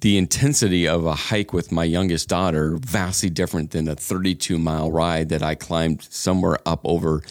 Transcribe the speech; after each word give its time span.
the 0.00 0.16
intensity 0.16 0.86
of 0.86 1.06
a 1.06 1.14
hike 1.14 1.52
with 1.52 1.72
my 1.72 1.84
youngest 1.84 2.28
daughter 2.28 2.78
vastly 2.80 3.30
different 3.30 3.70
than 3.72 3.88
a 3.88 3.96
32 3.96 4.58
mile 4.58 4.90
ride 4.92 5.28
that 5.30 5.42
I 5.42 5.54
climbed 5.54 6.02
somewhere 6.02 6.58
up 6.66 6.80
over 6.84 7.22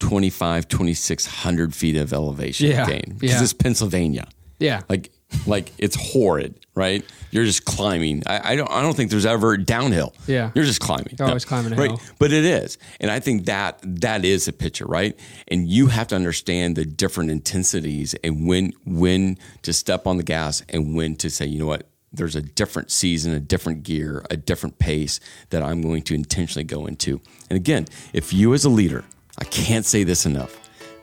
25, 0.00 0.68
2600 0.68 1.74
feet 1.74 1.96
of 1.96 2.12
elevation 2.12 2.70
Yeah, 2.70 2.86
gain. 2.86 3.16
Because 3.18 3.36
yeah. 3.36 3.42
it's 3.42 3.52
Pennsylvania. 3.52 4.26
Yeah. 4.58 4.82
Like, 4.88 5.10
like 5.46 5.72
it's 5.78 5.96
horrid, 5.96 6.66
right? 6.74 7.04
You're 7.30 7.44
just 7.44 7.64
climbing. 7.64 8.22
I, 8.26 8.52
I 8.52 8.56
don't. 8.56 8.70
I 8.70 8.82
don't 8.82 8.94
think 8.94 9.10
there's 9.10 9.24
ever 9.24 9.56
downhill. 9.56 10.12
Yeah. 10.26 10.50
you're 10.54 10.64
just 10.64 10.80
climbing. 10.80 11.16
You're 11.18 11.28
always 11.28 11.44
climbing 11.44 11.72
a 11.72 11.76
right? 11.76 11.90
hill. 11.90 12.00
But 12.18 12.32
it 12.32 12.44
is, 12.44 12.76
and 13.00 13.10
I 13.10 13.18
think 13.20 13.46
that 13.46 13.78
that 13.82 14.24
is 14.24 14.46
a 14.48 14.52
picture, 14.52 14.84
right? 14.84 15.18
And 15.48 15.68
you 15.68 15.86
have 15.86 16.08
to 16.08 16.16
understand 16.16 16.76
the 16.76 16.84
different 16.84 17.30
intensities 17.30 18.14
and 18.22 18.46
when 18.46 18.72
when 18.84 19.38
to 19.62 19.72
step 19.72 20.06
on 20.06 20.18
the 20.18 20.22
gas 20.22 20.62
and 20.68 20.94
when 20.94 21.16
to 21.16 21.30
say, 21.30 21.46
you 21.46 21.58
know 21.58 21.66
what, 21.66 21.88
there's 22.12 22.36
a 22.36 22.42
different 22.42 22.90
season, 22.90 23.32
a 23.32 23.40
different 23.40 23.84
gear, 23.84 24.24
a 24.30 24.36
different 24.36 24.78
pace 24.78 25.18
that 25.50 25.62
I'm 25.62 25.80
going 25.80 26.02
to 26.02 26.14
intentionally 26.14 26.64
go 26.64 26.86
into. 26.86 27.20
And 27.48 27.56
again, 27.56 27.86
if 28.12 28.32
you 28.32 28.52
as 28.52 28.64
a 28.64 28.68
leader, 28.68 29.04
I 29.38 29.44
can't 29.44 29.86
say 29.86 30.04
this 30.04 30.26
enough, 30.26 30.58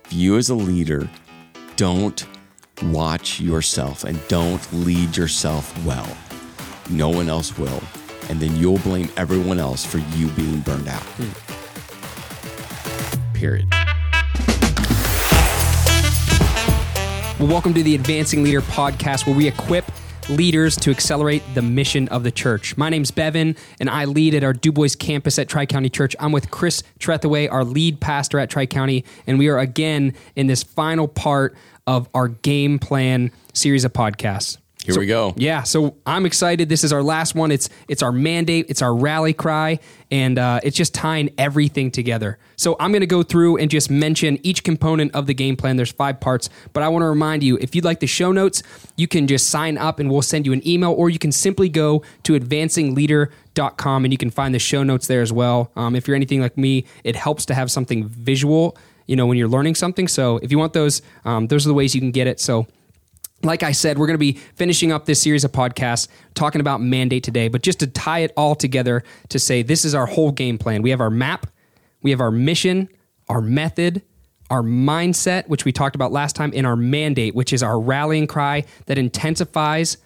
if 0.05 0.13
you 0.13 0.37
as 0.37 0.49
a 0.49 0.55
leader 0.55 1.09
don't 1.77 2.25
watch 2.83 3.39
yourself 3.39 4.03
and 4.03 4.19
don't 4.27 4.61
lead 4.71 5.17
yourself 5.17 5.73
well, 5.83 6.07
no 6.91 7.09
one 7.09 7.27
else 7.27 7.57
will. 7.57 7.81
And 8.29 8.39
then 8.39 8.55
you'll 8.55 8.77
blame 8.79 9.09
everyone 9.17 9.59
else 9.59 9.83
for 9.83 9.97
you 9.97 10.27
being 10.29 10.59
burned 10.59 10.87
out. 10.87 11.05
Period. 13.33 13.67
Well, 17.39 17.47
welcome 17.47 17.73
to 17.73 17.81
the 17.81 17.95
Advancing 17.95 18.43
Leader 18.43 18.61
podcast, 18.61 19.25
where 19.25 19.35
we 19.35 19.47
equip 19.47 19.85
leaders 20.29 20.75
to 20.77 20.91
accelerate 20.91 21.43
the 21.53 21.61
mission 21.61 22.07
of 22.09 22.23
the 22.23 22.31
church. 22.31 22.77
My 22.77 22.89
name's 22.89 23.11
Bevan, 23.11 23.55
and 23.79 23.89
I 23.89 24.05
lead 24.05 24.35
at 24.35 24.43
our 24.43 24.53
Du 24.53 24.71
Bois 24.71 24.89
campus 24.97 25.39
at 25.39 25.49
Tri 25.49 25.65
County 25.65 25.89
Church. 25.89 26.15
I'm 26.19 26.31
with 26.31 26.51
Chris 26.51 26.83
Trethaway, 26.99 27.51
our 27.51 27.63
lead 27.63 27.99
pastor 27.99 28.39
at 28.39 28.49
Tri 28.49 28.65
County, 28.65 29.03
and 29.27 29.39
we 29.39 29.47
are 29.47 29.59
again 29.59 30.13
in 30.35 30.47
this 30.47 30.63
final 30.63 31.07
part 31.07 31.55
of 31.87 32.07
our 32.13 32.27
game 32.27 32.79
plan 32.79 33.31
series 33.53 33.83
of 33.83 33.93
podcasts. 33.93 34.57
Here 34.85 34.97
we 34.97 35.07
go. 35.07 35.33
Yeah, 35.35 35.63
so 35.63 35.97
I'm 36.05 36.25
excited. 36.25 36.69
This 36.69 36.85
is 36.85 36.93
our 36.93 37.03
last 37.03 37.35
one. 37.35 37.51
It's 37.51 37.69
it's 37.89 38.01
our 38.01 38.13
mandate. 38.13 38.67
It's 38.69 38.81
our 38.81 38.95
rally 38.95 39.33
cry, 39.33 39.79
and 40.09 40.39
uh, 40.39 40.61
it's 40.63 40.77
just 40.77 40.93
tying 40.93 41.31
everything 41.37 41.91
together. 41.91 42.39
So 42.55 42.77
I'm 42.79 42.93
going 42.93 43.01
to 43.01 43.07
go 43.07 43.21
through 43.21 43.57
and 43.57 43.69
just 43.69 43.91
mention 43.91 44.39
each 44.41 44.63
component 44.63 45.13
of 45.13 45.27
the 45.27 45.33
game 45.33 45.57
plan. 45.57 45.75
There's 45.75 45.91
five 45.91 46.21
parts, 46.21 46.49
but 46.71 46.81
I 46.81 46.87
want 46.87 47.03
to 47.03 47.07
remind 47.07 47.43
you 47.43 47.57
if 47.59 47.75
you'd 47.75 47.83
like 47.83 47.99
the 47.99 48.07
show 48.07 48.31
notes, 48.31 48.63
you 48.95 49.05
can 49.05 49.27
just 49.27 49.49
sign 49.49 49.77
up 49.77 49.99
and 49.99 50.09
we'll 50.09 50.21
send 50.21 50.45
you 50.45 50.53
an 50.53 50.65
email, 50.65 50.93
or 50.93 51.09
you 51.09 51.19
can 51.19 51.33
simply 51.33 51.67
go 51.67 52.01
to 52.23 52.39
advancingleader.com 52.39 54.05
and 54.05 54.13
you 54.13 54.17
can 54.17 54.29
find 54.29 54.55
the 54.55 54.59
show 54.59 54.83
notes 54.83 55.07
there 55.07 55.21
as 55.21 55.33
well. 55.33 55.71
Um, 55.75 55.93
if 55.93 56.07
you're 56.07 56.15
anything 56.15 56.39
like 56.39 56.57
me, 56.57 56.85
it 57.03 57.17
helps 57.17 57.45
to 57.47 57.53
have 57.53 57.69
something 57.69 58.07
visual. 58.07 58.77
You 59.07 59.15
know, 59.15 59.25
when 59.25 59.39
you're 59.39 59.47
learning 59.47 59.73
something. 59.73 60.07
So 60.07 60.37
if 60.37 60.51
you 60.51 60.59
want 60.59 60.73
those, 60.73 61.01
um, 61.25 61.47
those 61.47 61.65
are 61.65 61.69
the 61.69 61.73
ways 61.73 61.95
you 61.95 62.01
can 62.01 62.11
get 62.11 62.27
it. 62.27 62.39
So 62.39 62.67
like 63.43 63.63
I 63.63 63.71
said, 63.71 63.97
we're 63.97 64.07
going 64.07 64.15
to 64.15 64.19
be 64.19 64.33
finishing 64.55 64.91
up 64.91 65.05
this 65.05 65.21
series 65.21 65.43
of 65.43 65.51
podcasts 65.51 66.07
talking 66.33 66.61
about 66.61 66.81
mandate 66.81 67.23
today, 67.23 67.47
but 67.47 67.61
just 67.61 67.79
to 67.79 67.87
tie 67.87 68.19
it 68.19 68.31
all 68.35 68.55
together 68.55 69.03
to 69.29 69.39
say 69.39 69.61
this 69.61 69.85
is 69.85 69.95
our 69.95 70.05
whole 70.05 70.31
game 70.31 70.57
plan. 70.57 70.81
We 70.81 70.89
have 70.89 71.01
our 71.01 71.09
map, 71.09 71.47
we 72.01 72.11
have 72.11 72.21
our 72.21 72.31
mission, 72.31 72.89
our 73.27 73.41
method, 73.41 74.01
our 74.49 74.63
mindset, 74.63 75.47
which 75.47 75.63
we 75.63 75.71
talked 75.71 75.95
about 75.95 76.11
last 76.11 76.35
time, 76.35 76.51
and 76.55 76.65
our 76.65 76.75
mandate, 76.75 77.35
which 77.35 77.53
is 77.53 77.63
our 77.63 77.79
rallying 77.79 78.27
cry 78.27 78.65
that 78.87 78.97
intensifies 78.97 79.97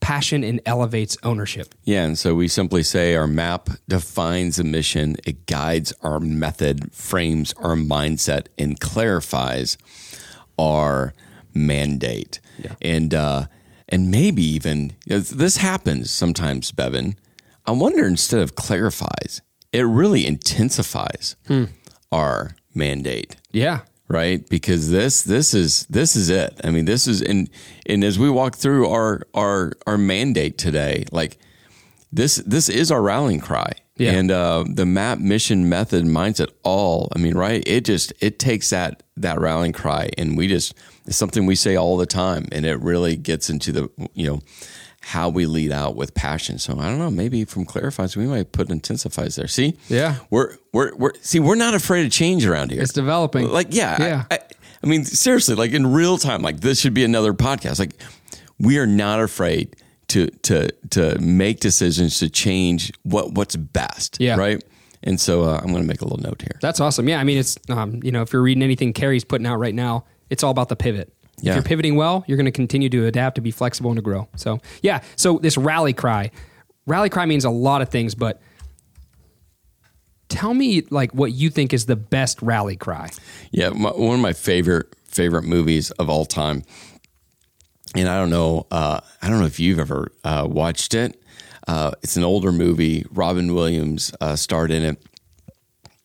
passion 0.00 0.44
and 0.44 0.60
elevates 0.66 1.16
ownership. 1.22 1.74
Yeah, 1.84 2.04
and 2.04 2.18
so 2.18 2.34
we 2.34 2.48
simply 2.48 2.82
say 2.82 3.14
our 3.14 3.26
map 3.26 3.70
defines 3.88 4.56
the 4.56 4.64
mission, 4.64 5.16
it 5.24 5.46
guides 5.46 5.94
our 6.02 6.20
method, 6.20 6.92
frames 6.92 7.54
our 7.54 7.76
mindset, 7.76 8.48
and 8.58 8.78
clarifies 8.78 9.78
our 10.58 11.14
mandate. 11.54 12.40
And 12.82 13.14
uh, 13.14 13.46
and 13.88 14.10
maybe 14.10 14.42
even 14.42 14.92
this 15.06 15.58
happens 15.58 16.10
sometimes, 16.10 16.72
Bevan. 16.72 17.16
I 17.66 17.72
wonder 17.72 18.06
instead 18.06 18.40
of 18.40 18.54
clarifies, 18.56 19.40
it 19.72 19.82
really 19.82 20.26
intensifies 20.26 21.36
our 22.12 22.50
mandate 22.74 23.36
Yeah. 23.52 23.80
right 24.08 24.46
because 24.48 24.90
this 24.90 25.22
this 25.22 25.54
is 25.54 25.86
this 25.88 26.14
is 26.16 26.28
it 26.28 26.60
i 26.64 26.70
mean 26.70 26.84
this 26.84 27.06
is 27.06 27.22
and 27.22 27.48
and 27.86 28.02
as 28.04 28.18
we 28.18 28.28
walk 28.28 28.56
through 28.56 28.88
our 28.88 29.22
our 29.32 29.72
our 29.86 29.96
mandate 29.96 30.58
today 30.58 31.04
like 31.12 31.38
this 32.12 32.36
this 32.46 32.68
is 32.68 32.90
our 32.90 33.00
rallying 33.00 33.40
cry 33.40 33.70
Yeah. 33.96 34.12
and 34.12 34.30
uh 34.30 34.64
the 34.68 34.84
map 34.86 35.18
mission 35.18 35.68
method 35.68 36.04
mindset 36.04 36.50
all 36.64 37.08
i 37.14 37.18
mean 37.18 37.36
right 37.36 37.62
it 37.66 37.84
just 37.84 38.12
it 38.20 38.38
takes 38.38 38.70
that 38.70 39.02
that 39.16 39.40
rallying 39.40 39.72
cry 39.72 40.10
and 40.18 40.36
we 40.36 40.48
just 40.48 40.74
it's 41.06 41.16
something 41.16 41.46
we 41.46 41.54
say 41.54 41.76
all 41.76 41.96
the 41.96 42.06
time 42.06 42.46
and 42.52 42.64
it 42.64 42.80
really 42.80 43.16
gets 43.16 43.50
into 43.50 43.72
the 43.72 43.90
you 44.14 44.26
know 44.26 44.40
how 45.00 45.28
we 45.28 45.44
lead 45.44 45.70
out 45.70 45.96
with 45.96 46.14
passion 46.14 46.58
so 46.58 46.78
i 46.78 46.84
don't 46.88 46.98
know 46.98 47.10
maybe 47.10 47.44
from 47.44 47.64
clarifies 47.64 48.16
we 48.16 48.26
might 48.26 48.52
put 48.52 48.70
intensifies 48.70 49.36
there 49.36 49.46
see 49.46 49.76
Yeah. 49.88 50.16
we're 50.30 50.56
we're 50.72 50.94
we're 50.96 51.12
see 51.20 51.40
we're 51.40 51.56
not 51.56 51.74
afraid 51.74 52.06
of 52.06 52.12
change 52.12 52.46
around 52.46 52.70
here 52.70 52.80
It's 52.82 52.92
developing. 52.92 53.48
like 53.50 53.68
yeah 53.70 53.96
Yeah. 54.00 54.24
I, 54.30 54.34
I, 54.36 54.38
I 54.82 54.86
mean 54.86 55.04
seriously 55.04 55.54
like 55.56 55.72
in 55.72 55.86
real 55.92 56.16
time 56.18 56.40
like 56.42 56.60
this 56.60 56.80
should 56.80 56.94
be 56.94 57.04
another 57.04 57.34
podcast 57.34 57.78
like 57.78 58.00
we 58.58 58.78
are 58.78 58.86
not 58.86 59.20
afraid 59.20 59.76
to 60.08 60.28
to 60.42 60.68
to 60.90 61.18
make 61.20 61.60
decisions 61.60 62.18
to 62.20 62.30
change 62.30 62.92
what 63.02 63.32
what's 63.32 63.56
best 63.56 64.16
Yeah. 64.20 64.36
right 64.36 64.62
and 65.02 65.20
so 65.20 65.42
uh, 65.42 65.58
i'm 65.58 65.70
going 65.70 65.82
to 65.82 65.88
make 65.88 66.00
a 66.00 66.04
little 66.04 66.18
note 66.18 66.40
here 66.40 66.58
That's 66.62 66.80
awesome. 66.80 67.08
Yeah, 67.10 67.20
I 67.20 67.24
mean, 67.24 67.36
it's 67.36 67.58
um, 67.68 68.00
you 68.02 68.10
know, 68.10 68.22
if 68.22 68.32
you're 68.32 68.40
reading 68.40 68.62
anything 68.62 68.94
Carey's 68.94 69.24
putting 69.24 69.46
out 69.46 69.56
right 69.58 69.74
now, 69.74 70.04
it's 70.30 70.42
all 70.42 70.50
about 70.50 70.68
the 70.68 70.76
pivot. 70.76 71.12
Yeah. 71.40 71.50
If 71.50 71.56
you're 71.56 71.64
pivoting 71.64 71.96
well, 71.96 72.24
you're 72.26 72.36
going 72.36 72.46
to 72.46 72.52
continue 72.52 72.88
to 72.90 73.06
adapt, 73.06 73.34
to 73.36 73.40
be 73.40 73.50
flexible, 73.50 73.90
and 73.90 73.96
to 73.98 74.02
grow. 74.02 74.28
So 74.36 74.60
yeah. 74.82 75.02
So 75.16 75.38
this 75.38 75.56
rally 75.56 75.92
cry, 75.92 76.30
rally 76.86 77.10
cry 77.10 77.26
means 77.26 77.44
a 77.44 77.50
lot 77.50 77.82
of 77.82 77.88
things, 77.88 78.14
but 78.14 78.40
tell 80.28 80.54
me 80.54 80.82
like 80.90 81.12
what 81.14 81.32
you 81.32 81.50
think 81.50 81.72
is 81.72 81.86
the 81.86 81.96
best 81.96 82.40
rally 82.42 82.76
cry. 82.76 83.08
yeah 83.52 83.68
my, 83.70 83.90
one 83.90 84.14
of 84.16 84.20
my 84.20 84.32
favorite 84.32 84.86
favorite 85.06 85.44
movies 85.44 85.90
of 85.92 86.08
all 86.08 86.24
time 86.24 86.62
and 87.94 88.08
i 88.08 88.18
don't 88.18 88.30
know 88.30 88.66
uh, 88.70 88.98
i 89.22 89.28
don't 89.28 89.38
know 89.38 89.46
if 89.46 89.60
you've 89.60 89.78
ever 89.78 90.10
uh, 90.24 90.46
watched 90.48 90.94
it 90.94 91.22
uh, 91.68 91.92
it's 92.02 92.16
an 92.16 92.24
older 92.24 92.50
movie 92.50 93.04
robin 93.12 93.54
williams 93.54 94.12
uh, 94.20 94.34
starred 94.34 94.70
in 94.70 94.82
it 94.82 95.00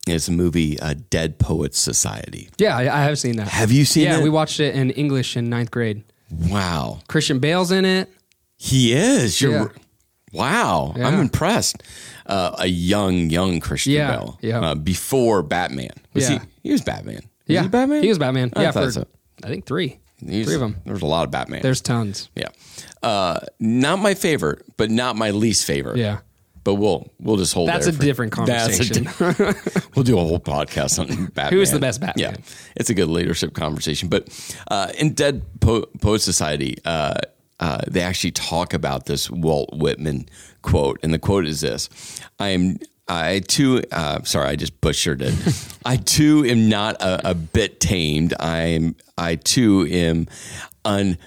it's 0.10 0.28
a 0.28 0.32
movie 0.32 0.80
uh, 0.80 0.96
dead 1.10 1.40
poets 1.40 1.78
society 1.80 2.50
Yeah, 2.58 2.76
I, 2.78 2.82
I 3.00 3.04
have 3.04 3.18
seen 3.20 3.36
that. 3.38 3.48
have 3.48 3.72
you 3.72 3.86
seen 3.86 4.04
yeah, 4.06 4.20
it 4.20 4.24
we 4.24 4.30
watched 4.30 4.60
it 4.60 4.76
in 4.76 4.92
English 4.92 5.36
in 5.38 5.50
ninth 5.50 5.72
grade. 5.72 6.04
wow 6.32 7.00
Christian 7.08 7.40
Bale's 7.40 7.72
in 7.72 7.86
it. 7.86 8.10
He 8.58 8.94
is. 8.94 9.40
You're, 9.42 9.52
Yeah. 9.54 9.68
Wow. 10.34 10.94
I'm 10.96 11.20
impressed. 11.20 11.82
Uh, 12.26 12.56
a 12.60 12.68
young, 12.68 13.30
young 13.32 13.60
Christian 13.60 13.94
Yeah, 13.94 14.12
Bale. 14.12 14.38
yeah. 14.42 14.60
Uh, 14.60 14.76
before 14.76 15.42
Batman. 15.42 15.90
Was 16.14 16.30
Yeah. 16.30 16.40
he? 16.40 16.46
He 16.70 16.72
was 16.72 16.82
Batman. 16.82 17.16
Was 17.16 17.24
yeah, 17.48 17.62
he 17.64 17.68
Batman? 17.68 18.04
He 18.04 18.10
was 18.10 18.20
Batman. 18.20 18.52
I 18.56 18.62
yeah, 18.64 18.72
for 18.72 18.92
so. 18.92 19.08
I 19.44 19.48
think 19.48 19.66
three. 19.66 20.00
He's- 20.24 20.46
three 20.46 20.56
of 20.56 20.60
them. 20.62 20.76
There's 20.86 21.02
a 21.02 21.06
lot 21.08 21.24
of 21.24 21.32
Batman. 21.32 21.62
There's 21.64 21.82
tons. 21.82 22.30
yeah. 22.36 22.50
Uh, 23.02 23.40
not 23.60 24.00
my 24.00 24.14
favorite, 24.14 24.64
but 24.78 24.92
not 24.92 25.16
my 25.16 25.32
least 25.32 25.66
favorite. 25.66 25.98
Yeah. 25.98 26.20
But 26.70 26.76
we'll 26.76 27.10
we'll 27.20 27.38
just 27.38 27.52
hold. 27.52 27.68
That's 27.68 27.88
a 27.88 27.94
for- 27.94 28.00
different 28.04 28.32
a 28.34 28.36
conversation. 28.36 29.06
di- 29.06 29.54
we'll 29.96 30.04
do 30.04 30.20
a 30.20 30.22
whole 30.22 30.40
podcast 30.40 31.00
on 31.00 31.08
Batman. 31.34 31.52
Who's 31.54 31.72
the 31.72 31.80
best 31.80 32.00
Batman? 32.00 32.36
Yeah, 32.36 32.42
it's 32.76 32.92
a 32.92 32.94
good 32.94 33.08
leadership 33.08 33.56
conversation. 33.56 34.08
But 34.08 34.28
uh, 34.70 34.92
in 35.00 35.14
Dead 35.14 35.42
po- 35.62 35.88
Poet 36.00 36.22
Society, 36.22 36.78
uh, 36.86 37.16
uh, 37.60 37.80
they 37.90 38.02
actually 38.02 38.30
talk 38.34 38.76
about 38.76 39.08
this 39.08 39.32
Walt 39.32 39.72
Whitman 39.74 40.30
quote, 40.62 41.00
and 41.02 41.12
the 41.12 41.18
quote 41.18 41.48
is 41.48 41.62
this: 41.62 41.90
"I 42.40 42.50
am." 42.50 42.78
I 43.12 43.40
too, 43.40 43.82
uh, 43.92 44.22
sorry, 44.22 44.50
I 44.50 44.56
just 44.56 44.80
butchered 44.82 45.24
it. 45.24 45.34
I 45.84 45.96
too 45.96 46.46
am 46.46 46.70
not 46.70 47.02
a, 47.02 47.32
a 47.32 47.34
bit 47.34 47.80
tamed. 47.80 48.36
I 48.40 48.58
am, 48.60 48.96
I 49.18 49.34
too 49.34 49.88
am 49.90 50.28
un, 50.86 51.18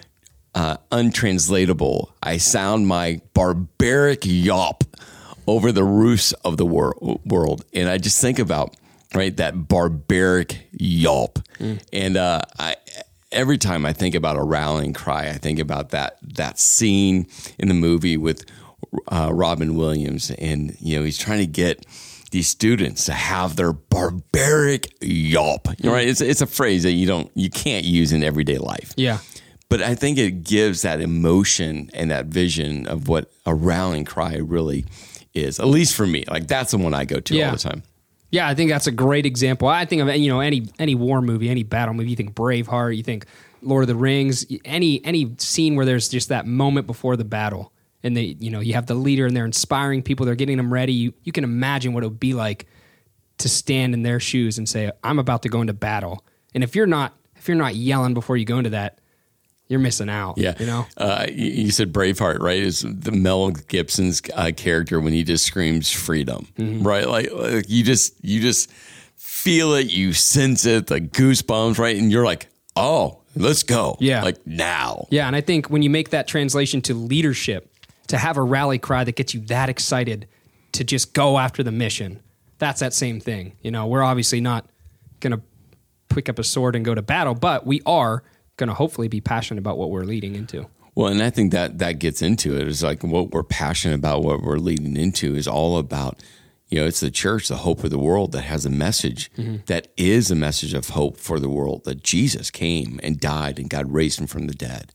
uh, 0.55 0.77
untranslatable. 0.93 2.15
I 2.23 2.37
sound 2.37 2.87
my 2.87 3.21
barbaric 3.35 4.21
yawp 4.25 4.85
over 5.47 5.73
the 5.73 5.85
roofs 5.85 6.33
of 6.45 6.57
the 6.57 6.67
wor- 6.67 6.97
world. 7.25 7.65
And 7.75 7.89
I 7.89 7.99
just 7.99 8.21
think 8.21 8.39
about, 8.39 8.77
right, 9.15 9.37
that 9.37 9.69
barbaric 9.69 10.69
yawp. 10.73 11.39
And 11.93 12.17
uh, 12.17 12.43
I, 12.59 12.77
every 13.31 13.59
time 13.59 13.85
I 13.87 13.93
think 13.93 14.15
about 14.15 14.37
a 14.37 14.43
rallying 14.43 14.93
cry, 14.93 15.29
I 15.29 15.35
think 15.39 15.59
about 15.59 15.91
that, 15.91 16.19
that 16.23 16.59
scene 16.59 17.27
in 17.59 17.69
the 17.69 17.75
movie 17.75 18.17
with 18.17 18.45
uh, 19.11 19.31
Robin 19.33 19.75
Williams. 19.75 20.31
And, 20.33 20.77
you 20.81 20.99
know, 20.99 21.05
he's 21.05 21.19
trying 21.19 21.39
to 21.41 21.47
get 21.47 21.87
these 22.31 22.49
students 22.49 23.05
to 23.07 23.13
have 23.13 23.57
their 23.57 23.73
barbaric 23.73 24.93
yelp. 25.01 25.69
You 25.79 25.89
know, 25.91 25.93
right? 25.93 26.09
It's, 26.09 26.21
it's 26.21 26.41
a 26.41 26.47
phrase 26.47 26.83
that 26.85 26.93
you 26.93 27.07
don't, 27.07 27.31
you 27.35 27.51
can't 27.51 27.85
use 27.85 28.13
in 28.13 28.23
everyday 28.25 28.57
life 28.59 28.95
Yeah. 28.97 29.19
but 29.69 29.83
I 29.83 29.95
think 29.95 30.17
it 30.19 30.43
gives 30.43 30.83
that 30.83 31.01
emotion 31.01 31.91
and 31.93 32.11
that 32.11 32.27
vision 32.27 32.87
of 32.87 33.09
what 33.09 33.31
a 33.45 33.55
rallying 33.55 34.05
cry 34.07 34.37
really 34.37 34.87
is. 35.35 35.59
At 35.61 35.67
least 35.67 35.95
for 35.95 36.07
me, 36.07 36.25
like 36.31 36.47
that's 36.47 36.71
the 36.73 36.79
one 36.79 36.95
I 36.95 37.05
go 37.05 37.21
to 37.21 37.35
Yeah. 37.35 37.47
all 37.47 37.53
the 37.53 37.59
time. 37.59 37.83
Yeah, 38.31 38.49
I 38.49 38.55
think 38.55 38.71
that's 38.71 38.87
a 38.87 38.93
great 38.93 39.27
example. 39.27 39.69
I 39.69 39.85
think 39.85 40.01
of 40.03 40.15
you 40.17 40.29
know 40.31 40.41
any 40.41 40.67
any 40.79 40.95
war 40.95 41.21
movie, 41.21 41.49
any 41.51 41.63
battle 41.63 41.95
movie. 41.95 42.11
You 42.11 42.17
think 42.17 42.35
Braveheart, 42.35 42.97
you 42.97 43.03
think 43.03 43.27
Lord 43.61 43.83
of 43.85 43.89
the 43.89 43.95
Rings, 43.97 44.47
any 44.65 45.05
any 45.05 45.35
scene 45.39 45.75
where 45.77 45.85
there's 45.85 46.09
just 46.09 46.31
that 46.31 46.47
moment 46.47 46.87
before 46.87 47.17
the 47.17 47.25
battle, 47.25 47.73
and 48.03 48.17
they 48.17 48.37
you 48.41 48.51
know 48.51 48.61
you 48.61 48.73
have 48.75 48.87
the 48.87 48.95
leader 48.95 49.27
and 49.27 49.37
they're 49.37 49.45
inspiring 49.45 50.03
people, 50.03 50.25
they're 50.25 50.35
getting 50.35 50.57
them 50.57 50.73
ready. 50.73 50.93
You 50.95 51.13
you 51.25 51.33
can 51.33 51.45
imagine 51.45 51.93
what 51.93 52.05
it 52.05 52.07
would 52.09 52.21
be 52.21 52.33
like 52.33 52.67
to 53.39 53.49
stand 53.51 53.93
in 53.93 54.03
their 54.03 54.19
shoes 54.21 54.57
and 54.57 54.67
say, 54.69 54.91
"I'm 55.05 55.19
about 55.19 55.43
to 55.43 55.49
go 55.51 55.61
into 55.61 55.75
battle." 55.75 56.25
And 56.55 56.65
if 56.65 56.75
you're 56.75 56.87
not 56.87 57.15
if 57.37 57.49
you're 57.49 57.57
not 57.57 57.75
yelling 57.75 58.15
before 58.15 58.37
you 58.39 58.45
go 58.47 58.57
into 58.57 58.71
that, 58.71 58.99
you're 59.73 59.81
missing 59.81 60.09
out. 60.09 60.39
Yeah, 60.39 60.55
you 60.61 60.67
know. 60.67 60.87
uh, 60.97 61.27
you, 61.29 61.47
you 61.65 61.71
said 61.73 61.93
Braveheart, 61.93 62.39
right? 62.39 62.61
Is 62.63 62.83
the 62.87 63.11
Mel 63.11 63.51
Gibson's 63.51 64.23
uh, 64.35 64.53
character 64.57 65.01
when 65.01 65.13
he 65.13 65.25
just 65.25 65.45
screams 65.45 65.91
freedom, 65.91 66.47
Mm-hmm. 66.57 66.87
right? 66.87 67.09
Like, 67.09 67.33
like 67.33 67.65
you 67.69 67.83
just 67.83 68.15
you 68.25 68.41
just 68.41 68.71
feel 69.17 69.75
it, 69.75 69.91
you 69.91 70.13
sense 70.13 70.65
it, 70.67 70.87
the 70.87 71.01
goosebumps, 71.01 71.79
right? 71.79 71.97
And 71.97 72.13
you're 72.13 72.25
like, 72.25 72.47
oh, 72.77 73.23
let's 73.35 73.63
go, 73.65 73.97
Yeah. 73.99 74.23
like 74.23 74.47
now. 74.47 75.07
Yeah, 75.11 75.27
and 75.27 75.35
I 75.35 75.41
think 75.41 75.69
when 75.71 75.83
you 75.83 75.91
make 75.91 76.11
that 76.11 76.29
translation 76.29 76.81
to 76.83 76.95
leadership, 76.95 77.69
to 78.09 78.19
have 78.19 78.37
a 78.37 78.43
rally 78.43 78.79
cry 78.79 79.05
that 79.05 79.17
gets 79.17 79.33
you 79.35 79.41
that 79.47 79.69
excited 79.69 80.29
to 80.73 80.85
just 80.85 81.13
go 81.15 81.39
after 81.39 81.63
the 81.63 81.73
mission, 81.73 82.21
that's 82.59 82.81
that 82.81 82.93
same 82.95 83.21
thing. 83.21 83.55
You 83.63 83.71
know, 83.71 83.87
we're 83.87 84.03
obviously 84.03 84.41
not 84.41 84.67
going 85.21 85.33
to 85.33 85.41
pick 86.09 86.29
up 86.29 86.39
a 86.39 86.45
sword 86.45 86.77
and 86.77 86.85
go 86.85 86.95
to 86.95 87.03
battle, 87.03 87.35
but 87.35 87.67
we 87.67 87.81
are 87.87 88.23
going 88.57 88.69
to 88.69 88.75
hopefully 88.75 89.09
be 89.09 89.21
passionate 89.21 89.59
about 89.59 89.79
what 89.79 89.91
we're 89.91 90.05
leading 90.05 90.35
into. 90.35 90.67
Well, 90.95 91.09
and 91.09 91.23
I 91.23 91.31
think 91.31 91.53
that 91.53 91.79
that 91.79 91.99
gets 91.99 92.21
into 92.21 92.57
it 92.57 92.69
is 92.69 92.83
like 92.83 93.03
what 93.03 93.31
we're 93.31 93.43
passionate 93.43 93.95
about, 93.95 94.23
what 94.23 94.43
we're 94.43 94.59
leading 94.59 94.97
into 94.97 95.35
is 95.35 95.49
all 95.49 95.79
about, 95.79 96.23
you 96.69 96.81
know, 96.81 96.87
it's 96.87 97.01
the 97.01 97.11
church, 97.11 97.49
the 97.49 97.57
hope 97.57 97.83
of 97.83 97.91
the 97.91 97.99
world 97.99 98.33
that 98.33 98.43
has 98.43 98.67
a 98.67 98.71
message 98.71 99.33
mm-hmm. 99.33 99.57
that 99.67 99.89
is 99.97 100.31
a 100.31 100.35
message 100.35 100.75
of 100.75 100.91
hope 100.91 101.17
for 101.17 101.39
the 101.41 101.49
world 101.49 101.85
that 101.85 102.03
Jesus 102.03 102.51
came 102.51 103.01
and 103.03 103.19
died 103.19 103.59
and 103.59 103.71
God 103.71 103.91
raised 103.93 104.21
him 104.21 104.27
from 104.27 104.47
the 104.47 104.55
dead. 104.55 104.93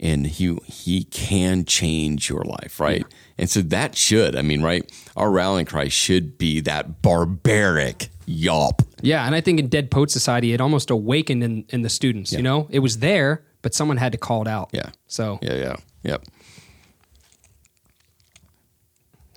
And 0.00 0.26
he 0.26 0.56
he 0.66 1.04
can 1.04 1.64
change 1.64 2.28
your 2.28 2.42
life, 2.42 2.80
right? 2.80 3.06
And 3.42 3.50
so 3.50 3.60
that 3.60 3.96
should, 3.96 4.36
I 4.36 4.42
mean, 4.42 4.62
right? 4.62 4.88
Our 5.16 5.28
rallying 5.28 5.66
cry 5.66 5.88
should 5.88 6.38
be 6.38 6.60
that 6.60 7.02
barbaric 7.02 8.08
yelp. 8.24 8.82
Yeah, 9.00 9.26
and 9.26 9.34
I 9.34 9.40
think 9.40 9.58
in 9.58 9.66
Dead 9.66 9.90
Poet 9.90 10.12
Society, 10.12 10.52
it 10.52 10.60
almost 10.60 10.90
awakened 10.90 11.42
in, 11.42 11.64
in 11.70 11.82
the 11.82 11.88
students. 11.88 12.30
You 12.32 12.40
know, 12.40 12.68
it 12.70 12.78
was 12.78 12.98
there, 13.00 13.44
but 13.60 13.74
someone 13.74 13.96
had 13.96 14.12
to 14.12 14.18
call 14.18 14.42
it 14.42 14.48
out. 14.48 14.70
Yeah. 14.72 14.90
So, 15.08 15.40
Yeah, 15.42 15.54
yeah. 15.56 15.76
Yep. 16.04 16.24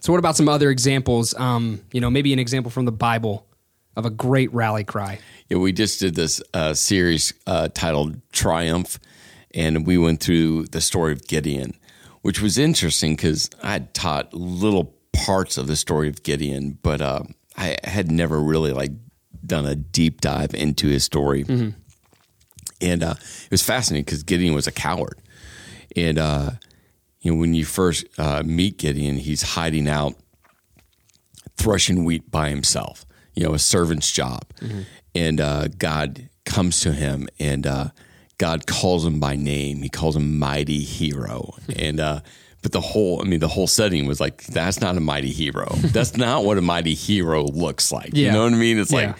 so 0.01 0.13
what 0.13 0.19
about 0.19 0.35
some 0.35 0.49
other 0.49 0.69
examples? 0.69 1.33
Um, 1.33 1.81
you 1.91 1.99
know, 1.99 2.11
maybe 2.11 2.31
an 2.31 2.37
example 2.37 2.69
from 2.69 2.85
the 2.85 2.91
Bible 2.91 3.47
of 3.95 4.05
a 4.05 4.11
great 4.11 4.53
rally 4.53 4.83
cry. 4.83 5.17
Yeah, 5.49 5.57
we 5.57 5.71
just 5.71 5.99
did 5.99 6.13
this 6.13 6.43
uh, 6.53 6.75
series 6.75 7.33
uh, 7.47 7.69
titled 7.73 8.21
Triumph, 8.31 8.99
and 9.55 9.87
we 9.87 9.97
went 9.97 10.21
through 10.21 10.65
the 10.67 10.79
story 10.81 11.11
of 11.11 11.27
Gideon, 11.27 11.73
which 12.25 12.41
was 12.41 12.57
interesting 12.57 13.15
because 13.15 13.51
I 13.61 13.73
had 13.73 13.93
taught 13.93 14.33
little 14.33 14.95
parts 15.13 15.59
of 15.59 15.67
the 15.67 15.75
story 15.75 16.09
of 16.09 16.23
Gideon, 16.23 16.75
but 16.81 16.99
uh, 16.99 17.21
I 17.55 17.77
had 17.83 18.11
never 18.11 18.41
really 18.41 18.73
like 18.73 18.93
done 19.45 19.67
a 19.67 19.75
deep 19.75 20.21
dive 20.21 20.55
into 20.55 20.87
his 20.87 21.03
story. 21.03 21.43
And 22.81 23.03
uh, 23.03 23.13
it 23.19 23.51
was 23.51 23.61
fascinating 23.61 24.05
because 24.05 24.23
Gideon 24.23 24.55
was 24.55 24.65
a 24.65 24.71
coward, 24.71 25.21
and 25.95 26.17
uh, 26.17 26.49
you 27.21 27.31
know 27.31 27.37
when 27.37 27.53
you 27.53 27.63
first 27.63 28.07
uh, 28.17 28.41
meet 28.43 28.79
Gideon, 28.79 29.17
he's 29.17 29.43
hiding 29.43 29.87
out 29.87 30.15
threshing 31.57 32.05
wheat 32.05 32.31
by 32.31 32.49
himself, 32.49 33.05
you 33.35 33.43
know, 33.43 33.53
a 33.53 33.59
servant's 33.59 34.11
job. 34.11 34.41
And 35.13 35.39
uh, 35.39 35.67
God 35.77 36.27
comes 36.43 36.79
to 36.81 36.91
him 36.91 37.29
and 37.39 37.67
uh, 37.67 37.89
God 38.37 38.67
calls 38.67 39.05
him 39.05 39.19
by 39.19 39.35
name. 39.35 39.81
He 39.81 39.89
calls 39.89 40.15
him 40.15 40.37
mighty 40.39 40.79
hero. 40.81 41.53
and, 41.77 41.99
uh, 41.99 42.21
but 42.61 42.71
the 42.71 42.81
whole, 42.81 43.21
I 43.21 43.25
mean, 43.25 43.39
the 43.39 43.47
whole 43.47 43.67
setting 43.67 44.07
was 44.07 44.19
like, 44.19 44.43
that's 44.45 44.81
not 44.81 44.97
a 44.97 44.99
mighty 44.99 45.31
hero. 45.31 45.67
That's 45.83 46.17
not 46.17 46.43
what 46.45 46.57
a 46.57 46.61
mighty 46.61 46.95
hero 46.95 47.43
looks 47.45 47.91
like. 47.91 48.15
You 48.15 48.31
know 48.31 48.43
what 48.45 48.53
I 48.53 48.55
mean? 48.55 48.79
It's 48.79 48.91
Yeah. 48.91 48.97
like, 49.09 49.15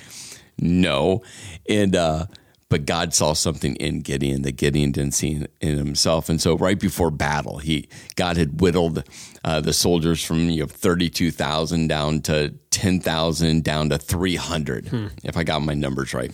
no. 0.59 1.21
And, 1.69 1.95
uh, 1.95 2.25
but 2.69 2.85
God 2.87 3.13
saw 3.13 3.33
something 3.33 3.75
in 3.75 3.99
Gideon 4.01 4.41
that 4.41 4.53
Gideon 4.57 4.91
didn't 4.91 5.13
see 5.13 5.33
in, 5.33 5.47
in 5.61 5.77
himself, 5.77 6.27
and 6.27 6.41
so 6.41 6.57
right 6.57 6.79
before 6.79 7.11
battle, 7.11 7.59
he 7.59 7.87
God 8.15 8.35
had 8.37 8.59
whittled 8.59 9.03
uh, 9.45 9.61
the 9.61 9.71
soldiers 9.73 10.23
from 10.23 10.49
you 10.49 10.61
know 10.61 10.65
thirty 10.67 11.07
two 11.09 11.29
thousand 11.29 11.87
down 11.87 12.19
to 12.21 12.53
ten 12.71 12.99
thousand 12.99 13.63
down 13.63 13.89
to 13.89 13.97
three 13.99 14.35
hundred, 14.35 14.87
if 15.23 15.37
I 15.37 15.43
got 15.43 15.61
my 15.61 15.75
numbers 15.75 16.13
right, 16.15 16.31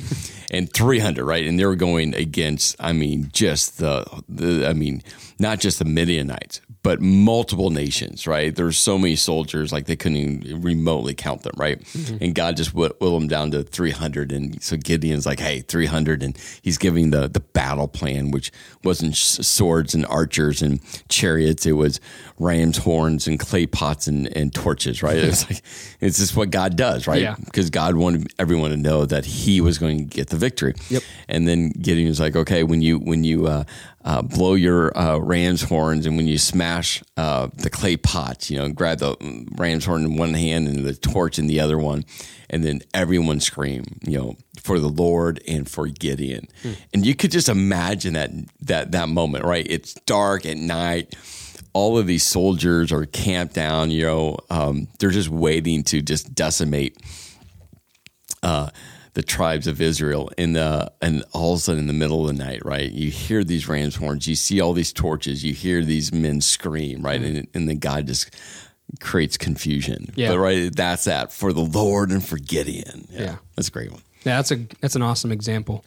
and 0.49 0.71
three 0.71 0.99
hundred 0.99 1.25
right, 1.25 1.45
and 1.45 1.59
they 1.59 1.65
were 1.65 1.75
going 1.75 2.15
against, 2.15 2.77
I 2.79 2.93
mean, 2.93 3.29
just 3.33 3.79
the, 3.79 4.05
the 4.29 4.65
I 4.65 4.71
mean, 4.73 5.03
not 5.39 5.59
just 5.59 5.77
the 5.79 5.85
Midianites, 5.85 6.61
but 6.83 6.99
multiple 6.99 7.69
nations, 7.69 8.25
right? 8.25 8.55
There's 8.55 8.77
so 8.77 8.97
many 8.97 9.15
soldiers, 9.15 9.71
like 9.71 9.85
they 9.85 9.95
couldn't 9.95 10.17
even 10.17 10.61
remotely 10.61 11.13
count 11.13 11.43
them, 11.43 11.53
right? 11.55 11.79
And 12.19 12.33
God 12.33 12.57
just 12.57 12.73
will 12.73 12.91
them 12.99 13.27
down 13.27 13.51
to 13.51 13.61
300. 13.61 14.31
And 14.31 14.61
so 14.63 14.77
Gideon's 14.77 15.27
like, 15.27 15.39
hey, 15.39 15.59
300. 15.61 16.23
And 16.23 16.35
he's 16.63 16.79
giving 16.79 17.11
the, 17.11 17.27
the 17.27 17.39
battle 17.39 17.87
plan, 17.87 18.31
which 18.31 18.51
wasn't 18.83 19.15
swords 19.15 19.93
and 19.93 20.07
archers 20.07 20.63
and 20.63 20.79
chariots. 21.07 21.67
It 21.67 21.73
was 21.73 21.99
ram's 22.39 22.77
horns 22.77 23.27
and 23.27 23.39
clay 23.39 23.67
pots 23.67 24.07
and, 24.07 24.35
and 24.35 24.53
torches, 24.53 25.03
right? 25.03 25.21
It's 25.31 25.49
like, 25.49 25.61
it's 26.01 26.17
just 26.17 26.35
what 26.35 26.49
God 26.49 26.75
does, 26.75 27.07
right? 27.07 27.21
Yeah. 27.21 27.35
Because 27.45 27.69
God 27.69 27.95
wanted 27.95 28.33
everyone 28.39 28.71
to 28.71 28.77
know 28.77 29.05
that 29.05 29.23
he 29.23 29.61
was 29.61 29.77
going 29.77 29.99
to 29.99 30.03
get 30.03 30.29
the 30.29 30.35
victory. 30.35 30.73
Yep. 30.89 31.03
And 31.29 31.47
then 31.47 31.69
Gideon's 31.69 32.19
like, 32.19 32.35
okay, 32.35 32.63
when 32.63 32.81
you, 32.81 32.97
when 32.97 33.23
you, 33.23 33.47
uh, 33.47 33.63
uh, 34.03 34.21
blow 34.21 34.55
your 34.55 34.95
uh, 34.97 35.17
ram's 35.17 35.61
horns, 35.61 36.05
and 36.05 36.17
when 36.17 36.27
you 36.27 36.37
smash 36.37 36.70
uh, 37.17 37.49
the 37.53 37.69
clay 37.69 37.97
pot, 37.97 38.49
you 38.49 38.57
know, 38.57 38.69
grab 38.69 38.99
the 38.99 39.15
ram's 39.57 39.85
horn 39.85 40.05
in 40.05 40.15
one 40.17 40.33
hand 40.33 40.67
and 40.67 40.85
the 40.85 40.93
torch 40.93 41.37
in 41.39 41.47
the 41.47 41.59
other 41.59 41.77
one, 41.77 42.05
and 42.49 42.63
then 42.63 42.81
everyone 42.93 43.39
scream, 43.39 43.83
you 44.01 44.17
know, 44.17 44.35
for 44.61 44.79
the 44.79 44.89
Lord 44.89 45.41
and 45.47 45.69
for 45.69 45.87
Gideon. 45.87 46.47
And 46.93 47.05
you 47.05 47.15
could 47.15 47.31
just 47.31 47.49
imagine 47.49 48.13
that 48.13 48.31
that 48.61 48.91
that 48.91 49.09
moment, 49.09 49.45
right? 49.45 49.65
It's 49.69 49.93
dark 50.05 50.45
at 50.45 50.57
night. 50.57 51.15
All 51.73 51.97
of 51.97 52.05
these 52.07 52.23
soldiers 52.23 52.91
are 52.91 53.05
camped 53.05 53.53
down. 53.53 53.91
You 53.91 54.03
know, 54.03 54.37
um, 54.49 54.87
they're 54.99 55.11
just 55.11 55.29
waiting 55.29 55.83
to 55.85 56.01
just 56.01 56.33
decimate 56.35 56.97
the 59.13 59.23
tribes 59.23 59.67
of 59.67 59.81
Israel 59.81 60.31
in 60.37 60.53
the 60.53 60.91
and 61.01 61.23
all 61.33 61.53
of 61.53 61.59
a 61.59 61.61
sudden 61.61 61.81
in 61.81 61.87
the 61.87 61.93
middle 61.93 62.21
of 62.21 62.27
the 62.35 62.43
night, 62.43 62.63
right? 62.63 62.89
You 62.89 63.11
hear 63.11 63.43
these 63.43 63.67
ram's 63.67 63.95
horns, 63.95 64.27
you 64.27 64.35
see 64.35 64.61
all 64.61 64.73
these 64.73 64.93
torches, 64.93 65.43
you 65.43 65.53
hear 65.53 65.83
these 65.83 66.13
men 66.13 66.41
scream, 66.41 67.01
right? 67.01 67.21
Mm-hmm. 67.21 67.37
And, 67.37 67.47
and 67.53 67.69
then 67.69 67.79
God 67.79 68.07
just 68.07 68.33
creates 68.99 69.37
confusion. 69.37 70.11
Yeah. 70.15 70.29
But 70.29 70.39
right, 70.39 70.75
that's 70.75 71.05
that 71.05 71.31
for 71.31 71.51
the 71.53 71.61
Lord 71.61 72.11
and 72.11 72.25
for 72.25 72.37
Gideon. 72.37 73.07
Yeah. 73.11 73.21
Yeah. 73.21 73.35
That's 73.55 73.67
a 73.67 73.71
great 73.71 73.91
one. 73.91 74.01
Yeah, 74.23 74.37
that's 74.37 74.51
a 74.51 74.57
that's 74.79 74.95
an 74.95 75.01
awesome 75.01 75.31
example. 75.31 75.83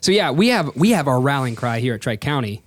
So 0.00 0.12
yeah, 0.12 0.30
we 0.30 0.48
have 0.48 0.74
we 0.76 0.90
have 0.90 1.08
our 1.08 1.20
rallying 1.20 1.56
cry 1.56 1.80
here 1.80 1.94
at 1.94 2.00
Tri 2.00 2.16
County, 2.16 2.62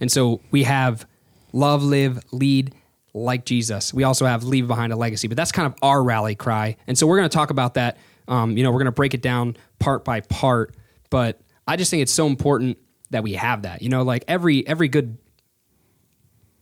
and 0.00 0.10
so 0.10 0.40
we 0.50 0.62
have 0.64 1.06
love, 1.52 1.82
live, 1.82 2.22
lead 2.32 2.74
like 3.12 3.44
Jesus. 3.44 3.92
We 3.92 4.04
also 4.04 4.26
have 4.26 4.44
leave 4.44 4.66
behind 4.68 4.92
a 4.92 4.96
legacy, 4.96 5.28
but 5.28 5.36
that's 5.36 5.52
kind 5.52 5.66
of 5.66 5.74
our 5.82 6.02
rally 6.02 6.34
cry. 6.34 6.76
And 6.86 6.96
so 6.96 7.06
we're 7.06 7.18
going 7.18 7.28
to 7.28 7.34
talk 7.34 7.50
about 7.50 7.74
that. 7.74 7.98
Um, 8.30 8.56
you 8.56 8.62
know, 8.62 8.70
we're 8.70 8.78
going 8.78 8.86
to 8.86 8.92
break 8.92 9.12
it 9.12 9.20
down 9.20 9.56
part 9.78 10.04
by 10.04 10.20
part. 10.22 10.74
But 11.10 11.40
I 11.66 11.76
just 11.76 11.90
think 11.90 12.00
it's 12.02 12.12
so 12.12 12.26
important 12.26 12.78
that 13.10 13.22
we 13.22 13.34
have 13.34 13.62
that. 13.62 13.82
You 13.82 13.90
know, 13.90 14.02
like 14.02 14.24
every 14.28 14.66
every 14.66 14.88
good 14.88 15.18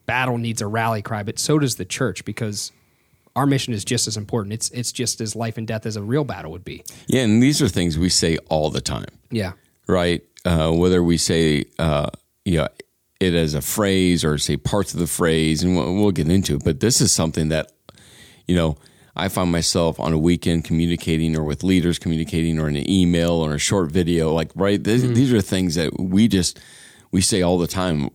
battle 0.06 0.38
needs 0.38 0.62
a 0.62 0.66
rally 0.66 1.02
cry, 1.02 1.22
but 1.22 1.38
so 1.38 1.58
does 1.58 1.76
the 1.76 1.84
church 1.84 2.24
because 2.24 2.72
our 3.36 3.46
mission 3.46 3.72
is 3.74 3.84
just 3.84 4.08
as 4.08 4.16
important. 4.16 4.54
It's 4.54 4.70
it's 4.70 4.90
just 4.90 5.20
as 5.20 5.36
life 5.36 5.58
and 5.58 5.68
death 5.68 5.86
as 5.86 5.96
a 5.96 6.02
real 6.02 6.24
battle 6.24 6.50
would 6.50 6.64
be. 6.64 6.82
Yeah, 7.06 7.22
and 7.22 7.42
these 7.42 7.62
are 7.62 7.68
things 7.68 7.98
we 7.98 8.08
say 8.08 8.38
all 8.48 8.70
the 8.70 8.80
time. 8.80 9.06
Yeah. 9.30 9.52
right? 9.86 10.22
Uh, 10.44 10.72
whether 10.72 11.02
we 11.02 11.18
say, 11.18 11.64
uh, 11.78 12.08
you 12.44 12.58
know, 12.58 12.68
it 13.20 13.34
as 13.34 13.54
a 13.54 13.60
phrase 13.60 14.24
or 14.24 14.38
say 14.38 14.56
parts 14.56 14.94
of 14.94 15.00
the 15.00 15.06
phrase, 15.06 15.62
and 15.62 15.76
we'll, 15.76 15.94
we'll 15.94 16.10
get 16.12 16.28
into 16.30 16.54
it. 16.56 16.64
But 16.64 16.80
this 16.80 17.00
is 17.00 17.12
something 17.12 17.48
that, 17.48 17.72
you 18.46 18.56
know, 18.56 18.76
I 19.18 19.28
find 19.28 19.50
myself 19.50 19.98
on 19.98 20.12
a 20.12 20.18
weekend 20.18 20.64
communicating 20.64 21.36
or 21.36 21.42
with 21.42 21.62
leaders 21.64 21.98
communicating 21.98 22.58
or 22.58 22.68
in 22.68 22.76
an 22.76 22.88
email 22.88 23.32
or 23.32 23.54
a 23.54 23.58
short 23.58 23.90
video. 23.90 24.32
Like, 24.32 24.50
right? 24.54 24.82
These, 24.82 25.12
these 25.12 25.32
are 25.32 25.40
things 25.40 25.74
that 25.74 25.98
we 25.98 26.28
just 26.28 26.60
we 27.10 27.20
say 27.20 27.42
all 27.42 27.58
the 27.58 27.66
time. 27.66 28.10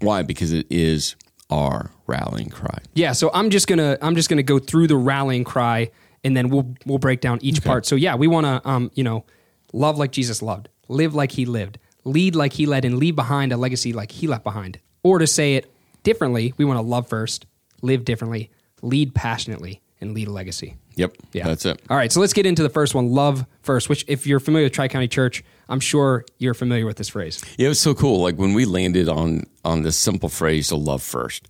Why? 0.00 0.22
Because 0.22 0.52
it 0.52 0.66
is 0.70 1.16
our 1.50 1.90
rallying 2.06 2.48
cry. 2.48 2.78
Yeah, 2.94 3.12
so 3.12 3.30
I'm 3.32 3.50
just 3.50 3.66
gonna 3.66 3.98
I'm 4.02 4.14
just 4.16 4.28
gonna 4.28 4.42
go 4.42 4.58
through 4.58 4.86
the 4.86 4.96
rallying 4.96 5.44
cry, 5.44 5.90
and 6.24 6.36
then 6.36 6.48
we'll 6.48 6.74
we'll 6.86 6.98
break 6.98 7.20
down 7.20 7.38
each 7.42 7.62
part. 7.62 7.86
So 7.86 7.96
yeah, 7.96 8.14
we 8.14 8.26
want 8.26 8.46
to 8.46 8.68
um 8.68 8.90
you 8.94 9.04
know 9.04 9.24
love 9.72 9.98
like 9.98 10.12
Jesus 10.12 10.42
loved, 10.42 10.68
live 10.88 11.14
like 11.14 11.32
He 11.32 11.44
lived, 11.44 11.78
lead 12.04 12.34
like 12.34 12.52
he 12.52 12.66
led, 12.66 12.84
and 12.84 12.98
leave 12.98 13.16
behind 13.16 13.52
a 13.52 13.56
legacy 13.56 13.92
like 13.92 14.12
he 14.12 14.26
left 14.26 14.44
behind. 14.44 14.78
Or 15.02 15.18
to 15.18 15.26
say 15.26 15.54
it 15.54 15.72
differently, 16.02 16.54
we 16.56 16.64
want 16.64 16.78
to 16.78 16.82
love 16.82 17.08
first, 17.08 17.46
live 17.82 18.04
differently, 18.04 18.50
lead 18.82 19.14
passionately, 19.14 19.80
and 20.00 20.14
lead 20.14 20.28
a 20.28 20.32
legacy. 20.32 20.76
Yep. 20.96 21.16
Yeah. 21.32 21.44
That's 21.46 21.64
it. 21.66 21.80
All 21.90 21.96
right, 21.96 22.10
so 22.12 22.20
let's 22.20 22.32
get 22.32 22.46
into 22.46 22.62
the 22.62 22.68
first 22.68 22.94
one, 22.94 23.10
love 23.12 23.44
first, 23.62 23.88
which 23.88 24.04
if 24.08 24.26
you're 24.26 24.40
familiar 24.40 24.66
with 24.66 24.72
Tri 24.72 24.88
County 24.88 25.08
Church, 25.08 25.42
I'm 25.68 25.80
sure 25.80 26.24
you're 26.38 26.54
familiar 26.54 26.86
with 26.86 26.96
this 26.96 27.08
phrase. 27.08 27.42
Yeah, 27.58 27.66
it 27.66 27.68
was 27.70 27.80
so 27.80 27.94
cool. 27.94 28.20
Like 28.20 28.36
when 28.36 28.54
we 28.54 28.64
landed 28.64 29.08
on 29.08 29.44
on 29.64 29.82
this 29.82 29.96
simple 29.96 30.28
phrase 30.28 30.68
to 30.68 30.76
love 30.76 31.02
first, 31.02 31.48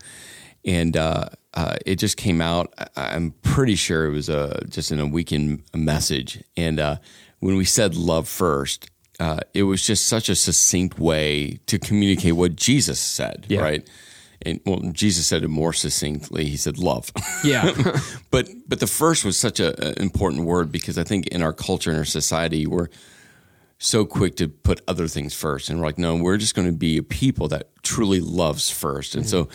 and 0.65 0.97
uh, 0.97 1.27
uh, 1.55 1.77
it 1.87 1.97
just 1.97 2.17
came 2.17 2.41
out. 2.41 2.73
I- 2.97 3.15
I'm 3.17 3.33
pretty 3.43 3.77
sure 3.77 4.07
it 4.07 4.11
was 4.11 4.29
a 4.29 4.63
just 4.69 4.93
in 4.93 5.01
a 5.01 5.07
weekend 5.07 5.63
message. 5.75 6.43
And 6.57 6.79
uh, 6.79 6.97
when 7.39 7.57
we 7.57 7.65
said 7.65 7.95
love 7.95 8.29
first, 8.29 8.91
uh, 9.19 9.41
it 9.55 9.63
was 9.63 9.87
just 9.87 10.07
such 10.07 10.29
a 10.29 10.35
succinct 10.35 10.99
way 10.99 11.61
to 11.67 11.79
communicate 11.79 12.35
what 12.35 12.57
Jesus 12.57 12.99
said, 13.01 13.47
Yeah. 13.49 13.61
right? 13.61 13.89
And 14.43 14.61
well, 14.65 14.81
Jesus 14.93 15.27
said 15.27 15.43
it 15.45 15.49
more 15.49 15.73
succinctly. 15.73 16.47
He 16.47 16.57
said 16.57 16.79
love. 16.79 17.13
Yeah. 17.45 17.73
but 18.31 18.49
but 18.69 18.81
the 18.81 18.87
first 18.87 19.25
was 19.25 19.39
such 19.39 19.61
a, 19.61 19.69
an 19.87 19.95
important 20.03 20.45
word 20.45 20.71
because 20.71 20.99
I 20.99 21.05
think 21.05 21.27
in 21.29 21.43
our 21.43 21.53
culture 21.53 21.91
and 21.91 21.99
our 21.99 22.05
society 22.05 22.67
we're 22.67 22.89
so 23.79 24.05
quick 24.05 24.37
to 24.37 24.49
put 24.49 24.83
other 24.87 25.09
things 25.09 25.33
first, 25.35 25.71
and 25.71 25.81
we're 25.81 25.87
like, 25.87 25.97
no, 25.97 26.15
we're 26.15 26.37
just 26.37 26.55
going 26.55 26.69
to 26.69 26.77
be 26.77 26.99
a 26.99 27.03
people 27.03 27.49
that 27.49 27.71
truly 27.83 28.21
loves 28.21 28.71
first, 28.71 29.15
and 29.15 29.29
so. 29.29 29.49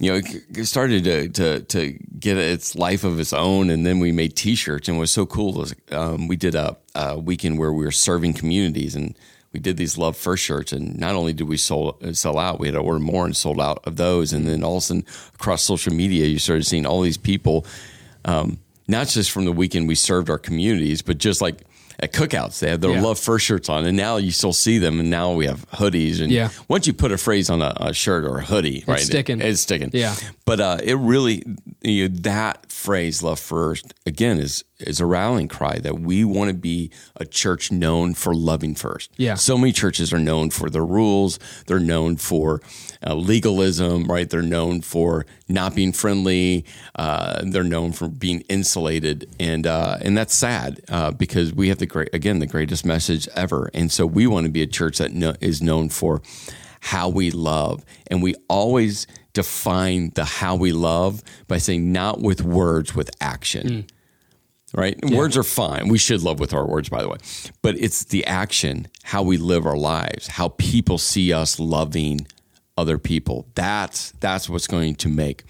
You 0.00 0.10
know, 0.10 0.20
it 0.56 0.64
started 0.64 1.04
to, 1.04 1.28
to 1.28 1.60
to 1.60 1.92
get 2.18 2.36
its 2.36 2.74
life 2.74 3.04
of 3.04 3.20
its 3.20 3.32
own, 3.32 3.70
and 3.70 3.86
then 3.86 4.00
we 4.00 4.10
made 4.10 4.34
T-shirts, 4.34 4.88
and 4.88 4.96
what 4.96 5.02
was 5.02 5.12
so 5.12 5.24
cool 5.24 5.52
was 5.52 5.72
um, 5.92 6.26
we 6.26 6.34
did 6.34 6.56
a, 6.56 6.76
a 6.96 7.16
weekend 7.16 7.60
where 7.60 7.72
we 7.72 7.84
were 7.84 7.92
serving 7.92 8.32
communities, 8.32 8.96
and 8.96 9.16
we 9.54 9.60
did 9.60 9.76
these 9.78 9.96
love 9.96 10.16
first 10.16 10.44
shirts, 10.44 10.72
and 10.72 10.98
not 10.98 11.14
only 11.14 11.32
did 11.32 11.48
we 11.48 11.56
sold, 11.56 12.04
sell 12.16 12.38
out, 12.38 12.60
we 12.60 12.66
had 12.66 12.74
to 12.74 12.80
order 12.80 12.98
more 13.00 13.24
and 13.24 13.34
sold 13.36 13.60
out 13.60 13.80
of 13.84 13.96
those, 13.96 14.32
and 14.34 14.46
then 14.46 14.62
all 14.64 14.76
of 14.76 14.82
a 14.82 14.86
sudden 14.86 15.06
across 15.34 15.62
social 15.62 15.94
media, 15.94 16.26
you 16.26 16.38
started 16.38 16.64
seeing 16.66 16.84
all 16.84 17.00
these 17.00 17.16
people 17.16 17.64
um, 18.26 18.58
not 18.88 19.06
just 19.06 19.30
from 19.30 19.44
the 19.46 19.52
weekend 19.52 19.88
we 19.88 19.94
served 19.94 20.28
our 20.28 20.38
communities, 20.38 21.00
but 21.02 21.16
just 21.18 21.40
like 21.40 21.62
at 22.00 22.12
cookouts, 22.12 22.58
they 22.58 22.68
had 22.68 22.80
their 22.80 22.90
Yeah. 22.90 23.02
love 23.02 23.18
first 23.20 23.46
shirts 23.46 23.68
on, 23.68 23.86
and 23.86 23.96
now 23.96 24.16
you 24.16 24.30
still 24.32 24.52
see 24.52 24.78
them. 24.78 24.98
And 24.98 25.10
now 25.10 25.32
we 25.32 25.46
have 25.46 25.64
hoodies, 25.70 26.20
and 26.20 26.30
Yeah. 26.32 26.48
once 26.68 26.86
you 26.86 26.92
put 26.92 27.12
a 27.12 27.16
phrase 27.18 27.48
on 27.50 27.62
a, 27.62 27.72
a 27.76 27.94
shirt 27.94 28.24
or 28.24 28.38
a 28.38 28.44
hoodie, 28.44 28.82
right, 28.86 28.98
sticking. 29.00 29.40
it's 29.40 29.60
sticking. 29.60 29.90
Yeah. 29.92 30.14
but 30.44 30.60
uh, 30.60 30.78
it 30.82 30.94
really 30.96 31.44
you 31.82 32.08
know, 32.08 32.16
that 32.22 32.70
phrase 32.72 33.22
"love 33.22 33.38
first 33.38 33.94
again 34.06 34.38
is 34.38 34.64
is 34.80 35.00
a 35.00 35.06
rallying 35.06 35.48
cry 35.48 35.78
that 35.78 36.00
we 36.00 36.24
want 36.24 36.48
to 36.48 36.54
be 36.54 36.90
a 37.16 37.24
church 37.24 37.70
known 37.70 38.14
for 38.14 38.34
loving 38.34 38.74
first. 38.74 39.10
Yeah. 39.16 39.34
so 39.34 39.56
many 39.56 39.72
churches 39.72 40.12
are 40.12 40.18
known 40.18 40.50
for 40.50 40.68
their 40.68 40.84
rules. 40.84 41.38
They're 41.66 41.78
known 41.80 42.16
for 42.16 42.60
uh, 43.06 43.14
legalism, 43.14 44.04
right? 44.04 44.28
They're 44.28 44.42
known 44.42 44.80
for 44.80 45.26
not 45.48 45.74
being 45.74 45.92
friendly. 45.92 46.64
Uh, 46.94 47.42
they're 47.44 47.62
known 47.64 47.92
for 47.92 48.08
being 48.08 48.40
insulated, 48.48 49.28
and 49.38 49.66
uh, 49.66 49.98
and 50.00 50.16
that's 50.16 50.34
sad 50.34 50.80
uh, 50.88 51.10
because 51.12 51.52
we 51.52 51.68
have 51.68 51.78
the 51.78 51.86
great 51.86 52.12
again 52.12 52.38
the 52.38 52.46
greatest 52.46 52.84
message 52.84 53.28
ever, 53.34 53.70
and 53.74 53.92
so 53.92 54.06
we 54.06 54.26
want 54.26 54.46
to 54.46 54.52
be 54.52 54.62
a 54.62 54.66
church 54.66 54.98
that 54.98 55.12
kno- 55.12 55.36
is 55.40 55.62
known 55.62 55.88
for 55.88 56.22
how 56.80 57.08
we 57.08 57.30
love, 57.30 57.84
and 58.08 58.22
we 58.22 58.34
always 58.48 59.06
define 59.32 60.10
the 60.14 60.24
how 60.24 60.54
we 60.56 60.72
love 60.72 61.22
by 61.48 61.58
saying 61.58 61.92
not 61.92 62.20
with 62.20 62.42
words, 62.42 62.94
with 62.94 63.10
action 63.20 63.86
right? 64.74 64.98
Words 65.10 65.36
are 65.36 65.42
fine. 65.42 65.88
We 65.88 65.98
should 65.98 66.22
love 66.22 66.40
with 66.40 66.52
our 66.52 66.66
words, 66.66 66.88
by 66.88 67.02
the 67.02 67.08
way. 67.08 67.18
But 67.62 67.78
it's 67.78 68.04
the 68.04 68.26
action, 68.26 68.88
how 69.04 69.22
we 69.22 69.36
live 69.36 69.66
our 69.66 69.76
lives, 69.76 70.26
how 70.26 70.48
people 70.48 70.98
see 70.98 71.32
us 71.32 71.58
loving 71.58 72.26
other 72.76 72.98
people. 72.98 73.46
That's 73.54 74.10
that's 74.20 74.48
what's 74.48 74.66
going 74.66 74.96
to 74.96 75.08
make 75.08 75.44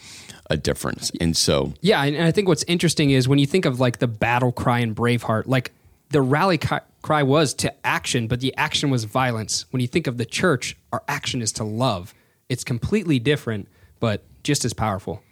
a 0.51 0.57
difference. 0.57 1.11
And 1.21 1.37
so, 1.37 1.73
Yeah, 1.81 2.03
and 2.03 2.23
I 2.23 2.31
think 2.31 2.49
what's 2.49 2.65
interesting 2.65 3.11
is 3.11 3.27
when 3.27 3.39
you 3.39 3.47
think 3.47 3.65
of 3.65 3.81
like 3.81 3.99
the 3.99 4.07
battle 4.07 4.53
cry 4.53 4.81
in 4.81 4.95
Braveheart, 4.95 5.47
like 5.47 5.73
the 6.11 6.21
rally 6.21 6.59
cry 6.59 7.23
was 7.23 7.55
to 7.55 7.87
action, 7.87 8.29
but 8.29 8.41
the 8.41 8.55
action 8.57 8.91
was 8.91 9.05
violence. 9.05 9.65
When 9.71 9.81
you 9.81 9.89
think 9.89 10.07
of 10.07 10.19
the 10.19 10.27
church, 10.27 10.77
our 10.93 11.03
action 11.09 11.41
is 11.43 11.51
to 11.53 11.65
love. 11.65 12.15
It's 12.49 12.63
completely 12.63 13.19
different, 13.19 13.69
but 14.01 14.23
just 14.43 14.65
as 14.67 14.75
powerful. 14.75 15.23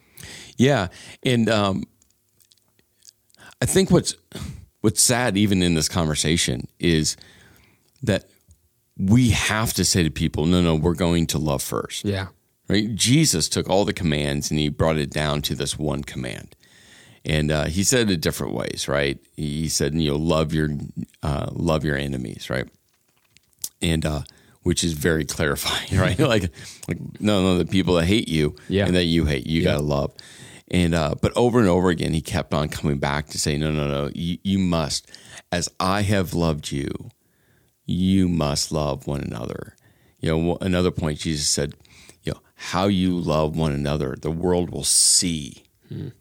yeah, 0.56 0.88
and 1.22 1.49
um, 1.50 1.84
I 3.62 3.66
think 3.66 3.90
what's 3.90 4.14
what's 4.81 5.00
sad 5.00 5.37
even 5.37 5.62
in 5.62 5.75
this 5.75 5.88
conversation 5.88 6.66
is 6.81 7.16
that 8.02 8.25
we 8.99 9.31
have 9.31 9.73
to 9.75 9.85
say 9.85 10.02
to 10.02 10.11
people, 10.11 10.47
no, 10.47 10.61
no, 10.61 10.75
we're 10.75 10.95
going 10.95 11.26
to 11.28 11.38
love 11.38 11.62
first. 11.62 12.04
Yeah. 12.04 12.26
right? 12.69 12.92
Jesus 12.95 13.49
took 13.49 13.71
all 13.71 13.85
the 13.85 13.92
commands 13.92 14.50
and 14.50 14.59
he 14.59 14.69
brought 14.69 14.99
it 14.99 15.11
down 15.11 15.42
to 15.42 15.54
this 15.54 15.78
one 15.78 16.02
command. 16.02 16.57
And 17.25 17.52
uh, 17.52 17.64
he 17.66 17.85
said 17.85 18.11
it 18.11 18.21
different 18.21 18.52
ways, 18.52 18.88
right? 18.88 19.19
He 19.37 19.69
said, 19.69 19.95
you 19.95 20.11
know, 20.11 20.16
love 20.16 20.52
your 20.52 20.71
uh, 21.23 21.47
love 21.52 21.85
your 21.85 21.97
enemies, 21.97 22.50
right? 22.50 22.69
And 23.81 24.04
uh, 24.04 24.23
which 24.64 24.83
is 24.83 24.92
very 24.95 25.25
clarifying, 25.37 26.00
right? 26.00 26.19
like, 26.35 26.50
like 26.88 26.99
no, 27.21 27.42
no, 27.42 27.59
the 27.59 27.66
people 27.66 27.95
that 27.95 28.07
hate 28.07 28.26
you 28.28 28.57
Yeah. 28.69 28.87
and 28.87 28.97
that 28.97 29.04
you 29.04 29.26
hate, 29.26 29.47
you 29.47 29.62
gotta 29.62 29.83
love. 29.83 30.12
And 30.73 30.95
uh, 30.95 31.14
but 31.21 31.37
over 31.37 31.61
and 31.61 31.69
over 31.69 31.91
again, 31.91 32.14
he 32.14 32.23
kept 32.23 32.55
on 32.55 32.71
coming 32.71 32.99
back 32.99 33.26
to 33.29 33.38
say, 33.38 33.59
no, 33.59 33.71
no, 33.71 33.87
no, 33.87 34.11
you, 34.14 34.38
you 34.43 34.59
must, 34.59 35.11
as 35.52 35.69
I 35.79 36.00
have 36.02 36.33
loved 36.33 36.73
you, 36.73 37.11
you 37.85 38.26
must 38.26 38.73
love 38.73 39.07
one 39.07 39.21
another. 39.21 39.76
You 40.19 40.35
know, 40.35 40.59
another 40.62 40.91
point 40.91 41.19
Jesus 41.19 41.49
said, 41.49 41.75
you 42.23 42.33
know, 42.33 42.41
how 42.55 42.87
you 42.87 43.19
love 43.19 43.55
one 43.55 43.73
another, 43.73 44.17
the 44.19 44.31
world 44.31 44.71
will 44.71 44.85
see, 44.85 45.64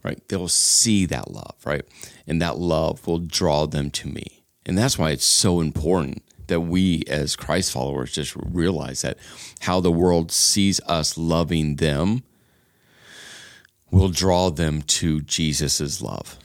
right? 0.03 0.21
They'll 0.27 0.49
see 0.49 1.05
that 1.05 1.31
love, 1.31 1.55
right? 1.63 1.85
And 2.27 2.41
that 2.41 2.57
love 2.57 3.07
will 3.07 3.19
draw 3.19 3.67
them 3.67 3.89
to 3.91 4.09
me. 4.09 4.43
And 4.65 4.77
that's 4.77 4.97
why 4.97 5.11
it's 5.11 5.25
so 5.25 5.61
important 5.61 6.23
that 6.47 6.61
we 6.61 7.03
as 7.07 7.37
Christ 7.37 7.71
followers 7.71 8.11
just 8.11 8.35
realize 8.35 9.01
that 9.03 9.17
how 9.61 9.79
the 9.79 9.91
world 9.91 10.31
sees 10.31 10.81
us 10.87 11.17
loving 11.17 11.77
them 11.77 12.23
will 13.91 14.09
draw 14.09 14.49
them 14.49 14.81
to 14.83 15.21
Jesus's 15.21 16.01
love 16.01 16.37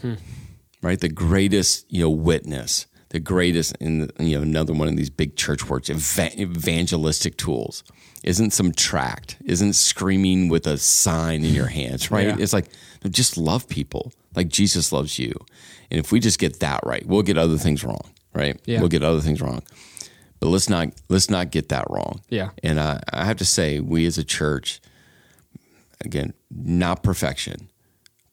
right? 0.86 1.00
The 1.00 1.08
greatest, 1.08 1.84
you 1.92 2.02
know, 2.02 2.10
witness, 2.10 2.86
the 3.10 3.20
greatest, 3.20 3.76
in 3.80 4.10
you 4.18 4.36
know, 4.36 4.42
another 4.42 4.72
one 4.72 4.88
of 4.88 4.96
these 4.96 5.10
big 5.10 5.36
church 5.36 5.68
words, 5.68 5.90
eva- 5.90 6.40
evangelistic 6.40 7.36
tools, 7.36 7.82
isn't 8.22 8.52
some 8.52 8.72
tract, 8.72 9.36
isn't 9.44 9.72
screaming 9.74 10.48
with 10.48 10.66
a 10.66 10.78
sign 10.78 11.44
in 11.44 11.54
your 11.54 11.66
hands, 11.66 12.10
right? 12.10 12.28
Yeah. 12.28 12.36
It's 12.38 12.52
like 12.52 12.66
no, 13.04 13.10
just 13.10 13.36
love 13.36 13.68
people 13.68 14.12
like 14.34 14.48
Jesus 14.48 14.92
loves 14.92 15.18
you, 15.18 15.32
and 15.90 15.98
if 15.98 16.12
we 16.12 16.20
just 16.20 16.38
get 16.38 16.60
that 16.60 16.80
right, 16.84 17.04
we'll 17.06 17.22
get 17.22 17.38
other 17.38 17.58
things 17.58 17.82
wrong, 17.82 18.10
right? 18.32 18.60
Yeah. 18.64 18.80
We'll 18.80 18.88
get 18.88 19.02
other 19.02 19.20
things 19.20 19.40
wrong, 19.40 19.62
but 20.40 20.48
let's 20.48 20.68
not 20.68 20.88
let's 21.08 21.30
not 21.30 21.50
get 21.50 21.68
that 21.70 21.86
wrong. 21.90 22.20
Yeah. 22.28 22.50
and 22.62 22.78
I, 22.78 23.00
I 23.12 23.24
have 23.24 23.38
to 23.38 23.44
say, 23.44 23.80
we 23.80 24.06
as 24.06 24.18
a 24.18 24.24
church, 24.24 24.80
again, 26.04 26.34
not 26.50 27.02
perfection, 27.02 27.68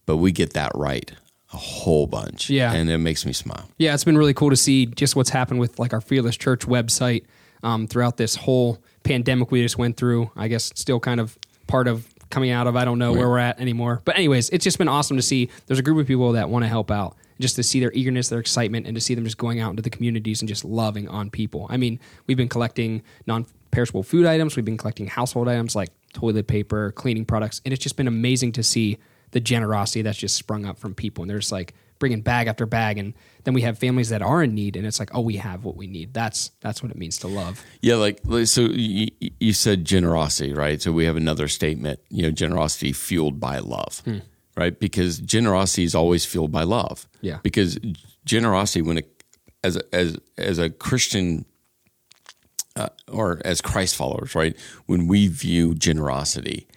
but 0.05 0.17
we 0.17 0.31
get 0.31 0.53
that 0.53 0.71
right 0.75 1.11
a 1.53 1.57
whole 1.57 2.07
bunch. 2.07 2.49
Yeah. 2.49 2.73
And 2.73 2.89
it 2.89 2.97
makes 2.97 3.25
me 3.25 3.33
smile. 3.33 3.69
Yeah, 3.77 3.93
it's 3.93 4.03
been 4.03 4.17
really 4.17 4.33
cool 4.33 4.49
to 4.49 4.55
see 4.55 4.87
just 4.87 5.15
what's 5.15 5.29
happened 5.29 5.59
with 5.59 5.79
like 5.79 5.93
our 5.93 6.01
Fearless 6.01 6.35
Church 6.35 6.61
website 6.61 7.25
um, 7.61 7.87
throughout 7.87 8.17
this 8.17 8.35
whole 8.35 8.79
pandemic 9.03 9.51
we 9.51 9.61
just 9.61 9.77
went 9.77 9.97
through. 9.97 10.31
I 10.35 10.47
guess 10.47 10.71
still 10.75 10.99
kind 10.99 11.19
of 11.19 11.37
part 11.67 11.87
of 11.87 12.07
coming 12.29 12.49
out 12.49 12.67
of. 12.67 12.75
I 12.75 12.83
don't 12.83 12.97
know 12.97 13.13
where 13.13 13.29
we're 13.29 13.37
at 13.37 13.59
anymore. 13.59 14.01
But 14.03 14.15
anyways, 14.15 14.49
it's 14.49 14.63
just 14.63 14.77
been 14.77 14.87
awesome 14.87 15.17
to 15.17 15.23
see. 15.23 15.49
There's 15.67 15.79
a 15.79 15.83
group 15.83 15.99
of 15.99 16.07
people 16.07 16.31
that 16.33 16.49
want 16.49 16.63
to 16.63 16.69
help 16.69 16.89
out, 16.89 17.15
just 17.39 17.55
to 17.57 17.63
see 17.63 17.79
their 17.79 17.91
eagerness, 17.93 18.29
their 18.29 18.39
excitement, 18.39 18.87
and 18.87 18.95
to 18.95 19.01
see 19.01 19.13
them 19.13 19.23
just 19.23 19.37
going 19.37 19.59
out 19.59 19.69
into 19.69 19.83
the 19.83 19.91
communities 19.91 20.41
and 20.41 20.49
just 20.49 20.65
loving 20.65 21.07
on 21.07 21.29
people. 21.29 21.67
I 21.69 21.77
mean, 21.77 21.99
we've 22.25 22.37
been 22.37 22.49
collecting 22.49 23.03
non-perishable 23.27 24.03
food 24.03 24.25
items. 24.25 24.55
We've 24.55 24.65
been 24.65 24.77
collecting 24.77 25.07
household 25.07 25.47
items 25.47 25.75
like 25.75 25.91
toilet 26.13 26.47
paper, 26.47 26.91
cleaning 26.91 27.25
products, 27.25 27.61
and 27.65 27.73
it's 27.73 27.83
just 27.83 27.97
been 27.97 28.07
amazing 28.07 28.51
to 28.53 28.63
see 28.63 28.97
the 29.31 29.39
generosity 29.39 30.01
that's 30.03 30.17
just 30.17 30.35
sprung 30.35 30.65
up 30.65 30.77
from 30.77 30.93
people. 30.93 31.23
And 31.23 31.29
they're 31.29 31.39
just 31.39 31.51
like 31.51 31.73
bringing 31.99 32.21
bag 32.21 32.47
after 32.47 32.65
bag, 32.65 32.97
and 32.97 33.13
then 33.43 33.53
we 33.53 33.61
have 33.61 33.77
families 33.77 34.09
that 34.09 34.21
are 34.21 34.43
in 34.43 34.53
need, 34.53 34.75
and 34.75 34.85
it's 34.85 34.99
like, 34.99 35.09
oh, 35.13 35.21
we 35.21 35.37
have 35.37 35.63
what 35.63 35.75
we 35.75 35.87
need. 35.87 36.13
That's 36.13 36.51
that's 36.61 36.83
what 36.83 36.91
it 36.91 36.97
means 36.97 37.17
to 37.19 37.27
love. 37.27 37.63
Yeah, 37.81 37.95
like 37.95 38.19
so 38.45 38.61
you, 38.61 39.07
you 39.39 39.53
said 39.53 39.85
generosity, 39.85 40.53
right? 40.53 40.81
So 40.81 40.91
we 40.91 41.05
have 41.05 41.15
another 41.15 41.47
statement, 41.47 41.99
you 42.09 42.23
know, 42.23 42.31
generosity 42.31 42.93
fueled 42.93 43.39
by 43.39 43.59
love, 43.59 44.01
hmm. 44.05 44.19
right? 44.55 44.77
Because 44.77 45.19
generosity 45.19 45.83
is 45.83 45.95
always 45.95 46.25
fueled 46.25 46.51
by 46.51 46.63
love. 46.63 47.07
Yeah. 47.21 47.39
Because 47.41 47.79
generosity, 48.25 48.81
when 48.81 48.97
it 48.99 49.23
as 49.63 49.77
as 49.91 50.17
as 50.37 50.59
a 50.59 50.69
Christian 50.69 51.45
uh, 52.83 53.11
or 53.11 53.41
as 53.45 53.61
Christ 53.61 53.95
followers, 53.95 54.35
right? 54.35 54.55
When 54.85 55.07
we 55.07 55.27
view 55.27 55.75
generosity, 55.75 56.67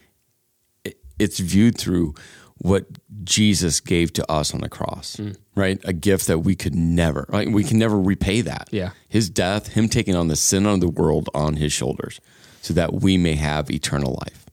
it, 0.84 0.98
it's 1.18 1.38
viewed 1.38 1.78
through 1.78 2.14
what 2.58 2.86
Jesus 3.24 3.80
gave 3.80 4.12
to 4.14 4.32
us 4.32 4.54
on 4.54 4.60
the 4.60 4.68
cross, 4.68 5.20
right? 5.54 5.78
A 5.84 5.92
gift 5.92 6.26
that 6.26 6.38
we 6.38 6.54
could 6.54 6.74
never, 6.74 7.26
like 7.28 7.48
we 7.48 7.64
can 7.64 7.78
never 7.78 8.00
repay 8.00 8.40
that. 8.40 8.68
Yeah. 8.70 8.90
His 9.08 9.28
death, 9.28 9.74
him 9.74 9.88
taking 9.88 10.16
on 10.16 10.28
the 10.28 10.36
sin 10.36 10.64
of 10.64 10.80
the 10.80 10.88
world 10.88 11.28
on 11.34 11.56
his 11.56 11.72
shoulders 11.72 12.20
so 12.62 12.72
that 12.74 12.94
we 12.94 13.18
may 13.18 13.34
have 13.34 13.70
eternal 13.70 14.18
life. 14.22 14.46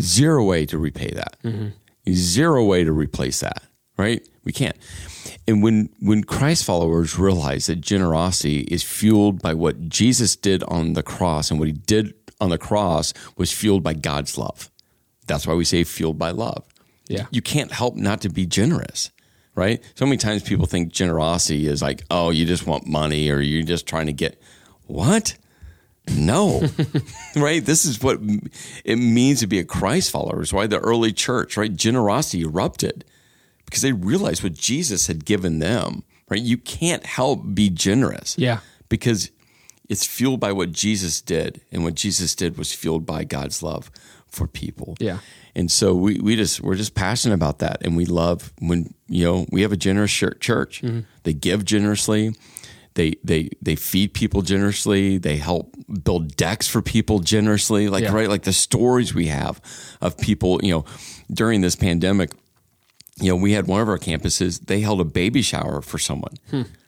Zero 0.00 0.44
way 0.44 0.64
to 0.66 0.78
repay 0.78 1.10
that. 1.10 1.36
Zero 2.08 2.64
way 2.64 2.84
to 2.84 2.92
replace 2.92 3.40
that, 3.40 3.64
right? 3.96 4.26
We 4.48 4.52
can't. 4.54 4.76
And 5.46 5.62
when 5.62 5.90
when 6.00 6.24
Christ 6.24 6.64
followers 6.64 7.18
realize 7.18 7.66
that 7.66 7.82
generosity 7.82 8.60
is 8.60 8.82
fueled 8.82 9.42
by 9.42 9.52
what 9.52 9.90
Jesus 9.90 10.36
did 10.36 10.62
on 10.62 10.94
the 10.94 11.02
cross 11.02 11.50
and 11.50 11.60
what 11.60 11.68
he 11.68 11.74
did 11.74 12.14
on 12.40 12.48
the 12.48 12.56
cross 12.56 13.12
was 13.36 13.52
fueled 13.52 13.82
by 13.82 13.92
God's 13.92 14.38
love. 14.38 14.70
That's 15.26 15.46
why 15.46 15.52
we 15.52 15.66
say 15.66 15.84
fueled 15.84 16.18
by 16.18 16.30
love. 16.30 16.64
Yeah. 17.08 17.26
You 17.30 17.42
can't 17.42 17.70
help 17.70 17.94
not 17.94 18.22
to 18.22 18.30
be 18.30 18.46
generous, 18.46 19.10
right? 19.54 19.84
So 19.96 20.06
many 20.06 20.16
times 20.16 20.42
people 20.42 20.64
think 20.64 20.94
generosity 20.94 21.66
is 21.66 21.82
like, 21.82 22.04
oh, 22.10 22.30
you 22.30 22.46
just 22.46 22.66
want 22.66 22.86
money 22.86 23.28
or 23.28 23.40
you're 23.40 23.64
just 23.64 23.86
trying 23.86 24.06
to 24.06 24.14
get 24.14 24.40
what? 24.86 25.36
No, 26.10 26.62
right? 27.36 27.62
This 27.62 27.84
is 27.84 28.02
what 28.02 28.18
it 28.82 28.96
means 28.96 29.40
to 29.40 29.46
be 29.46 29.58
a 29.58 29.64
Christ 29.64 30.10
follower. 30.10 30.40
It's 30.40 30.54
why 30.54 30.66
the 30.66 30.78
early 30.78 31.12
church, 31.12 31.58
right? 31.58 31.74
Generosity 31.74 32.44
erupted 32.44 33.04
because 33.68 33.82
they 33.82 33.92
realized 33.92 34.42
what 34.42 34.54
Jesus 34.54 35.06
had 35.08 35.24
given 35.26 35.58
them, 35.58 36.02
right? 36.30 36.40
You 36.40 36.56
can't 36.56 37.04
help 37.04 37.54
be 37.54 37.68
generous. 37.68 38.34
Yeah. 38.38 38.60
Because 38.88 39.30
it's 39.88 40.06
fueled 40.06 40.40
by 40.40 40.52
what 40.52 40.72
Jesus 40.72 41.20
did. 41.20 41.60
And 41.70 41.84
what 41.84 41.94
Jesus 41.94 42.34
did 42.34 42.56
was 42.56 42.72
fueled 42.72 43.04
by 43.04 43.24
God's 43.24 43.62
love 43.62 43.90
for 44.26 44.46
people. 44.46 44.96
Yeah. 45.00 45.18
And 45.54 45.70
so 45.70 45.94
we, 45.94 46.18
we 46.20 46.36
just 46.36 46.60
we're 46.62 46.76
just 46.76 46.94
passionate 46.94 47.34
about 47.34 47.58
that, 47.58 47.78
and 47.82 47.96
we 47.96 48.04
love 48.04 48.52
when 48.60 48.94
you 49.08 49.24
know 49.24 49.46
we 49.50 49.62
have 49.62 49.72
a 49.72 49.76
generous 49.76 50.12
chur- 50.12 50.34
church. 50.34 50.82
Mm-hmm. 50.82 51.00
They 51.24 51.32
give 51.32 51.64
generously, 51.64 52.34
they 52.94 53.16
they 53.24 53.50
they 53.60 53.74
feed 53.74 54.14
people 54.14 54.42
generously. 54.42 55.18
They 55.18 55.36
help 55.36 55.74
build 56.04 56.36
decks 56.36 56.68
for 56.68 56.80
people 56.80 57.18
generously. 57.18 57.88
Like 57.88 58.04
Yeah. 58.04 58.12
right, 58.14 58.28
like 58.28 58.42
the 58.44 58.52
stories 58.52 59.14
we 59.14 59.26
have 59.28 59.60
of 60.00 60.16
people. 60.16 60.60
You 60.62 60.72
know, 60.72 60.84
during 61.32 61.60
this 61.62 61.74
pandemic, 61.74 62.30
you 63.20 63.30
know, 63.30 63.36
we 63.36 63.52
had 63.52 63.66
one 63.66 63.80
of 63.80 63.88
our 63.88 63.98
campuses. 63.98 64.66
They 64.66 64.80
held 64.80 65.00
a 65.00 65.04
baby 65.04 65.42
shower 65.42 65.80
for 65.82 65.98
someone. 65.98 66.34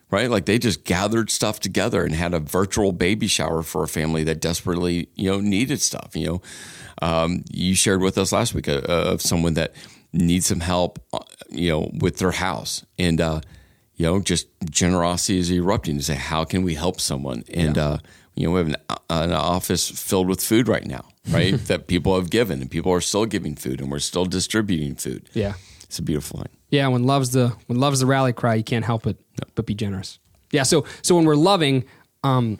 Right, 0.09 0.29
like 0.29 0.45
they 0.45 0.59
just 0.59 0.83
gathered 0.83 1.29
stuff 1.29 1.61
together 1.61 2.03
and 2.03 2.13
had 2.13 2.33
a 2.33 2.39
virtual 2.39 2.91
baby 2.91 3.27
shower 3.27 3.63
for 3.63 3.81
a 3.83 3.87
family 3.87 4.25
that 4.25 4.41
desperately, 4.41 5.07
you 5.15 5.31
know, 5.31 5.39
needed 5.39 5.79
stuff. 5.79 6.17
You 6.17 6.27
know, 6.27 6.41
um, 7.01 7.45
you 7.49 7.75
shared 7.75 8.01
with 8.01 8.17
us 8.17 8.33
last 8.33 8.53
week 8.53 8.67
uh, 8.67 8.81
of 8.85 9.21
someone 9.21 9.53
that 9.53 9.73
needs 10.11 10.47
some 10.47 10.59
help, 10.59 10.99
uh, 11.13 11.19
you 11.49 11.71
know, 11.71 11.89
with 11.93 12.17
their 12.17 12.31
house, 12.31 12.85
and 12.99 13.21
uh, 13.21 13.39
you 13.95 14.05
know, 14.05 14.19
just 14.19 14.47
generosity 14.69 15.39
is 15.39 15.49
erupting 15.49 15.97
to 15.97 16.03
say, 16.03 16.15
how 16.15 16.43
can 16.43 16.63
we 16.63 16.73
help 16.73 16.99
someone? 16.99 17.45
And 17.53 17.77
uh, 17.77 17.99
you 18.35 18.47
know, 18.47 18.51
we 18.51 18.57
have 18.57 18.67
an, 18.67 18.75
an 19.09 19.31
office 19.31 19.89
filled 19.89 20.27
with 20.27 20.43
food 20.43 20.67
right 20.67 20.85
now, 20.85 21.05
right? 21.29 21.53
that 21.67 21.87
people 21.87 22.15
have 22.15 22.29
given, 22.29 22.61
and 22.61 22.69
people 22.69 22.91
are 22.91 22.99
still 23.01 23.25
giving 23.25 23.55
food, 23.55 23.79
and 23.79 23.89
we're 23.89 23.99
still 23.99 24.25
distributing 24.25 24.95
food. 24.95 25.29
Yeah. 25.33 25.53
It's 25.91 25.99
a 25.99 26.03
beautiful 26.03 26.39
thing. 26.39 26.47
Yeah, 26.69 26.87
when 26.87 27.03
love's 27.03 27.31
the 27.31 27.49
when 27.67 27.77
love's 27.77 27.99
the 27.99 28.05
rally 28.05 28.31
cry, 28.31 28.55
you 28.55 28.63
can't 28.63 28.85
help 28.85 29.05
it 29.05 29.17
but 29.55 29.65
be 29.65 29.73
generous. 29.75 30.19
Yeah, 30.49 30.63
so 30.63 30.85
so 31.01 31.17
when 31.17 31.25
we're 31.25 31.35
loving, 31.35 31.83
um, 32.23 32.59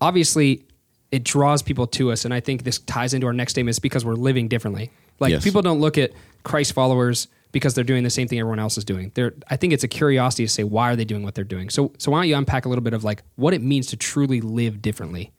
obviously 0.00 0.64
it 1.12 1.24
draws 1.24 1.60
people 1.60 1.86
to 1.88 2.10
us, 2.10 2.24
and 2.24 2.32
I 2.32 2.40
think 2.40 2.64
this 2.64 2.78
ties 2.78 3.12
into 3.12 3.26
our 3.26 3.34
next 3.34 3.52
statement 3.52 3.74
is 3.74 3.78
because 3.80 4.02
we're 4.02 4.14
living 4.14 4.48
differently. 4.48 4.90
Like 5.20 5.32
Yes. 5.32 5.44
people 5.44 5.60
don't 5.60 5.78
look 5.78 5.98
at 5.98 6.12
Christ 6.42 6.72
followers 6.72 7.28
because 7.52 7.74
they're 7.74 7.84
doing 7.84 8.02
the 8.02 8.08
same 8.08 8.28
thing 8.28 8.38
everyone 8.40 8.58
else 8.58 8.78
is 8.78 8.84
doing. 8.86 9.12
They're, 9.14 9.34
I 9.50 9.56
think 9.56 9.74
it's 9.74 9.84
a 9.84 9.88
curiosity 9.88 10.44
to 10.46 10.50
say 10.50 10.64
why 10.64 10.90
are 10.90 10.96
they 10.96 11.04
doing 11.04 11.22
what 11.22 11.34
they're 11.34 11.44
doing. 11.44 11.68
So 11.68 11.92
so 11.98 12.10
why 12.12 12.20
don't 12.20 12.28
you 12.28 12.36
unpack 12.36 12.64
a 12.64 12.70
little 12.70 12.82
bit 12.82 12.94
of 12.94 13.04
like 13.04 13.22
what 13.36 13.52
it 13.52 13.60
means 13.60 13.88
to 13.88 13.96
truly 13.98 14.40
live 14.40 14.80
differently? 14.80 15.32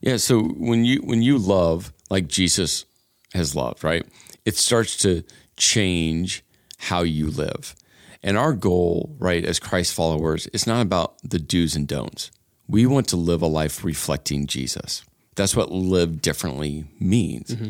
Yeah. 0.00 0.16
So 0.16 0.42
when 0.42 0.84
you 0.84 1.02
when 1.02 1.22
you 1.22 1.38
love 1.38 1.92
like 2.10 2.26
Jesus 2.26 2.84
has 3.32 3.54
loved, 3.54 3.84
right? 3.84 4.04
It 4.44 4.56
starts 4.56 4.96
to 4.98 5.22
change 5.56 6.43
how 6.84 7.02
you 7.02 7.30
live. 7.30 7.74
And 8.22 8.38
our 8.38 8.52
goal, 8.52 9.14
right, 9.18 9.44
as 9.44 9.58
Christ 9.58 9.92
followers, 9.92 10.46
is 10.48 10.66
not 10.66 10.80
about 10.80 11.16
the 11.22 11.38
do's 11.38 11.76
and 11.76 11.86
don'ts. 11.86 12.30
We 12.66 12.86
want 12.86 13.08
to 13.08 13.16
live 13.16 13.42
a 13.42 13.46
life 13.46 13.84
reflecting 13.84 14.46
Jesus. 14.46 15.04
That's 15.34 15.54
what 15.54 15.70
live 15.70 16.22
differently 16.22 16.86
means. 16.98 17.50
Mm-hmm. 17.50 17.68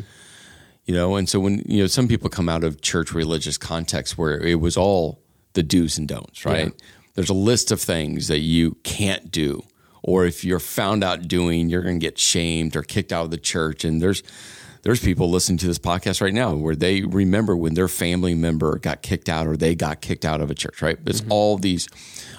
You 0.85 0.93
know, 0.93 1.15
and 1.15 1.27
so 1.27 1.39
when 1.39 1.63
you 1.65 1.81
know 1.81 1.87
some 1.87 2.07
people 2.07 2.29
come 2.29 2.47
out 2.47 2.63
of 2.63 2.81
church 2.81 3.11
religious 3.11 3.57
context 3.57 4.17
where 4.17 4.39
it 4.39 4.61
was 4.61 4.77
all 4.77 5.19
the 5.53 5.63
do's 5.63 5.97
and 5.97 6.07
don'ts, 6.07 6.45
right? 6.45 6.71
There's 7.15 7.29
a 7.29 7.33
list 7.33 7.71
of 7.71 7.81
things 7.81 8.27
that 8.27 8.39
you 8.39 8.77
can't 8.83 9.31
do, 9.31 9.63
or 10.03 10.25
if 10.25 10.45
you're 10.45 10.59
found 10.59 11.03
out 11.03 11.27
doing, 11.27 11.69
you're 11.69 11.81
going 11.81 11.99
to 11.99 12.05
get 12.05 12.19
shamed 12.19 12.75
or 12.75 12.83
kicked 12.83 13.11
out 13.11 13.25
of 13.25 13.31
the 13.31 13.37
church. 13.37 13.83
And 13.83 14.01
there's 14.01 14.21
there's 14.85 14.99
people 14.99 15.31
listening 15.31 15.57
to 15.57 15.67
this 15.67 15.79
podcast 15.79 16.21
right 16.21 16.33
now 16.33 16.53
where 16.53 16.75
they 16.75 17.01
remember 17.01 17.57
when 17.57 17.73
their 17.73 17.87
family 17.87 18.35
member 18.35 18.77
got 18.77 19.01
kicked 19.01 19.27
out 19.27 19.47
or 19.47 19.57
they 19.57 19.73
got 19.73 19.99
kicked 19.99 20.23
out 20.23 20.41
of 20.41 20.51
a 20.51 20.53
church, 20.53 20.79
right? 20.81 20.97
It's 21.07 21.21
mm-hmm. 21.21 21.31
all 21.31 21.57
these 21.57 21.89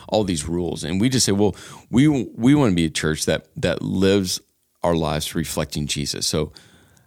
all 0.09 0.22
these 0.22 0.46
rules, 0.46 0.85
and 0.85 1.00
we 1.00 1.09
just 1.09 1.26
say, 1.26 1.32
well, 1.32 1.56
we 1.90 2.06
we 2.09 2.54
want 2.54 2.70
to 2.70 2.76
be 2.76 2.85
a 2.85 2.90
church 2.90 3.26
that 3.26 3.48
that 3.56 3.82
lives 3.82 4.40
our 4.85 4.94
lives 4.94 5.35
reflecting 5.35 5.87
Jesus. 5.87 6.26
So 6.26 6.52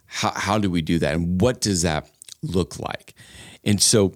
how, 0.04 0.32
how 0.36 0.58
do 0.58 0.70
we 0.70 0.82
do 0.82 0.98
that? 0.98 1.14
And 1.14 1.40
what 1.40 1.62
does 1.62 1.82
that 1.82 2.10
look 2.42 2.78
like? 2.78 3.14
And 3.64 3.80
so 3.80 4.12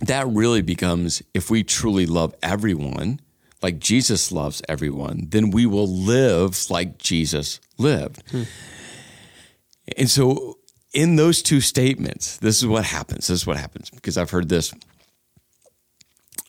that 0.00 0.26
really 0.26 0.60
becomes 0.60 1.22
if 1.32 1.50
we 1.50 1.62
truly 1.62 2.04
love 2.04 2.34
everyone 2.42 3.20
like 3.62 3.78
jesus 3.78 4.32
loves 4.32 4.60
everyone 4.68 5.26
then 5.28 5.50
we 5.50 5.66
will 5.66 5.86
live 5.86 6.68
like 6.68 6.98
jesus 6.98 7.60
lived 7.78 8.22
hmm. 8.30 8.42
And 9.98 10.08
so 10.10 10.58
in 10.92 11.16
those 11.16 11.42
two 11.42 11.60
statements 11.60 12.36
this 12.38 12.58
is 12.62 12.66
what 12.66 12.84
happens. 12.84 13.26
This 13.26 13.40
is 13.40 13.46
what 13.46 13.56
happens 13.56 13.90
because 13.90 14.16
i've 14.18 14.30
heard 14.30 14.48
this 14.48 14.72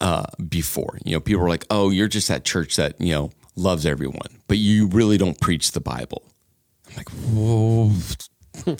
uh, 0.01 0.25
before. 0.49 0.97
You 1.05 1.13
know 1.13 1.19
people 1.19 1.43
are 1.43 1.49
like 1.49 1.65
oh 1.69 1.89
you're 1.89 2.07
just 2.07 2.27
that 2.27 2.43
church 2.45 2.75
that 2.75 2.99
you 2.99 3.11
know 3.13 3.31
loves 3.55 3.85
everyone 3.85 4.27
but 4.47 4.57
you 4.57 4.87
really 4.87 5.17
don't 5.17 5.39
preach 5.39 5.71
the 5.71 5.79
bible. 5.81 6.23
I'm 6.89 6.95
like 6.97 7.09
whoa 7.09 7.91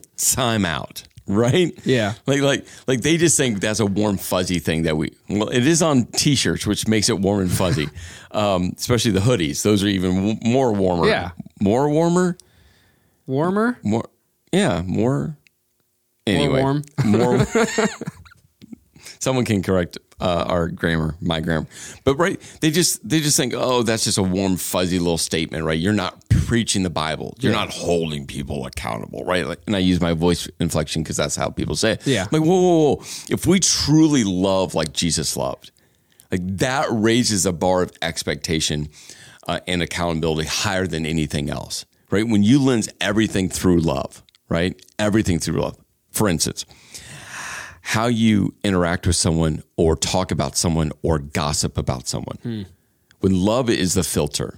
time 0.18 0.66
out 0.66 1.04
right? 1.28 1.74
Yeah. 1.86 2.14
like 2.28 2.42
like 2.42 2.68
like 2.88 3.02
they 3.02 3.18
just 3.18 3.36
think 3.38 3.60
that's 3.60 3.80
a 3.80 3.86
warm 3.86 4.18
fuzzy 4.18 4.60
thing 4.60 4.84
that 4.84 4.96
we 4.96 5.14
well 5.30 5.50
it 5.50 5.66
is 5.66 5.82
on 5.82 6.06
t-shirts 6.06 6.68
which 6.68 6.88
makes 6.88 7.10
it 7.10 7.20
warm 7.20 7.42
and 7.42 7.52
fuzzy. 7.52 7.88
Um, 8.32 8.74
especially 8.76 9.12
the 9.12 9.22
hoodies. 9.22 9.64
Those 9.64 9.82
are 9.82 9.88
even 9.88 10.16
w- 10.16 10.38
more 10.44 10.74
warmer. 10.74 11.08
Yeah. 11.08 11.32
more 11.62 11.90
warmer? 11.90 12.38
Warmer? 13.28 13.80
more 13.82 14.10
yeah 14.52 14.82
more. 14.86 15.38
Anyway 16.28 16.62
warm. 16.62 16.84
more 17.06 17.46
someone 19.20 19.46
can 19.46 19.62
correct 19.62 19.98
uh, 20.20 20.46
our 20.48 20.70
grammar 20.70 21.16
my 21.22 21.40
grammar. 21.40 21.68
But 22.04 22.16
right 22.16 22.40
they 22.62 22.72
just 22.72 23.08
they 23.08 23.20
just 23.20 23.38
think 23.38 23.54
oh 23.56 23.84
that's 23.84 24.06
just 24.06 24.18
a 24.18 24.24
warm 24.24 24.56
fuzzy 24.58 25.00
little 25.00 25.18
statement 25.18 25.64
right? 25.66 25.80
You're 25.80 25.94
not 25.94 26.24
preaching 26.30 26.84
the 26.84 26.90
bible. 26.90 27.36
You're 27.40 27.52
not 27.52 27.70
holding 27.72 28.26
people 28.26 28.66
accountable 28.66 29.24
right? 29.26 29.46
Like, 29.46 29.60
and 29.68 29.76
i 29.76 29.80
use 29.80 30.00
my 30.02 30.14
voice 30.14 30.48
inflection 30.60 31.04
because 31.04 31.18
that's 31.18 31.36
how 31.36 31.50
people 31.50 31.76
say 31.76 31.94
it. 31.94 32.08
Yeah. 32.08 32.26
like 32.32 32.42
whoa, 32.42 32.62
whoa 32.62 32.96
whoa. 32.96 33.04
If 33.30 33.46
we 33.46 33.60
truly 33.60 34.24
love 34.24 34.74
like 34.74 34.94
jesus 34.94 35.36
loved 35.36 35.72
like 36.32 36.42
that 36.58 36.88
raises 36.92 37.46
a 37.46 37.54
bar 37.54 37.82
of 37.82 37.92
expectation 38.02 38.90
uh, 39.48 39.60
and 39.68 39.82
accountability 39.82 40.48
higher 40.48 40.88
than 40.88 41.06
anything 41.06 41.50
else 41.50 41.86
right? 42.12 42.28
When 42.28 42.44
you 42.44 42.62
lens 42.62 42.88
everything 43.02 43.50
through 43.50 43.80
love 43.80 44.24
right? 44.50 44.80
Everything 45.00 45.40
through 45.40 45.62
love. 45.62 45.78
For 46.12 46.28
instance 46.30 46.66
how 47.88 48.08
you 48.08 48.52
interact 48.64 49.06
with 49.06 49.16
someone 49.16 49.62
or 49.78 49.96
talk 49.96 50.32
about 50.32 50.58
someone 50.58 50.92
or 51.04 51.20
gossip 51.20 51.78
about 51.78 52.08
someone. 52.08 52.36
Hmm. 52.42 52.62
When 53.20 53.40
love 53.40 53.70
is 53.70 53.94
the 53.94 54.04
filter 54.04 54.56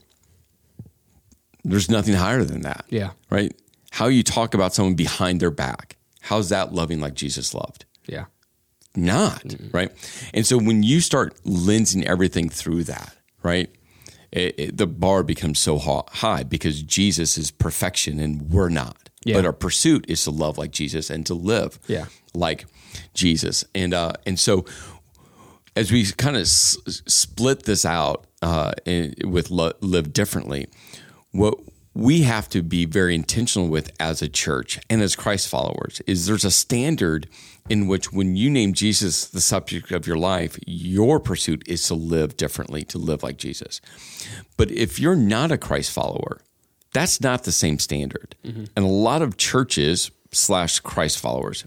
there's 1.63 1.89
nothing 1.89 2.13
higher 2.13 2.43
than 2.43 2.61
that 2.61 2.85
Yeah. 2.89 3.11
right? 3.29 3.53
How 3.91 4.07
you 4.07 4.23
talk 4.23 4.53
about 4.53 4.73
someone 4.73 4.95
behind 4.95 5.39
their 5.41 5.51
back 5.51 5.97
how's 6.21 6.49
that 6.49 6.73
loving 6.73 6.99
like 6.99 7.13
jesus 7.15 7.53
loved? 7.53 7.85
Yeah. 8.07 8.25
not 8.95 9.43
right? 9.73 9.91
And 10.33 10.45
so 10.45 10.57
when 10.57 10.83
you 10.83 11.01
start 11.01 11.35
lensing 11.43 12.03
everything 12.05 12.49
through 12.49 12.83
that 12.85 13.13
right 13.43 13.69
it, 14.31 14.55
it- 14.59 14.77
the 14.77 14.87
bar 14.87 15.23
becomes 15.23 15.59
so 15.59 15.77
high 15.77 16.43
because 16.43 16.81
jesus 16.83 17.37
is 17.37 17.51
perfection 17.51 18.19
and 18.19 18.49
we're 18.49 18.69
not 18.69 19.06
Yeah. 19.23 19.35
but 19.35 19.45
our 19.45 19.53
pursuit 19.53 20.05
is 20.07 20.23
to 20.23 20.31
love 20.31 20.57
like 20.57 20.71
jesus 20.71 21.09
and 21.09 21.25
to 21.25 21.33
live 21.33 21.79
Yeah. 21.87 22.05
like 22.33 22.65
jesus 23.13 23.65
and 23.75 23.93
uh 23.93 24.13
and 24.25 24.39
so 24.39 24.65
as 25.75 25.91
we 25.91 26.05
kind 26.11 26.35
of 26.35 26.41
s- 26.43 26.77
split 27.07 27.63
this 27.63 27.85
out 27.85 28.25
uh, 28.41 28.71
in, 28.85 29.13
with 29.25 29.51
lo- 29.51 29.73
live 29.81 30.11
differently, 30.11 30.65
what 31.31 31.53
we 31.93 32.23
have 32.23 32.49
to 32.49 32.63
be 32.63 32.85
very 32.85 33.13
intentional 33.13 33.67
with 33.67 33.91
as 33.99 34.23
a 34.23 34.27
church 34.27 34.79
and 34.89 35.03
as 35.03 35.15
Christ 35.15 35.47
followers 35.47 36.01
is 36.07 36.25
there's 36.25 36.45
a 36.45 36.49
standard 36.51 37.27
in 37.69 37.85
which 37.87 38.11
when 38.11 38.35
you 38.35 38.49
name 38.49 38.73
Jesus 38.73 39.27
the 39.27 39.41
subject 39.41 39.91
of 39.91 40.07
your 40.07 40.17
life, 40.17 40.57
your 40.65 41.19
pursuit 41.19 41.61
is 41.67 41.85
to 41.87 41.93
live 41.95 42.37
differently, 42.37 42.83
to 42.85 42.97
live 42.97 43.21
like 43.21 43.37
Jesus. 43.37 43.79
But 44.57 44.71
if 44.71 44.99
you're 44.99 45.15
not 45.15 45.51
a 45.51 45.57
Christ 45.59 45.91
follower, 45.91 46.39
that's 46.97 47.21
not 47.21 47.43
the 47.43 47.51
same 47.51 47.77
standard. 47.77 48.35
Mm-hmm. 48.43 48.65
And 48.75 48.85
a 48.85 48.89
lot 48.89 49.21
of 49.21 49.37
churches 49.37 50.09
slash 50.31 50.79
Christ 50.79 51.19
followers 51.19 51.63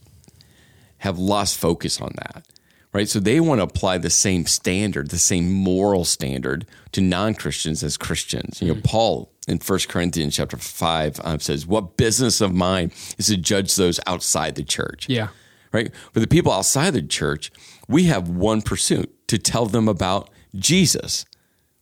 have 0.98 1.18
lost 1.18 1.56
focus 1.56 2.00
on 2.00 2.12
that. 2.16 2.44
Right. 2.92 3.08
So 3.08 3.20
they 3.20 3.38
want 3.38 3.60
to 3.60 3.62
apply 3.62 3.98
the 3.98 4.10
same 4.10 4.46
standard, 4.46 5.10
the 5.10 5.18
same 5.18 5.52
moral 5.52 6.04
standard 6.04 6.66
to 6.90 7.00
non 7.00 7.34
Christians 7.34 7.84
as 7.84 7.96
Christians. 7.96 8.60
You 8.60 8.68
know, 8.68 8.74
mm-hmm. 8.74 8.82
Paul 8.82 9.32
in 9.46 9.58
1 9.58 9.78
Corinthians 9.88 10.34
chapter 10.34 10.56
5 10.56 11.20
um, 11.22 11.38
says, 11.38 11.64
What 11.64 11.96
business 11.96 12.40
of 12.40 12.52
mine 12.52 12.90
is 13.16 13.28
to 13.28 13.36
judge 13.36 13.76
those 13.76 14.00
outside 14.08 14.56
the 14.56 14.64
church? 14.64 15.08
Yeah. 15.08 15.28
Right? 15.72 15.92
For 16.12 16.18
the 16.18 16.26
people 16.26 16.50
outside 16.50 16.94
the 16.94 17.02
church, 17.02 17.52
we 17.86 18.04
have 18.04 18.28
one 18.28 18.60
pursuit 18.60 19.14
to 19.28 19.38
tell 19.38 19.66
them 19.66 19.86
about 19.86 20.28
Jesus, 20.56 21.24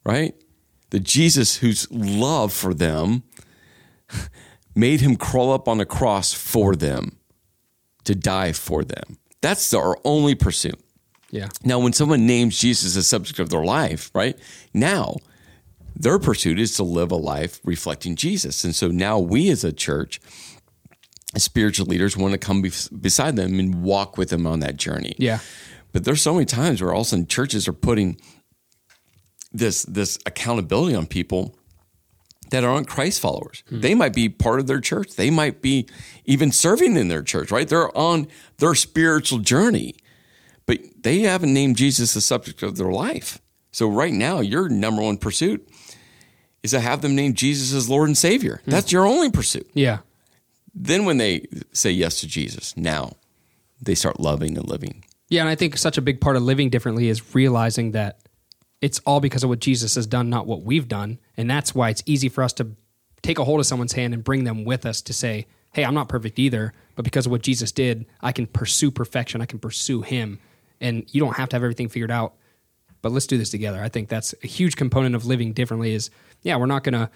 right? 0.04 0.34
The 0.90 1.00
Jesus 1.00 1.56
whose 1.56 1.90
love 1.90 2.52
for 2.52 2.74
them 2.74 3.22
made 4.74 5.00
him 5.00 5.16
crawl 5.16 5.52
up 5.52 5.68
on 5.68 5.80
a 5.80 5.86
cross 5.86 6.32
for 6.32 6.76
them, 6.76 7.18
to 8.04 8.14
die 8.14 8.52
for 8.52 8.84
them. 8.84 9.18
That's 9.40 9.72
our 9.74 9.98
only 10.04 10.34
pursuit. 10.34 10.80
Yeah. 11.30 11.48
Now, 11.64 11.78
when 11.78 11.92
someone 11.92 12.26
names 12.26 12.58
Jesus 12.58 12.96
as 12.96 13.06
subject 13.06 13.38
of 13.38 13.50
their 13.50 13.64
life, 13.64 14.10
right? 14.14 14.38
Now, 14.72 15.16
their 15.94 16.18
pursuit 16.18 16.58
is 16.58 16.74
to 16.76 16.84
live 16.84 17.10
a 17.10 17.16
life 17.16 17.60
reflecting 17.64 18.16
Jesus. 18.16 18.64
And 18.64 18.74
so 18.74 18.88
now 18.88 19.18
we 19.18 19.50
as 19.50 19.64
a 19.64 19.72
church, 19.72 20.20
as 21.34 21.42
spiritual 21.42 21.86
leaders, 21.86 22.16
want 22.16 22.32
to 22.32 22.38
come 22.38 22.62
be- 22.62 22.72
beside 23.00 23.36
them 23.36 23.58
and 23.58 23.82
walk 23.82 24.16
with 24.16 24.30
them 24.30 24.46
on 24.46 24.60
that 24.60 24.76
journey. 24.76 25.16
Yeah. 25.18 25.40
But 25.92 26.04
there's 26.04 26.22
so 26.22 26.34
many 26.34 26.46
times 26.46 26.80
where 26.80 26.92
all 26.92 27.00
of 27.00 27.06
a 27.06 27.10
sudden 27.10 27.26
churches 27.26 27.66
are 27.66 27.72
putting 27.72 28.20
this 29.50 29.82
this 29.84 30.18
accountability 30.26 30.94
on 30.94 31.06
people 31.06 31.57
that 32.50 32.64
aren't 32.64 32.88
Christ 32.88 33.20
followers. 33.20 33.62
Hmm. 33.68 33.80
They 33.80 33.94
might 33.94 34.14
be 34.14 34.28
part 34.28 34.60
of 34.60 34.66
their 34.66 34.80
church. 34.80 35.16
They 35.16 35.30
might 35.30 35.60
be 35.62 35.86
even 36.24 36.52
serving 36.52 36.96
in 36.96 37.08
their 37.08 37.22
church, 37.22 37.50
right? 37.50 37.68
They're 37.68 37.96
on 37.96 38.28
their 38.58 38.74
spiritual 38.74 39.38
journey, 39.38 39.96
but 40.66 40.78
they 41.02 41.20
haven't 41.20 41.52
named 41.52 41.76
Jesus 41.76 42.14
the 42.14 42.20
subject 42.20 42.62
of 42.62 42.76
their 42.76 42.90
life. 42.90 43.40
So 43.70 43.88
right 43.88 44.12
now, 44.12 44.40
your 44.40 44.68
number 44.68 45.02
one 45.02 45.18
pursuit 45.18 45.68
is 46.62 46.72
to 46.72 46.80
have 46.80 47.02
them 47.02 47.14
name 47.14 47.34
Jesus 47.34 47.72
as 47.72 47.88
Lord 47.88 48.08
and 48.08 48.18
Savior. 48.18 48.60
Mm. 48.66 48.72
That's 48.72 48.92
your 48.92 49.06
only 49.06 49.30
pursuit. 49.30 49.70
Yeah. 49.74 49.98
Then 50.74 51.04
when 51.04 51.18
they 51.18 51.46
say 51.72 51.90
yes 51.90 52.20
to 52.20 52.26
Jesus, 52.26 52.76
now 52.76 53.12
they 53.80 53.94
start 53.94 54.20
loving 54.20 54.56
and 54.56 54.68
living. 54.68 55.04
Yeah, 55.28 55.42
and 55.42 55.48
I 55.48 55.54
think 55.54 55.76
such 55.76 55.98
a 55.98 56.02
big 56.02 56.20
part 56.20 56.36
of 56.36 56.42
living 56.42 56.70
differently 56.70 57.08
is 57.08 57.34
realizing 57.34 57.92
that 57.92 58.20
it's 58.80 59.00
all 59.00 59.20
because 59.20 59.42
of 59.42 59.50
what 59.50 59.60
Jesus 59.60 59.94
has 59.96 60.06
done, 60.06 60.30
not 60.30 60.46
what 60.46 60.62
we've 60.62 60.88
done. 60.88 61.18
And 61.36 61.50
that's 61.50 61.74
why 61.74 61.90
it's 61.90 62.02
easy 62.06 62.28
for 62.28 62.42
us 62.44 62.52
to 62.54 62.68
take 63.22 63.38
a 63.38 63.44
hold 63.44 63.60
of 63.60 63.66
someone's 63.66 63.92
hand 63.92 64.14
and 64.14 64.22
bring 64.22 64.44
them 64.44 64.64
with 64.64 64.86
us 64.86 65.02
to 65.02 65.12
say, 65.12 65.46
hey, 65.72 65.84
I'm 65.84 65.94
not 65.94 66.08
perfect 66.08 66.38
either, 66.38 66.72
but 66.94 67.04
because 67.04 67.26
of 67.26 67.32
what 67.32 67.42
Jesus 67.42 67.72
did, 67.72 68.06
I 68.20 68.32
can 68.32 68.46
pursue 68.46 68.90
perfection. 68.90 69.40
I 69.40 69.46
can 69.46 69.58
pursue 69.58 70.02
Him. 70.02 70.38
And 70.80 71.04
you 71.12 71.20
don't 71.20 71.36
have 71.36 71.48
to 71.50 71.56
have 71.56 71.62
everything 71.62 71.88
figured 71.88 72.10
out, 72.10 72.34
but 73.02 73.12
let's 73.12 73.26
do 73.26 73.38
this 73.38 73.50
together. 73.50 73.82
I 73.82 73.88
think 73.88 74.08
that's 74.08 74.34
a 74.42 74.46
huge 74.46 74.76
component 74.76 75.14
of 75.14 75.26
living 75.26 75.52
differently 75.52 75.92
is 75.92 76.10
yeah, 76.42 76.56
we're 76.56 76.66
not 76.66 76.84
going 76.84 76.94
to 76.94 77.10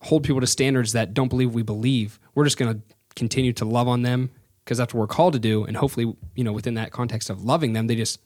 hold 0.00 0.24
people 0.24 0.40
to 0.40 0.46
standards 0.46 0.92
that 0.92 1.14
don't 1.14 1.28
believe 1.28 1.54
we 1.54 1.62
believe. 1.62 2.18
We're 2.34 2.44
just 2.44 2.58
going 2.58 2.74
to 2.74 2.82
continue 3.14 3.52
to 3.54 3.64
love 3.64 3.86
on 3.88 4.02
them 4.02 4.30
because 4.64 4.78
that's 4.78 4.92
what 4.92 5.00
we're 5.00 5.06
called 5.06 5.34
to 5.34 5.38
do. 5.38 5.64
And 5.64 5.76
hopefully, 5.76 6.14
you 6.34 6.44
know, 6.44 6.52
within 6.52 6.74
that 6.74 6.90
context 6.90 7.30
of 7.30 7.44
loving 7.44 7.72
them, 7.72 7.86
they 7.86 7.94
just 7.94 8.20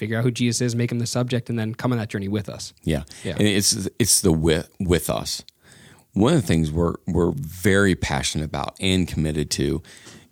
figure 0.00 0.16
out 0.16 0.24
who 0.24 0.30
Jesus 0.30 0.62
is, 0.62 0.74
make 0.74 0.90
him 0.90 0.98
the 0.98 1.06
subject, 1.06 1.50
and 1.50 1.58
then 1.58 1.74
come 1.74 1.92
on 1.92 1.98
that 1.98 2.08
journey 2.08 2.26
with 2.26 2.48
us. 2.48 2.72
Yeah, 2.82 3.04
yeah. 3.22 3.32
And 3.32 3.46
it's 3.46 3.88
it's 3.98 4.22
the 4.22 4.32
with 4.32 4.68
with 4.80 5.10
us. 5.10 5.44
One 6.14 6.34
of 6.34 6.40
the 6.40 6.46
things 6.46 6.72
we're 6.72 6.94
we're 7.06 7.32
very 7.36 7.94
passionate 7.94 8.46
about 8.46 8.76
and 8.80 9.06
committed 9.06 9.50
to 9.52 9.82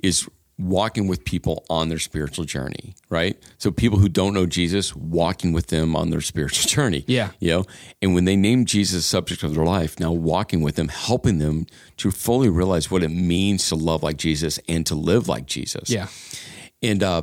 is 0.02 0.26
walking 0.59 1.07
with 1.07 1.24
people 1.24 1.64
on 1.70 1.88
their 1.88 1.98
spiritual 1.98 2.44
journey, 2.44 2.94
right? 3.11 3.38
So 3.59 3.70
people 3.70 3.98
who 3.98 4.09
don't 4.09 4.35
know 4.35 4.46
Jesus, 4.46 4.96
walking 4.96 5.52
with 5.52 5.68
them 5.68 5.94
on 5.94 6.11
their 6.11 6.22
spiritual 6.22 6.66
journey. 6.74 7.04
Yeah. 7.07 7.31
You 7.38 7.50
know, 7.50 7.64
and 8.02 8.14
when 8.14 8.24
they 8.24 8.37
name 8.37 8.64
Jesus 8.64 9.07
subject 9.07 9.44
of 9.44 9.54
their 9.54 9.64
life, 9.64 10.00
now 10.00 10.11
walking 10.11 10.62
with 10.62 10.74
them, 10.74 10.88
helping 10.88 11.38
them 11.38 11.66
to 11.98 12.11
fully 12.11 12.48
realize 12.48 12.90
what 12.90 13.04
it 13.04 13.11
means 13.11 13.68
to 13.68 13.76
love 13.76 14.02
like 14.02 14.16
Jesus 14.16 14.59
and 14.66 14.85
to 14.87 14.94
live 14.96 15.28
like 15.28 15.46
Jesus. 15.46 15.90
Yeah. 15.90 16.09
And 16.83 17.02
uh, 17.02 17.22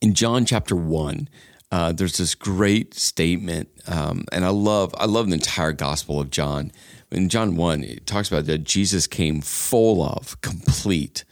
in 0.00 0.14
John 0.14 0.44
chapter 0.44 0.76
one, 0.76 1.28
uh, 1.70 1.92
there's 1.92 2.18
this 2.18 2.34
great 2.34 2.94
statement, 2.94 3.68
um, 3.88 4.24
and 4.32 4.44
I 4.44 4.50
love 4.50 4.94
I 4.98 5.06
love 5.06 5.28
the 5.28 5.34
entire 5.34 5.72
Gospel 5.72 6.20
of 6.20 6.30
John. 6.30 6.70
In 7.10 7.28
John 7.28 7.56
one, 7.56 7.82
it 7.82 8.06
talks 8.06 8.28
about 8.28 8.46
that 8.46 8.64
Jesus 8.64 9.06
came 9.06 9.40
full 9.40 10.02
of, 10.02 10.40
complete, 10.40 11.24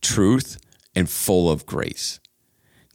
truth 0.00 0.58
and 0.94 1.08
full 1.08 1.50
of 1.50 1.66
grace. 1.66 2.20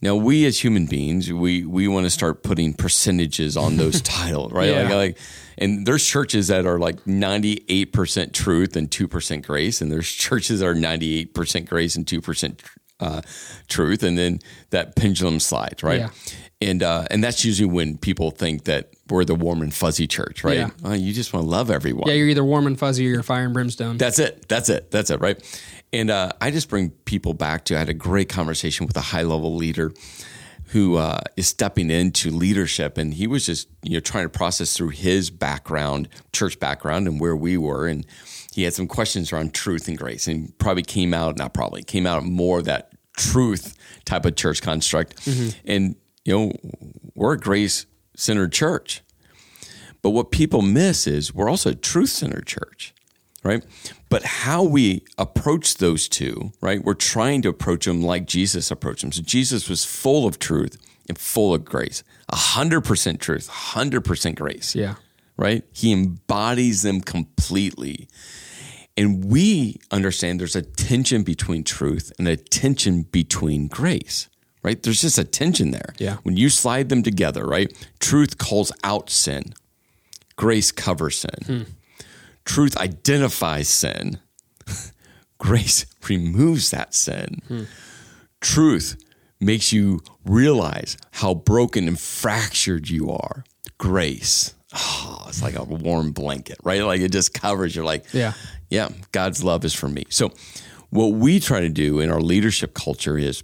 Now, 0.02 0.16
we 0.16 0.46
as 0.46 0.64
human 0.64 0.86
beings, 0.86 1.30
we 1.30 1.64
we 1.64 1.86
want 1.86 2.06
to 2.06 2.10
start 2.10 2.42
putting 2.42 2.72
percentages 2.72 3.56
on 3.56 3.76
those 3.76 4.00
titles, 4.02 4.52
right? 4.52 4.70
Yeah. 4.70 4.82
Like, 4.82 4.90
like, 4.92 5.18
and 5.58 5.86
there's 5.86 6.04
churches 6.04 6.48
that 6.48 6.64
are 6.64 6.78
like 6.78 7.04
98% 7.04 8.32
truth 8.32 8.76
and 8.76 8.90
2% 8.90 9.46
grace, 9.46 9.82
and 9.82 9.92
there's 9.92 10.10
churches 10.10 10.60
that 10.60 10.66
are 10.66 10.74
98% 10.74 11.68
grace 11.68 11.96
and 11.96 12.06
2% 12.06 12.62
uh, 13.00 13.22
truth, 13.68 14.02
and 14.02 14.16
then 14.16 14.40
that 14.70 14.96
pendulum 14.96 15.40
slides, 15.40 15.82
right? 15.82 16.00
Yeah. 16.00 16.10
And 16.62 16.82
uh, 16.82 17.06
and 17.10 17.24
that's 17.24 17.44
usually 17.44 17.70
when 17.70 17.96
people 17.96 18.30
think 18.30 18.64
that 18.64 18.90
we're 19.08 19.24
the 19.24 19.34
warm 19.34 19.62
and 19.62 19.72
fuzzy 19.72 20.06
church, 20.06 20.44
right? 20.44 20.58
Yeah. 20.58 20.70
Uh, 20.84 20.92
you 20.92 21.12
just 21.12 21.32
want 21.32 21.44
to 21.44 21.50
love 21.50 21.70
everyone. 21.70 22.08
Yeah, 22.08 22.14
you're 22.14 22.28
either 22.28 22.44
warm 22.44 22.66
and 22.66 22.78
fuzzy 22.78 23.06
or 23.06 23.10
you're 23.10 23.22
fire 23.22 23.44
and 23.44 23.54
brimstone. 23.54 23.96
That's 23.96 24.18
it. 24.18 24.46
That's 24.48 24.68
it. 24.68 24.90
That's 24.90 25.10
it. 25.10 25.20
Right. 25.20 25.42
And 25.92 26.10
uh, 26.10 26.32
I 26.40 26.50
just 26.50 26.68
bring 26.68 26.90
people 26.90 27.34
back 27.34 27.64
to. 27.66 27.76
I 27.76 27.78
had 27.78 27.88
a 27.88 27.94
great 27.94 28.28
conversation 28.28 28.86
with 28.86 28.96
a 28.96 29.00
high 29.00 29.22
level 29.22 29.56
leader 29.56 29.92
who 30.70 30.96
uh, 30.96 31.20
is 31.36 31.48
stepping 31.48 31.90
into 31.90 32.30
leadership, 32.30 32.96
and 32.96 33.14
he 33.14 33.26
was 33.26 33.46
just 33.46 33.68
you 33.82 33.94
know 33.94 34.00
trying 34.00 34.24
to 34.24 34.28
process 34.28 34.76
through 34.76 34.90
his 34.90 35.30
background, 35.30 36.08
church 36.32 36.60
background, 36.60 37.08
and 37.08 37.20
where 37.20 37.34
we 37.34 37.56
were, 37.56 37.88
and 37.88 38.06
he 38.52 38.62
had 38.62 38.74
some 38.74 38.86
questions 38.86 39.32
around 39.32 39.52
truth 39.52 39.88
and 39.88 39.98
grace, 39.98 40.28
and 40.28 40.56
probably 40.58 40.82
came 40.82 41.12
out 41.12 41.36
not 41.38 41.54
probably 41.54 41.82
came 41.82 42.06
out 42.06 42.22
more 42.22 42.60
of 42.60 42.66
that 42.66 42.89
truth 43.20 43.76
type 44.04 44.24
of 44.24 44.36
church 44.36 44.62
construct, 44.62 45.16
mm-hmm. 45.24 45.50
and 45.64 45.96
you 46.24 46.36
know 46.36 46.52
we're 47.14 47.34
a 47.34 47.38
grace 47.38 47.86
centered 48.16 48.52
church, 48.52 49.02
but 50.02 50.10
what 50.10 50.30
people 50.30 50.62
miss 50.62 51.06
is 51.06 51.34
we're 51.34 51.48
also 51.48 51.70
a 51.70 51.74
truth 51.74 52.10
centered 52.10 52.46
church 52.46 52.94
right? 53.42 53.64
But 54.08 54.22
how 54.22 54.62
we 54.62 55.04
approach 55.18 55.76
those 55.76 56.08
two, 56.08 56.52
right? 56.60 56.82
We're 56.82 56.94
trying 56.94 57.42
to 57.42 57.48
approach 57.48 57.86
them 57.86 58.02
like 58.02 58.26
Jesus 58.26 58.70
approached 58.70 59.02
them. 59.02 59.12
So 59.12 59.22
Jesus 59.22 59.68
was 59.68 59.84
full 59.84 60.26
of 60.26 60.38
truth 60.38 60.76
and 61.08 61.18
full 61.18 61.54
of 61.54 61.64
grace, 61.64 62.02
100% 62.32 63.20
truth, 63.20 63.48
100% 63.48 64.34
grace. 64.34 64.74
Yeah. 64.74 64.96
Right? 65.36 65.64
He 65.72 65.92
embodies 65.92 66.82
them 66.82 67.00
completely. 67.00 68.08
And 69.00 69.24
we 69.24 69.80
understand 69.90 70.40
there's 70.40 70.56
a 70.56 70.62
tension 70.62 71.22
between 71.22 71.64
truth 71.64 72.12
and 72.18 72.28
a 72.28 72.36
tension 72.36 73.02
between 73.02 73.66
grace, 73.66 74.28
right? 74.62 74.80
There's 74.82 75.00
just 75.00 75.18
a 75.18 75.24
tension 75.24 75.70
there. 75.70 75.94
Yeah. 75.98 76.16
When 76.22 76.36
you 76.36 76.50
slide 76.50 76.88
them 76.90 77.02
together, 77.02 77.44
right? 77.44 77.72
Truth 77.98 78.38
calls 78.38 78.70
out 78.84 79.08
sin, 79.08 79.54
grace 80.36 80.70
covers 80.70 81.18
sin. 81.18 81.44
Hmm 81.44 81.62
Truth 82.44 82.76
identifies 82.78 83.68
sin. 83.68 84.18
Grace 85.38 85.86
removes 86.08 86.70
that 86.70 86.94
sin. 86.94 87.42
Hmm. 87.46 87.62
Truth 88.40 88.96
makes 89.38 89.72
you 89.72 90.00
realize 90.24 90.96
how 91.12 91.34
broken 91.34 91.86
and 91.86 91.98
fractured 91.98 92.88
you 92.88 93.10
are. 93.10 93.44
Grace, 93.78 94.54
oh, 94.74 95.24
it's 95.28 95.42
like 95.42 95.56
a 95.56 95.64
warm 95.64 96.12
blanket, 96.12 96.58
right? 96.62 96.82
Like 96.82 97.00
it 97.00 97.12
just 97.12 97.34
covers. 97.34 97.74
You're 97.74 97.84
like, 97.84 98.04
yeah, 98.12 98.32
yeah, 98.68 98.88
God's 99.12 99.42
love 99.42 99.64
is 99.64 99.74
for 99.74 99.88
me. 99.88 100.04
So, 100.10 100.32
what 100.90 101.08
we 101.08 101.40
try 101.40 101.60
to 101.60 101.68
do 101.68 102.00
in 102.00 102.10
our 102.10 102.20
leadership 102.20 102.74
culture 102.74 103.16
is, 103.16 103.42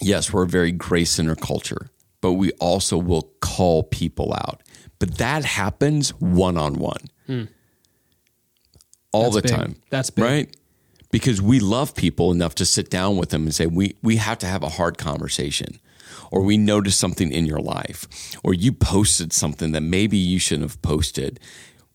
yes, 0.00 0.32
we're 0.32 0.44
a 0.44 0.48
very 0.48 0.72
grace 0.72 1.10
centered 1.10 1.40
culture, 1.40 1.90
but 2.20 2.32
we 2.32 2.52
also 2.52 2.98
will 2.98 3.32
call 3.40 3.82
people 3.82 4.32
out. 4.34 4.62
But 4.98 5.18
that 5.18 5.44
happens 5.44 6.10
one 6.20 6.58
on 6.58 6.74
one 6.74 7.48
all 9.12 9.30
That's 9.30 9.36
the 9.36 9.42
big. 9.42 9.50
time. 9.50 9.76
That's 9.90 10.10
big. 10.10 10.24
Right? 10.24 10.56
Because 11.10 11.42
we 11.42 11.58
love 11.58 11.94
people 11.94 12.30
enough 12.30 12.54
to 12.56 12.64
sit 12.64 12.88
down 12.90 13.16
with 13.16 13.30
them 13.30 13.42
and 13.42 13.54
say, 13.54 13.66
we, 13.66 13.96
we 14.02 14.16
have 14.16 14.38
to 14.38 14.46
have 14.46 14.62
a 14.62 14.68
hard 14.68 14.96
conversation. 14.96 15.80
Or 16.30 16.42
we 16.42 16.56
noticed 16.56 16.98
something 16.98 17.30
in 17.32 17.46
your 17.46 17.60
life. 17.60 18.06
Or 18.44 18.54
you 18.54 18.72
posted 18.72 19.32
something 19.32 19.72
that 19.72 19.82
maybe 19.82 20.16
you 20.16 20.38
shouldn't 20.38 20.70
have 20.70 20.80
posted. 20.82 21.40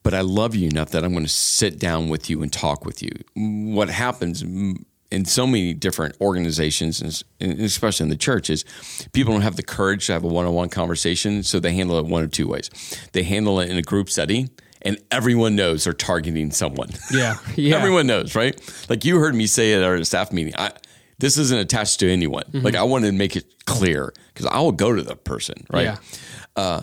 but 0.03 0.13
I 0.13 0.21
love 0.21 0.53
you 0.53 0.67
enough 0.69 0.91
that 0.91 1.03
I'm 1.03 1.13
going 1.13 1.25
to 1.25 1.29
sit 1.31 1.79
down 1.79 2.09
with 2.09 2.29
you 2.29 2.43
and 2.43 2.53
talk 2.53 2.85
with 2.85 3.01
you. 3.01 3.09
What 3.35 3.89
happens 3.89 4.43
in 5.11 5.25
so 5.25 5.47
many 5.47 5.73
different 5.73 6.15
organizations, 6.21 7.23
and 7.39 7.59
especially 7.59 8.03
in 8.03 8.09
the 8.09 8.15
church, 8.17 8.49
is 8.51 8.65
people 9.13 9.33
don't 9.33 9.41
have 9.41 9.55
the 9.55 9.63
courage 9.63 10.05
to 10.07 10.13
have 10.13 10.23
a 10.23 10.27
one 10.27 10.45
on 10.45 10.53
one 10.53 10.69
conversation. 10.69 11.41
So 11.41 11.59
they 11.59 11.73
handle 11.73 11.97
it 11.97 12.05
one 12.05 12.23
of 12.23 12.29
two 12.31 12.47
ways. 12.47 12.69
They 13.13 13.23
handle 13.23 13.59
it 13.59 13.69
in 13.69 13.77
a 13.77 13.81
group 13.81 14.09
setting, 14.11 14.51
and 14.83 14.97
everyone 15.09 15.55
knows 15.55 15.85
they're 15.85 15.93
targeting 15.93 16.51
someone. 16.51 16.89
Yeah. 17.11 17.37
yeah. 17.55 17.75
everyone 17.75 18.05
knows, 18.05 18.35
right? 18.35 18.55
Like 18.89 19.05
you 19.05 19.17
heard 19.17 19.33
me 19.33 19.47
say 19.47 19.73
it 19.73 19.77
at 19.77 19.83
our 19.83 20.03
staff 20.03 20.31
meeting, 20.31 20.53
I, 20.55 20.71
this 21.19 21.37
isn't 21.37 21.57
attached 21.57 21.99
to 22.01 22.11
anyone. 22.11 22.43
Mm-hmm. 22.43 22.61
Like 22.61 22.75
I 22.75 22.83
wanted 22.83 23.07
to 23.07 23.17
make 23.17 23.35
it 23.35 23.65
clear 23.65 24.13
because 24.33 24.45
I 24.45 24.59
will 24.59 24.71
go 24.71 24.93
to 24.93 25.01
the 25.01 25.15
person, 25.15 25.65
right? 25.71 25.83
Yeah. 25.83 25.97
Uh, 26.55 26.81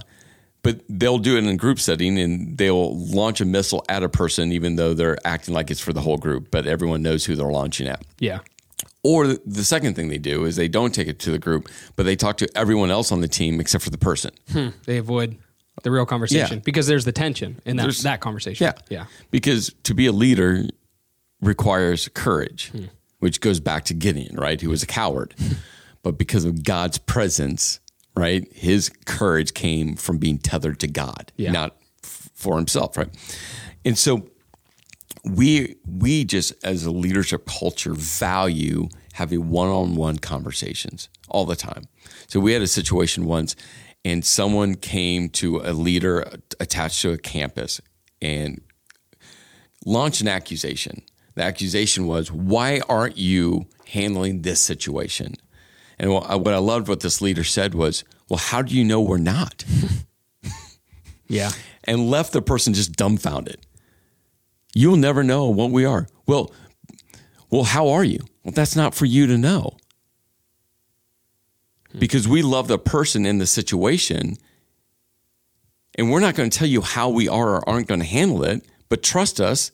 but 0.62 0.80
they'll 0.88 1.18
do 1.18 1.36
it 1.36 1.40
in 1.40 1.48
a 1.48 1.56
group 1.56 1.80
setting 1.80 2.18
and 2.18 2.56
they'll 2.56 2.96
launch 2.96 3.40
a 3.40 3.44
missile 3.44 3.84
at 3.88 4.02
a 4.02 4.08
person, 4.08 4.52
even 4.52 4.76
though 4.76 4.94
they're 4.94 5.18
acting 5.24 5.54
like 5.54 5.70
it's 5.70 5.80
for 5.80 5.92
the 5.92 6.00
whole 6.00 6.18
group, 6.18 6.50
but 6.50 6.66
everyone 6.66 7.02
knows 7.02 7.24
who 7.24 7.34
they're 7.34 7.50
launching 7.50 7.88
at. 7.88 8.04
Yeah. 8.20 8.40
Or 9.02 9.26
the 9.26 9.64
second 9.64 9.96
thing 9.96 10.08
they 10.08 10.18
do 10.18 10.44
is 10.44 10.54
they 10.54 10.68
don't 10.68 10.94
take 10.94 11.08
it 11.08 11.18
to 11.20 11.32
the 11.32 11.38
group, 11.38 11.68
but 11.96 12.04
they 12.04 12.14
talk 12.14 12.36
to 12.38 12.48
everyone 12.56 12.92
else 12.92 13.10
on 13.10 13.20
the 13.20 13.28
team 13.28 13.60
except 13.60 13.82
for 13.82 13.90
the 13.90 13.98
person. 13.98 14.30
Hmm. 14.52 14.68
They 14.86 14.98
avoid 14.98 15.38
the 15.82 15.90
real 15.90 16.06
conversation 16.06 16.58
yeah. 16.58 16.62
because 16.64 16.86
there's 16.86 17.04
the 17.04 17.12
tension 17.12 17.60
in 17.64 17.76
that, 17.78 17.92
that 18.02 18.20
conversation. 18.20 18.64
Yeah. 18.64 18.72
Yeah. 18.88 19.06
Because 19.32 19.74
to 19.82 19.94
be 19.94 20.06
a 20.06 20.12
leader 20.12 20.66
requires 21.40 22.08
courage, 22.14 22.70
hmm. 22.70 22.84
Which 23.22 23.40
goes 23.40 23.60
back 23.60 23.84
to 23.84 23.94
Gideon, 23.94 24.34
right? 24.34 24.60
Who 24.60 24.70
was 24.70 24.82
a 24.82 24.86
coward. 24.86 25.32
but 26.02 26.18
because 26.18 26.44
of 26.44 26.64
God's 26.64 26.98
presence, 26.98 27.78
right? 28.16 28.52
His 28.52 28.88
courage 29.06 29.54
came 29.54 29.94
from 29.94 30.18
being 30.18 30.38
tethered 30.38 30.80
to 30.80 30.88
God, 30.88 31.30
yeah. 31.36 31.52
not 31.52 31.76
f- 32.02 32.30
for 32.34 32.56
himself, 32.56 32.96
right? 32.96 33.08
And 33.84 33.96
so 33.96 34.28
we 35.24 35.76
we 35.86 36.24
just 36.24 36.52
as 36.64 36.84
a 36.84 36.90
leadership 36.90 37.46
culture 37.46 37.94
value 37.94 38.88
having 39.12 39.50
one-on-one 39.50 40.18
conversations 40.18 41.08
all 41.28 41.44
the 41.44 41.54
time. 41.54 41.84
So 42.26 42.40
we 42.40 42.52
had 42.52 42.62
a 42.62 42.66
situation 42.66 43.24
once 43.24 43.54
and 44.04 44.24
someone 44.24 44.74
came 44.74 45.28
to 45.28 45.58
a 45.58 45.72
leader 45.72 46.26
attached 46.58 47.02
to 47.02 47.12
a 47.12 47.18
campus 47.18 47.80
and 48.20 48.60
launched 49.86 50.22
an 50.22 50.28
accusation. 50.28 51.02
The 51.34 51.42
accusation 51.42 52.06
was, 52.06 52.30
"Why 52.30 52.80
aren't 52.88 53.16
you 53.16 53.66
handling 53.86 54.42
this 54.42 54.60
situation?" 54.60 55.36
And 55.98 56.10
uh, 56.10 56.38
what 56.38 56.54
I 56.54 56.58
loved 56.58 56.88
what 56.88 57.00
this 57.00 57.20
leader 57.20 57.44
said 57.44 57.74
was, 57.74 58.04
well, 58.28 58.38
how 58.38 58.62
do 58.62 58.74
you 58.74 58.84
know 58.84 59.00
we're 59.00 59.18
not? 59.18 59.64
yeah. 61.28 61.50
And 61.84 62.10
left 62.10 62.32
the 62.32 62.42
person 62.42 62.74
just 62.74 62.92
dumbfounded. 62.92 63.58
You'll 64.74 64.96
never 64.96 65.22
know 65.22 65.48
what 65.48 65.70
we 65.70 65.84
are. 65.84 66.08
Well, 66.26 66.52
well, 67.50 67.64
how 67.64 67.88
are 67.88 68.04
you? 68.04 68.20
Well, 68.42 68.52
that's 68.52 68.74
not 68.74 68.94
for 68.94 69.04
you 69.04 69.26
to 69.26 69.36
know. 69.36 69.76
Hmm. 71.92 71.98
Because 71.98 72.26
we 72.26 72.42
love 72.42 72.68
the 72.68 72.78
person 72.78 73.26
in 73.26 73.38
the 73.38 73.46
situation. 73.46 74.38
And 75.96 76.10
we're 76.10 76.20
not 76.20 76.34
going 76.34 76.48
to 76.48 76.58
tell 76.58 76.68
you 76.68 76.80
how 76.80 77.10
we 77.10 77.28
are 77.28 77.56
or 77.56 77.68
aren't 77.68 77.86
going 77.86 78.00
to 78.00 78.06
handle 78.06 78.42
it, 78.44 78.66
but 78.88 79.02
trust 79.02 79.40
us 79.40 79.72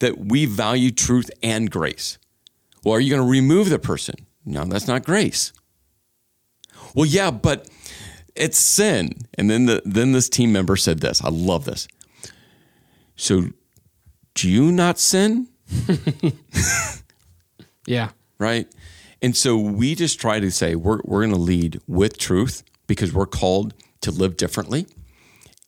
that 0.00 0.18
we 0.18 0.46
value 0.46 0.90
truth 0.90 1.30
and 1.42 1.70
grace. 1.70 2.18
Well, 2.84 2.94
are 2.94 3.00
you 3.00 3.10
going 3.10 3.22
to 3.22 3.30
remove 3.30 3.70
the 3.70 3.78
person? 3.78 4.26
No, 4.44 4.64
that's 4.64 4.88
not 4.88 5.04
grace. 5.04 5.52
Well, 6.94 7.06
yeah, 7.06 7.30
but 7.30 7.68
it's 8.34 8.58
sin. 8.58 9.12
And 9.34 9.50
then 9.50 9.66
the 9.66 9.82
then 9.84 10.12
this 10.12 10.28
team 10.28 10.52
member 10.52 10.76
said 10.76 11.00
this. 11.00 11.22
I 11.22 11.28
love 11.28 11.64
this. 11.64 11.86
So 13.16 13.50
do 14.34 14.50
you 14.50 14.72
not 14.72 14.98
sin? 14.98 15.48
yeah. 17.86 18.10
Right. 18.38 18.66
And 19.22 19.36
so 19.36 19.58
we 19.58 19.94
just 19.94 20.20
try 20.20 20.40
to 20.40 20.50
say 20.50 20.74
we're 20.74 21.00
we're 21.04 21.22
gonna 21.22 21.36
lead 21.36 21.80
with 21.86 22.18
truth 22.18 22.62
because 22.86 23.12
we're 23.12 23.26
called 23.26 23.74
to 24.00 24.10
live 24.10 24.36
differently 24.36 24.86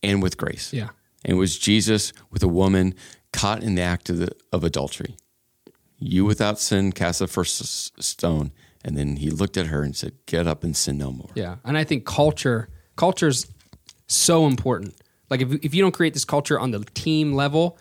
and 0.03 0.23
with 0.23 0.39
grace. 0.39 0.73
Yeah. 0.73 0.89
And 1.25 1.37
it 1.37 1.39
was 1.39 1.59
Jesus 1.59 2.13
with 2.31 2.43
a 2.43 2.49
woman 2.49 2.95
caught 3.33 3.63
in 3.63 3.75
the 3.75 3.83
act 3.83 4.11
of, 4.11 4.19
the, 4.19 4.31
of 4.53 4.65
adultery. 4.65 5.17
You 5.99 6.25
without 6.25 6.59
sin 6.59 6.93
cast 6.93 7.21
the 7.21 7.29
first 7.29 8.03
stone. 8.03 8.53
And 8.85 8.97
then 8.97 9.17
he 9.17 9.31
looked 9.31 9.57
at 9.57 9.67
her 9.67 9.83
and 9.83 9.95
said, 9.95 10.15
"Get 10.27 10.47
up 10.47 10.65
and 10.65 10.77
sin 10.77 10.99
no 10.99 11.13
more." 11.13 11.31
Yeah, 11.35 11.57
and 11.65 11.79
I 11.79 11.85
think 11.85 12.05
culture 12.05 12.69
culture's 12.97 13.47
so 14.09 14.47
important. 14.47 14.95
Like 15.31 15.41
if 15.41 15.53
if 15.65 15.75
you 15.75 15.83
don't 15.83 15.93
create 15.93 16.15
this 16.15 16.25
culture 16.25 16.59
on 16.59 16.73
the 16.73 16.81
team 16.81 17.33
level, 17.33 17.79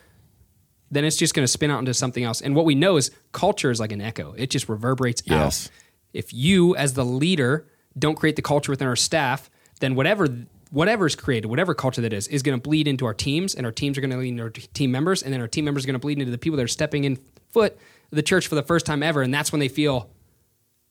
then 0.91 1.03
it's 1.03 1.17
just 1.17 1.33
going 1.33 1.43
to 1.43 1.51
spin 1.51 1.71
out 1.71 1.79
into 1.79 1.93
something 1.93 2.23
else. 2.23 2.41
And 2.41 2.55
what 2.55 2.65
we 2.65 2.75
know 2.75 2.97
is 2.97 3.11
culture 3.31 3.71
is 3.71 3.79
like 3.79 3.91
an 3.91 4.01
echo; 4.01 4.33
it 4.37 4.49
just 4.49 4.69
reverberates 4.69 5.23
yes. 5.25 5.67
out. 5.67 5.71
If 6.13 6.33
you, 6.33 6.75
as 6.75 6.93
the 6.93 7.05
leader, 7.05 7.67
don't 7.97 8.15
create 8.15 8.35
the 8.35 8.41
culture 8.41 8.71
within 8.71 8.87
our 8.87 8.95
staff, 8.95 9.49
then 9.79 9.95
whatever 9.95 10.27
whatever 10.71 11.05
is 11.05 11.15
created, 11.15 11.47
whatever 11.47 11.73
culture 11.75 12.01
that 12.01 12.13
is, 12.13 12.27
is 12.29 12.41
going 12.41 12.57
to 12.57 12.61
bleed 12.61 12.87
into 12.87 13.05
our 13.05 13.13
teams, 13.13 13.53
and 13.53 13.65
our 13.65 13.71
teams 13.71 13.97
are 13.97 14.01
going 14.01 14.11
to 14.11 14.17
lead 14.17 14.29
into 14.29 14.43
our 14.43 14.49
team 14.49 14.91
members, 14.91 15.21
and 15.21 15.31
then 15.31 15.41
our 15.41 15.47
team 15.47 15.65
members 15.65 15.83
are 15.83 15.87
going 15.87 15.93
to 15.93 15.99
bleed 15.99 16.17
into 16.17 16.31
the 16.31 16.37
people 16.37 16.57
that 16.57 16.63
are 16.63 16.67
stepping 16.67 17.03
in 17.03 17.19
foot 17.49 17.77
the 18.11 18.23
church 18.23 18.47
for 18.47 18.55
the 18.55 18.63
first 18.63 18.85
time 18.85 19.03
ever, 19.03 19.21
and 19.21 19.33
that's 19.33 19.51
when 19.51 19.59
they 19.59 19.67
feel 19.67 20.09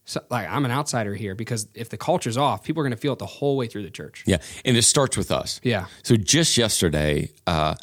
so, 0.05 0.21
like 0.31 0.49
I'm 0.49 0.65
an 0.65 0.71
outsider 0.71 1.15
here 1.15 1.35
because 1.35 1.69
if 1.75 1.91
the 1.91 1.97
culture's 1.97 2.37
off, 2.37 2.65
people 2.65 2.81
are 2.81 2.85
going 2.85 2.97
to 2.97 3.01
feel 3.01 3.13
it 3.13 3.19
the 3.19 3.27
whole 3.27 3.57
way 3.57 3.67
through 3.67 3.83
the 3.83 3.91
church. 3.91 4.25
Yeah, 4.27 4.39
and 4.65 4.77
it 4.77 4.83
starts 4.83 5.17
with 5.17 5.31
us. 5.31 5.61
Yeah. 5.63 5.87
So 6.03 6.17
just 6.17 6.57
yesterday, 6.57 7.31
uh, 7.47 7.75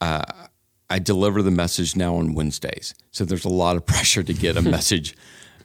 uh, 0.00 0.22
I 0.88 0.98
deliver 0.98 1.42
the 1.42 1.50
message 1.50 1.96
now 1.96 2.16
on 2.16 2.34
Wednesdays. 2.34 2.94
So 3.10 3.24
there's 3.24 3.44
a 3.44 3.50
lot 3.50 3.76
of 3.76 3.86
pressure 3.86 4.22
to 4.22 4.34
get 4.34 4.56
a 4.56 4.62
message 4.62 5.16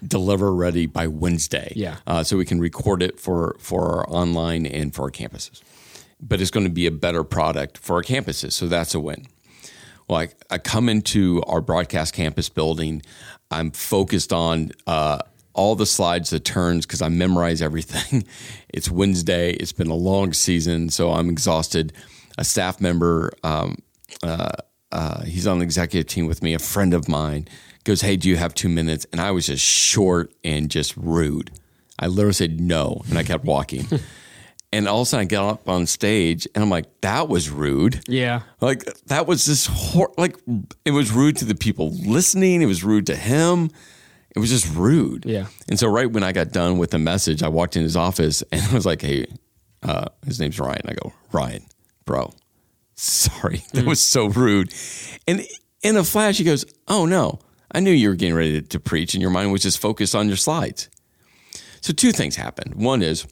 deliver 0.05 0.53
ready 0.53 0.85
by 0.85 1.07
Wednesday. 1.07 1.73
Yeah. 1.75 1.97
Uh, 2.07 2.23
so 2.23 2.37
we 2.37 2.45
can 2.45 2.59
record 2.59 3.01
it 3.01 3.19
for 3.19 3.55
for 3.59 3.97
our 3.97 4.09
online 4.09 4.65
and 4.65 4.93
for 4.93 5.03
our 5.03 5.11
campuses. 5.11 5.61
But 6.21 6.41
it's 6.41 6.51
going 6.51 6.65
to 6.65 6.71
be 6.71 6.85
a 6.85 6.91
better 6.91 7.23
product 7.23 7.77
for 7.77 7.95
our 7.95 8.03
campuses. 8.03 8.53
So 8.53 8.67
that's 8.67 8.93
a 8.93 8.99
win. 8.99 9.25
Well, 10.07 10.19
I, 10.19 10.29
I 10.49 10.57
come 10.57 10.89
into 10.89 11.41
our 11.47 11.61
broadcast 11.61 12.13
campus 12.13 12.49
building. 12.49 13.01
I'm 13.49 13.71
focused 13.71 14.33
on 14.33 14.71
uh, 14.85 15.19
all 15.53 15.75
the 15.75 15.85
slides, 15.85 16.29
the 16.29 16.39
turns, 16.39 16.85
because 16.85 17.01
I 17.01 17.09
memorize 17.09 17.61
everything. 17.61 18.25
it's 18.69 18.89
Wednesday. 18.89 19.53
It's 19.53 19.71
been 19.71 19.89
a 19.89 19.95
long 19.95 20.33
season, 20.33 20.89
so 20.89 21.11
I'm 21.11 21.29
exhausted. 21.29 21.93
A 22.37 22.43
staff 22.43 22.79
member, 22.79 23.31
um, 23.43 23.77
uh, 24.23 24.49
uh, 24.91 25.23
he's 25.23 25.47
on 25.47 25.59
the 25.59 25.63
executive 25.63 26.07
team 26.07 26.27
with 26.27 26.41
me, 26.41 26.53
a 26.53 26.59
friend 26.59 26.93
of 26.93 27.07
mine, 27.07 27.47
goes, 27.83 28.01
Hey, 28.01 28.15
do 28.15 28.29
you 28.29 28.37
have 28.37 28.53
two 28.53 28.69
minutes? 28.69 29.05
And 29.11 29.21
I 29.21 29.31
was 29.31 29.47
just 29.47 29.63
short 29.63 30.33
and 30.43 30.69
just 30.69 30.95
rude. 30.97 31.51
I 31.99 32.07
literally 32.07 32.33
said 32.33 32.59
no, 32.59 33.01
and 33.09 33.17
I 33.17 33.23
kept 33.23 33.45
walking. 33.45 33.85
and 34.73 34.87
all 34.87 35.01
of 35.01 35.07
a 35.07 35.09
sudden 35.09 35.25
I 35.25 35.27
get 35.27 35.41
up 35.41 35.69
on 35.69 35.85
stage 35.85 36.47
and 36.55 36.63
I'm 36.63 36.69
like, 36.69 37.01
that 37.01 37.27
was 37.27 37.49
rude. 37.49 38.01
Yeah. 38.07 38.41
Like 38.59 38.85
that 39.05 39.27
was 39.27 39.45
just 39.45 39.67
hor- 39.67 40.13
like 40.17 40.37
it 40.85 40.91
was 40.91 41.11
rude 41.11 41.37
to 41.37 41.45
the 41.45 41.55
people 41.55 41.91
listening. 41.91 42.61
It 42.61 42.67
was 42.67 42.83
rude 42.83 43.05
to 43.07 43.15
him 43.15 43.69
it 44.35 44.39
was 44.39 44.49
just 44.49 44.73
rude. 44.75 45.25
Yeah. 45.25 45.47
And 45.69 45.77
so 45.77 45.87
right 45.87 46.09
when 46.09 46.23
I 46.23 46.31
got 46.31 46.51
done 46.51 46.77
with 46.77 46.91
the 46.91 46.99
message, 46.99 47.43
I 47.43 47.49
walked 47.49 47.75
in 47.75 47.83
his 47.83 47.95
office 47.95 48.41
and 48.51 48.61
I 48.61 48.73
was 48.73 48.85
like, 48.85 49.01
"Hey, 49.01 49.25
uh, 49.83 50.05
his 50.25 50.39
name's 50.39 50.59
Ryan." 50.59 50.81
I 50.85 50.93
go, 50.93 51.13
"Ryan, 51.31 51.65
bro, 52.05 52.31
sorry, 52.95 53.63
that 53.73 53.85
mm. 53.85 53.87
was 53.87 54.03
so 54.03 54.27
rude." 54.27 54.73
And 55.27 55.45
in 55.83 55.97
a 55.97 56.03
flash, 56.03 56.37
he 56.37 56.43
goes, 56.43 56.65
"Oh 56.87 57.05
no, 57.05 57.39
I 57.73 57.79
knew 57.79 57.91
you 57.91 58.09
were 58.09 58.15
getting 58.15 58.35
ready 58.35 58.61
to, 58.61 58.79
preach, 58.79 59.13
and 59.13 59.21
your 59.21 59.31
mind 59.31 59.51
was 59.51 59.61
just 59.61 59.79
focused 59.79 60.15
on 60.15 60.27
your 60.27 60.37
slides." 60.37 60.89
So 61.81 61.93
two 61.93 62.11
things 62.11 62.35
happened. 62.35 62.75
One 62.75 63.01
is, 63.01 63.25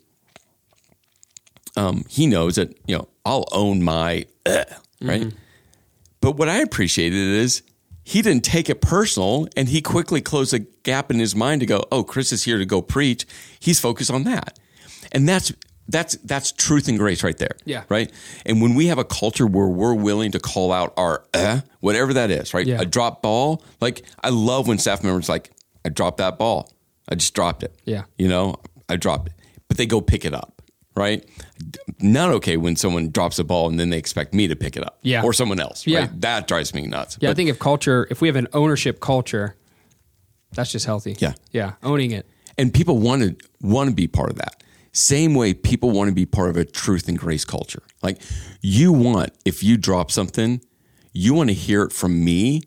um, 1.75 2.05
he 2.09 2.25
knows 2.25 2.55
that 2.55 2.77
you 2.87 2.97
know 2.97 3.07
I'll 3.25 3.47
own 3.51 3.83
my 3.83 4.25
uh, 4.45 4.63
right. 5.01 5.21
Mm-hmm. 5.21 5.37
But 6.21 6.37
what 6.37 6.49
I 6.49 6.59
appreciated 6.59 7.17
is 7.17 7.61
he 8.03 8.21
didn't 8.21 8.43
take 8.43 8.69
it 8.69 8.81
personal 8.81 9.47
and 9.55 9.69
he 9.69 9.81
quickly 9.81 10.19
closed 10.19 10.53
a 10.53 10.59
gap 10.59 11.11
in 11.11 11.19
his 11.19 11.35
mind 11.35 11.61
to 11.61 11.65
go, 11.65 11.83
oh, 11.91 12.03
Chris 12.03 12.31
is 12.31 12.43
here 12.43 12.57
to 12.57 12.65
go 12.65 12.81
preach. 12.81 13.25
He's 13.59 13.79
focused 13.79 14.11
on 14.11 14.23
that. 14.23 14.57
And 15.11 15.29
that's 15.29 15.53
that's 15.89 16.15
that's 16.17 16.51
truth 16.51 16.87
and 16.87 16.97
grace 16.97 17.23
right 17.23 17.37
there. 17.37 17.57
Yeah. 17.65 17.83
Right. 17.89 18.11
And 18.45 18.61
when 18.61 18.75
we 18.75 18.87
have 18.87 18.97
a 18.97 19.03
culture 19.03 19.47
where 19.47 19.67
we're 19.67 19.93
willing 19.93 20.31
to 20.31 20.39
call 20.39 20.71
out 20.71 20.93
our 20.97 21.25
uh, 21.33 21.61
whatever 21.79 22.13
that 22.13 22.31
is, 22.31 22.53
right? 22.53 22.65
Yeah. 22.65 22.81
A 22.81 22.85
drop 22.85 23.21
ball. 23.21 23.63
Like 23.81 24.03
I 24.23 24.29
love 24.29 24.67
when 24.67 24.77
staff 24.77 25.03
members 25.03 25.27
like, 25.27 25.51
I 25.83 25.89
dropped 25.89 26.17
that 26.17 26.37
ball. 26.37 26.71
I 27.09 27.15
just 27.15 27.33
dropped 27.33 27.63
it. 27.63 27.75
Yeah. 27.85 28.03
You 28.17 28.27
know, 28.27 28.55
I 28.87 28.95
dropped 28.95 29.27
it. 29.29 29.33
But 29.67 29.77
they 29.77 29.85
go 29.85 30.01
pick 30.01 30.25
it 30.25 30.33
up 30.33 30.59
right? 30.99 31.23
Not 32.01 32.29
okay 32.31 32.57
when 32.57 32.75
someone 32.75 33.09
drops 33.09 33.39
a 33.39 33.43
ball 33.43 33.69
and 33.69 33.79
then 33.79 33.89
they 33.89 33.97
expect 33.97 34.33
me 34.33 34.47
to 34.49 34.55
pick 34.55 34.75
it 34.75 34.83
up. 34.85 34.99
Yeah. 35.01 35.23
Or 35.23 35.31
someone 35.31 35.59
else. 35.59 35.87
Yeah. 35.87 35.99
Right? 35.99 36.21
That 36.21 36.47
drives 36.47 36.73
me 36.73 36.85
nuts. 36.87 37.17
Yeah, 37.21 37.29
but, 37.29 37.31
I 37.31 37.35
think 37.35 37.49
if 37.49 37.57
culture, 37.57 38.05
if 38.11 38.21
we 38.21 38.27
have 38.27 38.35
an 38.35 38.47
ownership 38.53 38.99
culture, 38.99 39.55
that's 40.51 40.71
just 40.71 40.85
healthy. 40.85 41.15
Yeah. 41.19 41.33
Yeah. 41.51 41.73
Owning 41.83 42.11
it. 42.11 42.27
And 42.57 42.73
people 42.73 42.97
want 42.97 43.21
to 43.21 43.47
want 43.61 43.89
to 43.89 43.95
be 43.95 44.07
part 44.07 44.29
of 44.29 44.35
that. 44.37 44.61
Same 44.91 45.35
way 45.35 45.53
people 45.53 45.91
want 45.91 46.09
to 46.09 46.15
be 46.15 46.25
part 46.25 46.49
of 46.49 46.57
a 46.57 46.65
truth 46.65 47.07
and 47.07 47.17
grace 47.17 47.45
culture. 47.45 47.83
Like 48.01 48.19
you 48.61 48.91
want, 48.91 49.31
if 49.45 49.63
you 49.63 49.77
drop 49.77 50.11
something, 50.11 50.61
You 51.13 51.33
want 51.33 51.49
to 51.49 51.55
hear 51.55 51.83
it 51.83 51.91
from 51.91 52.23
me, 52.23 52.61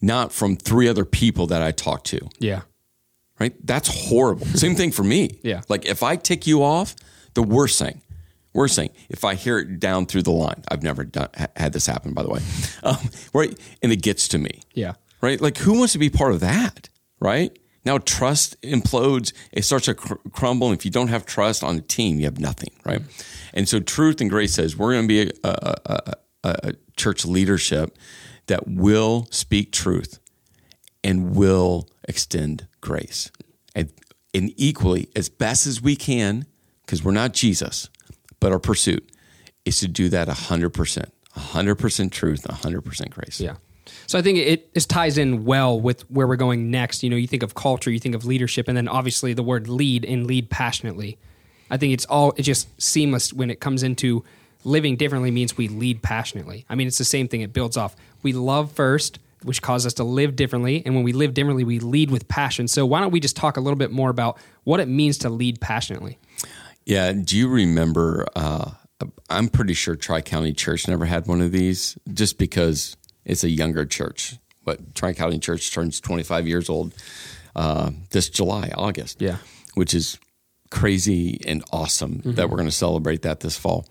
not 0.00 0.30
from 0.32 0.56
three 0.56 0.88
other 0.88 1.04
people 1.06 1.46
that 1.48 1.62
I 1.62 1.72
talk 1.72 2.04
to. 2.04 2.18
Yeah. 2.38 2.62
Right? 3.40 3.54
That's 3.66 4.08
horrible. 4.08 4.46
Same 4.46 4.74
thing 4.74 4.92
for 4.92 5.02
me. 5.04 5.38
Yeah. 5.42 5.62
Like 5.68 5.86
if 5.86 6.02
I 6.02 6.16
tick 6.16 6.46
you 6.46 6.62
off, 6.62 6.94
the 7.34 7.42
worst 7.42 7.78
thing, 7.78 8.02
worst 8.52 8.76
thing, 8.76 8.90
if 9.08 9.24
I 9.24 9.34
hear 9.34 9.58
it 9.58 9.80
down 9.80 10.06
through 10.06 10.22
the 10.22 10.32
line, 10.32 10.62
I've 10.70 10.82
never 10.82 11.04
done, 11.04 11.28
had 11.56 11.72
this 11.72 11.86
happen, 11.86 12.12
by 12.12 12.22
the 12.22 12.28
way, 12.30 12.40
um, 12.82 12.98
right? 13.32 13.56
And 13.82 13.90
it 13.92 14.02
gets 14.02 14.28
to 14.28 14.38
me. 14.38 14.62
Yeah. 14.74 14.94
Right? 15.22 15.40
Like 15.40 15.56
who 15.58 15.78
wants 15.78 15.92
to 15.94 15.98
be 15.98 16.10
part 16.10 16.32
of 16.32 16.40
that? 16.40 16.88
Right? 17.20 17.58
Now 17.88 17.96
trust 17.96 18.60
implodes. 18.60 19.32
It 19.50 19.64
starts 19.64 19.86
to 19.86 19.94
cr- 19.94 20.16
crumble. 20.30 20.68
And 20.68 20.78
if 20.78 20.84
you 20.84 20.90
don't 20.90 21.08
have 21.08 21.24
trust 21.24 21.64
on 21.64 21.78
a 21.78 21.80
team, 21.80 22.18
you 22.18 22.26
have 22.26 22.38
nothing. 22.38 22.70
Right? 22.84 23.00
Mm-hmm. 23.00 23.50
And 23.54 23.66
so 23.66 23.80
truth 23.80 24.20
and 24.20 24.28
grace 24.28 24.52
says 24.52 24.76
we're 24.76 24.92
going 24.92 25.08
to 25.08 25.08
be 25.08 25.32
a, 25.42 25.48
a, 25.48 26.14
a, 26.44 26.56
a 26.68 26.72
church 26.98 27.24
leadership 27.24 27.96
that 28.46 28.68
will 28.68 29.26
speak 29.30 29.72
truth 29.72 30.20
and 31.02 31.34
will 31.34 31.88
extend 32.06 32.68
grace. 32.82 33.30
And, 33.74 33.90
and 34.34 34.52
equally, 34.56 35.08
as 35.16 35.30
best 35.30 35.66
as 35.66 35.80
we 35.80 35.96
can, 35.96 36.44
because 36.84 37.02
we're 37.02 37.12
not 37.12 37.32
Jesus, 37.32 37.88
but 38.38 38.52
our 38.52 38.58
pursuit 38.58 39.10
is 39.64 39.80
to 39.80 39.88
do 39.88 40.10
that 40.10 40.28
100%. 40.28 41.10
100% 41.34 42.12
truth, 42.12 42.42
100% 42.42 43.10
grace. 43.10 43.40
Yeah. 43.40 43.56
So 44.08 44.18
I 44.18 44.22
think 44.22 44.38
it, 44.38 44.70
it 44.74 44.80
ties 44.88 45.18
in 45.18 45.44
well 45.44 45.78
with 45.78 46.10
where 46.10 46.26
we're 46.26 46.36
going 46.36 46.70
next. 46.70 47.02
You 47.02 47.10
know, 47.10 47.16
you 47.16 47.26
think 47.26 47.42
of 47.42 47.54
culture, 47.54 47.90
you 47.90 48.00
think 48.00 48.14
of 48.14 48.24
leadership, 48.24 48.66
and 48.66 48.74
then 48.74 48.88
obviously 48.88 49.34
the 49.34 49.42
word 49.42 49.68
lead 49.68 50.06
and 50.06 50.26
lead 50.26 50.48
passionately. 50.48 51.18
I 51.70 51.76
think 51.76 51.92
it's 51.92 52.06
all 52.06 52.32
it's 52.38 52.46
just 52.46 52.68
seamless 52.80 53.34
when 53.34 53.50
it 53.50 53.60
comes 53.60 53.82
into 53.82 54.24
living 54.64 54.96
differently 54.96 55.30
means 55.30 55.58
we 55.58 55.68
lead 55.68 56.02
passionately. 56.02 56.64
I 56.70 56.74
mean, 56.74 56.86
it's 56.86 56.96
the 56.96 57.04
same 57.04 57.28
thing. 57.28 57.42
It 57.42 57.52
builds 57.52 57.76
off. 57.76 57.96
We 58.22 58.32
love 58.32 58.72
first, 58.72 59.18
which 59.42 59.60
causes 59.60 59.88
us 59.88 59.94
to 59.94 60.04
live 60.04 60.36
differently, 60.36 60.82
and 60.86 60.94
when 60.94 61.04
we 61.04 61.12
live 61.12 61.34
differently, 61.34 61.64
we 61.64 61.78
lead 61.78 62.10
with 62.10 62.26
passion. 62.28 62.66
So 62.66 62.86
why 62.86 63.00
don't 63.00 63.10
we 63.10 63.20
just 63.20 63.36
talk 63.36 63.58
a 63.58 63.60
little 63.60 63.76
bit 63.76 63.90
more 63.90 64.08
about 64.08 64.38
what 64.64 64.80
it 64.80 64.88
means 64.88 65.18
to 65.18 65.28
lead 65.28 65.60
passionately? 65.60 66.18
Yeah. 66.86 67.12
Do 67.12 67.36
you 67.36 67.46
remember? 67.46 68.26
Uh, 68.34 68.70
I'm 69.28 69.50
pretty 69.50 69.74
sure 69.74 69.96
Tri 69.96 70.22
County 70.22 70.54
Church 70.54 70.88
never 70.88 71.04
had 71.04 71.26
one 71.26 71.42
of 71.42 71.52
these, 71.52 71.98
just 72.14 72.38
because 72.38 72.96
it's 73.28 73.44
a 73.44 73.50
younger 73.50 73.86
church. 73.86 74.36
But 74.64 74.94
Tri 74.94 75.12
County 75.12 75.38
Church 75.38 75.72
turns 75.72 76.00
25 76.00 76.48
years 76.48 76.68
old 76.68 76.94
uh, 77.54 77.90
this 78.10 78.28
July, 78.28 78.72
August. 78.76 79.22
Yeah. 79.22 79.38
which 79.74 79.94
is 79.94 80.18
crazy 80.70 81.40
and 81.46 81.64
awesome 81.72 82.20
that 82.24 82.50
we're 82.50 82.56
going 82.56 82.68
to 82.68 82.74
celebrate 82.74 83.22
that 83.22 83.40
this 83.40 83.56
fall. 83.56 83.86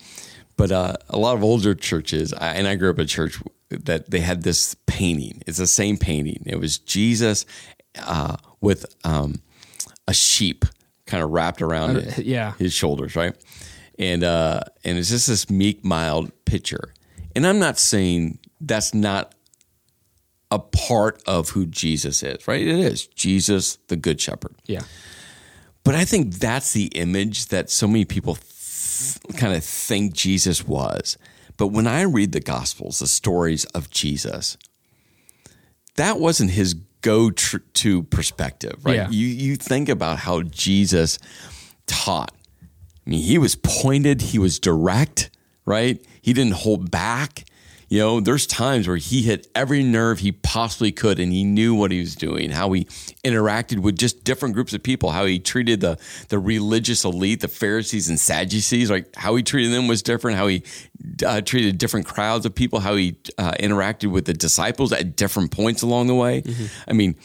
But 0.58 0.71
uh, 0.71 0.93
a 1.10 1.17
lot 1.17 1.36
of 1.36 1.43
older 1.43 1.73
churches, 1.76 2.34
I, 2.34 2.56
and 2.56 2.67
I 2.67 2.76
grew 2.76 2.89
up 2.89 3.00
at 3.00 3.06
a 3.06 3.08
church 3.08 3.41
that 3.69 4.10
they 4.10 4.19
had 4.19 4.43
this 4.43 4.76
painting. 4.86 5.41
It's 5.47 5.58
the 5.58 5.67
same 5.67 5.97
painting. 5.97 6.43
It 6.45 6.60
was 6.60 6.78
Jesus 6.78 7.45
uh, 8.02 8.38
with 8.62 8.86
um, 9.04 9.41
a 10.08 10.13
sheep 10.13 10.65
kind 11.06 11.23
of 11.23 11.32
wrapped 11.32 11.62
around 11.62 11.97
it, 11.97 12.19
yeah. 12.19 12.54
his 12.60 12.73
shoulders, 12.73 13.15
right? 13.15 13.36
And 14.00 14.23
uh, 14.23 14.62
and 14.84 14.97
it's 14.97 15.10
just 15.10 15.28
this 15.28 15.50
meek, 15.50 15.84
mild 15.84 16.32
picture. 16.45 16.93
And 17.36 17.45
I'm 17.45 17.60
not 17.60 17.80
saying 17.80 18.39
that's 18.59 18.93
not 18.93 19.33
a 20.49 20.59
part 20.59 21.21
of 21.27 21.49
who 21.49 21.65
Jesus 21.65 22.23
is, 22.23 22.47
right? 22.47 22.61
It 22.61 22.67
is 22.67 23.07
Jesus, 23.07 23.77
the 23.87 23.95
Good 23.95 24.19
Shepherd. 24.19 24.55
Yeah. 24.65 24.81
But 25.83 25.95
I 25.95 26.05
think 26.05 26.35
that's 26.35 26.73
the 26.73 26.85
image 26.87 27.47
that 27.47 27.69
so 27.69 27.87
many 27.87 28.05
people 28.05 28.35
th- 28.35 29.17
kind 29.37 29.53
of 29.55 29.63
think 29.63 30.13
Jesus 30.13 30.65
was. 30.67 31.17
But 31.57 31.67
when 31.67 31.87
I 31.87 32.01
read 32.01 32.31
the 32.31 32.39
Gospels, 32.39 32.99
the 32.99 33.07
stories 33.07 33.65
of 33.65 33.89
Jesus, 33.89 34.57
that 35.95 36.19
wasn't 36.19 36.51
his 36.51 36.75
go 37.01 37.31
tr- 37.31 37.57
to 37.73 38.03
perspective, 38.03 38.85
right? 38.85 38.95
Yeah. 38.95 39.09
You 39.09 39.27
you 39.27 39.55
think 39.55 39.89
about 39.89 40.19
how 40.19 40.43
Jesus 40.43 41.19
taught. 41.87 42.31
I 43.05 43.09
mean, 43.09 43.23
he 43.23 43.37
was 43.37 43.55
pointed, 43.55 44.21
he 44.21 44.39
was 44.39 44.59
direct, 44.59 45.29
right? 45.65 46.03
He 46.21 46.33
didn't 46.33 46.53
hold 46.55 46.91
back. 46.91 47.45
You 47.89 48.00
know, 48.00 48.19
there's 48.19 48.45
times 48.45 48.86
where 48.88 48.97
he 48.97 49.21
hit 49.21 49.47
every 49.56 49.82
nerve 49.82 50.19
he 50.19 50.34
possibly 50.34 50.91
could 50.91 51.19
and 51.19 51.32
he 51.32 51.45
knew 51.45 51.73
what 51.73 51.91
he 51.91 52.00
was 52.00 52.15
doing, 52.15 52.52
how 52.52 52.73
he 52.73 52.84
interacted 53.23 53.80
with 53.80 53.97
just 53.97 54.26
different 54.26 54.56
groups 54.56 54.73
of 54.73 54.84
people, 54.84 55.12
how 55.12 55.26
he 55.26 55.39
treated 55.39 55.80
the 55.80 55.97
the 56.28 56.38
religious 56.38 57.06
elite, 57.06 57.39
the 57.39 57.47
Pharisees 57.47 58.10
and 58.10 58.19
Sadducees, 58.19 58.91
like 58.91 59.15
how 59.15 59.36
he 59.36 59.43
treated 59.43 59.71
them 59.71 59.88
was 59.88 60.02
different, 60.02 60.38
how 60.38 60.47
he 60.47 60.63
uh, 61.26 61.39
treated 61.41 61.78
different 61.78 62.06
crowds 62.06 62.45
of 62.45 62.54
people, 62.54 62.82
how 62.82 62.95
he 62.95 63.15
uh, 63.38 63.52
interacted 63.54 64.12
with 64.12 64.26
the 64.26 64.34
disciples 64.34 64.91
at 64.91 65.15
different 65.15 65.52
points 65.52 65.82
along 65.82 66.08
the 66.08 66.15
way. 66.15 66.43
I 66.89 66.93
mean, 66.93 67.15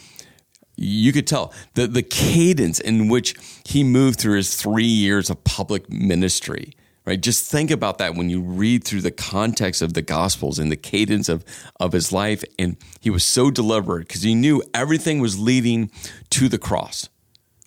you 0.76 1.12
could 1.12 1.26
tell 1.26 1.52
the 1.74 1.88
the 1.88 2.02
cadence 2.02 2.78
in 2.78 3.08
which 3.08 3.34
he 3.64 3.82
moved 3.82 4.20
through 4.20 4.36
his 4.36 4.54
three 4.54 4.84
years 4.84 5.28
of 5.28 5.42
public 5.42 5.90
ministry. 5.90 6.72
Right, 7.04 7.20
just 7.20 7.50
think 7.50 7.72
about 7.72 7.98
that 7.98 8.14
when 8.14 8.30
you 8.30 8.40
read 8.40 8.84
through 8.84 9.00
the 9.00 9.10
context 9.10 9.82
of 9.82 9.94
the 9.94 10.02
Gospels 10.02 10.60
and 10.60 10.70
the 10.70 10.76
cadence 10.76 11.28
of 11.28 11.44
of 11.80 11.92
his 11.92 12.12
life, 12.12 12.44
and 12.60 12.76
he 13.00 13.10
was 13.10 13.24
so 13.24 13.50
deliberate 13.50 14.06
because 14.06 14.22
he 14.22 14.36
knew 14.36 14.62
everything 14.72 15.18
was 15.18 15.36
leading 15.36 15.90
to 16.30 16.48
the 16.48 16.58
cross. 16.58 17.08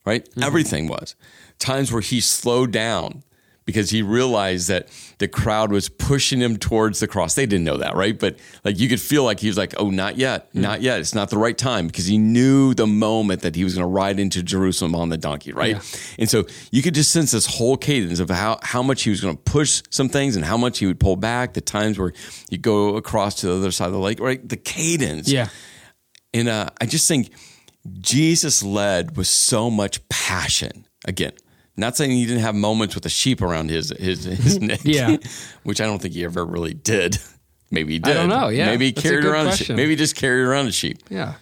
Right, 0.06 0.24
mm-hmm. 0.30 0.44
everything 0.44 0.88
was. 0.88 1.16
Times 1.60 1.92
where 1.92 2.02
he 2.02 2.22
slowed 2.22 2.72
down 2.72 3.24
because 3.66 3.90
he 3.90 4.04
realized 4.04 4.68
that 4.68 4.90
the 5.18 5.28
crowd 5.28 5.72
was 5.72 5.90
pushing 5.90 6.40
him 6.40 6.56
towards 6.56 7.00
the 7.00 7.08
cross. 7.08 7.34
They 7.34 7.48
didn't 7.48 7.64
know 7.66 7.78
that, 7.78 7.96
right? 7.96 8.18
But 8.18 8.38
like 8.64 8.78
you 8.80 8.88
could 8.88 9.02
feel 9.02 9.24
like 9.24 9.40
he 9.40 9.48
was 9.48 9.58
like, 9.58 9.74
"Oh, 9.78 9.90
not 9.90 10.18
yet, 10.18 10.54
not 10.54 10.82
yet. 10.82 11.00
It's 11.00 11.16
not 11.16 11.32
the 11.32 11.38
right 11.40 11.58
time," 11.58 11.88
because 11.88 12.06
he 12.06 12.18
knew 12.20 12.74
the 12.76 12.86
moment 12.86 13.42
that 13.42 13.56
he 13.56 13.64
was 13.64 13.74
going 13.74 13.84
to 13.84 13.88
ride 13.90 14.20
into 14.20 14.44
Jerusalem 14.44 14.94
on 14.94 15.10
the 15.10 15.18
donkey, 15.18 15.52
right? 15.52 15.78
And 16.20 16.30
so 16.30 16.46
you 16.72 16.84
could 16.84 16.94
just 16.94 17.12
sense 17.12 17.32
this 17.32 17.48
whole 17.48 17.76
cadence 17.76 18.20
of 18.20 18.30
how 18.30 18.60
how 18.62 18.84
much 18.84 19.02
he 19.04 19.10
was 19.10 19.20
going 19.22 19.36
to 19.36 19.42
push 19.44 19.82
some 19.90 20.10
things 20.10 20.36
and 20.36 20.46
how 20.46 20.58
much 20.58 20.78
he 20.80 20.86
would 20.86 21.00
pull 21.00 21.16
back. 21.16 21.54
The 21.54 21.62
times 21.62 21.98
where 21.98 22.14
you 22.52 22.60
go 22.60 22.96
across 22.98 23.36
to 23.42 23.48
the 23.48 23.54
other 23.56 23.72
side 23.72 23.88
of 23.88 23.94
the 23.94 24.00
lake, 24.00 24.20
right? 24.20 24.48
The 24.48 24.58
cadence, 24.58 25.28
Yeah. 25.28 25.50
and 26.36 26.48
uh, 26.50 26.70
I 26.80 26.86
just 26.86 27.08
think 27.08 27.32
Jesus 28.00 28.64
led 28.64 29.18
with 29.18 29.28
so 29.28 29.70
much 29.70 30.08
passion. 30.10 30.86
Again, 31.08 31.34
not 31.78 31.98
saying 31.98 32.12
he 32.12 32.26
didn't 32.26 32.42
have 32.42 32.56
moments 32.56 32.96
with 32.96 33.04
the 33.04 33.10
sheep 33.10 33.42
around 33.42 33.70
his 33.70 33.90
his, 34.00 34.24
his 34.24 34.60
neck. 34.62 34.82
Yeah. 34.84 35.18
which 35.64 35.82
I 35.82 35.86
don't 35.86 36.02
think 36.02 36.14
he 36.14 36.24
ever 36.24 36.46
really 36.46 36.74
did. 36.74 37.18
Maybe 37.72 37.94
he 37.94 38.00
did. 38.00 38.14
don't 38.14 38.30
know, 38.30 38.50
yeah. 38.50 38.68
maybe 38.68 38.86
he 38.86 38.92
That's 38.92 39.06
a 39.06 39.10
carried 39.10 39.26
around. 39.26 39.70
A. 39.70 39.74
Maybe 39.74 39.92
he 39.92 39.96
just 39.96 40.16
carried 40.16 40.44
around 40.44 40.68
a 40.68 40.72
sheep. 40.72 41.00
Yeah. 41.10 41.36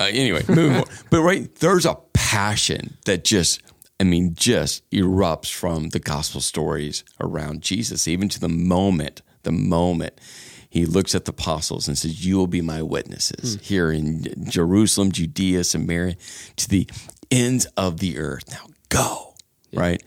Uh, 0.00 0.08
anyway, 0.10 0.42
moving 0.48 0.76
on. 0.76 0.84
But 1.10 1.22
right, 1.22 1.54
there's 1.56 1.84
a 1.84 1.96
passion 2.12 2.96
that 3.04 3.24
just, 3.24 3.62
I 4.00 4.04
mean, 4.04 4.34
just 4.34 4.88
erupts 4.90 5.52
from 5.52 5.90
the 5.90 5.98
gospel 5.98 6.40
stories 6.40 7.04
around 7.20 7.62
Jesus, 7.62 8.06
even 8.08 8.28
to 8.30 8.40
the 8.40 8.48
moment, 8.48 9.22
the 9.42 9.52
moment 9.52 10.20
he 10.70 10.84
looks 10.86 11.14
at 11.14 11.24
the 11.24 11.30
apostles 11.30 11.88
and 11.88 11.96
says, 11.96 12.24
You 12.24 12.36
will 12.36 12.46
be 12.46 12.60
my 12.60 12.82
witnesses 12.82 13.58
here 13.62 13.90
in 13.90 14.24
Jerusalem, 14.48 15.12
Judea, 15.12 15.64
Samaria, 15.64 16.16
to 16.56 16.68
the 16.68 16.88
ends 17.30 17.66
of 17.76 17.98
the 17.98 18.18
earth. 18.18 18.50
Now 18.50 18.66
go, 18.88 19.27
right? 19.72 20.02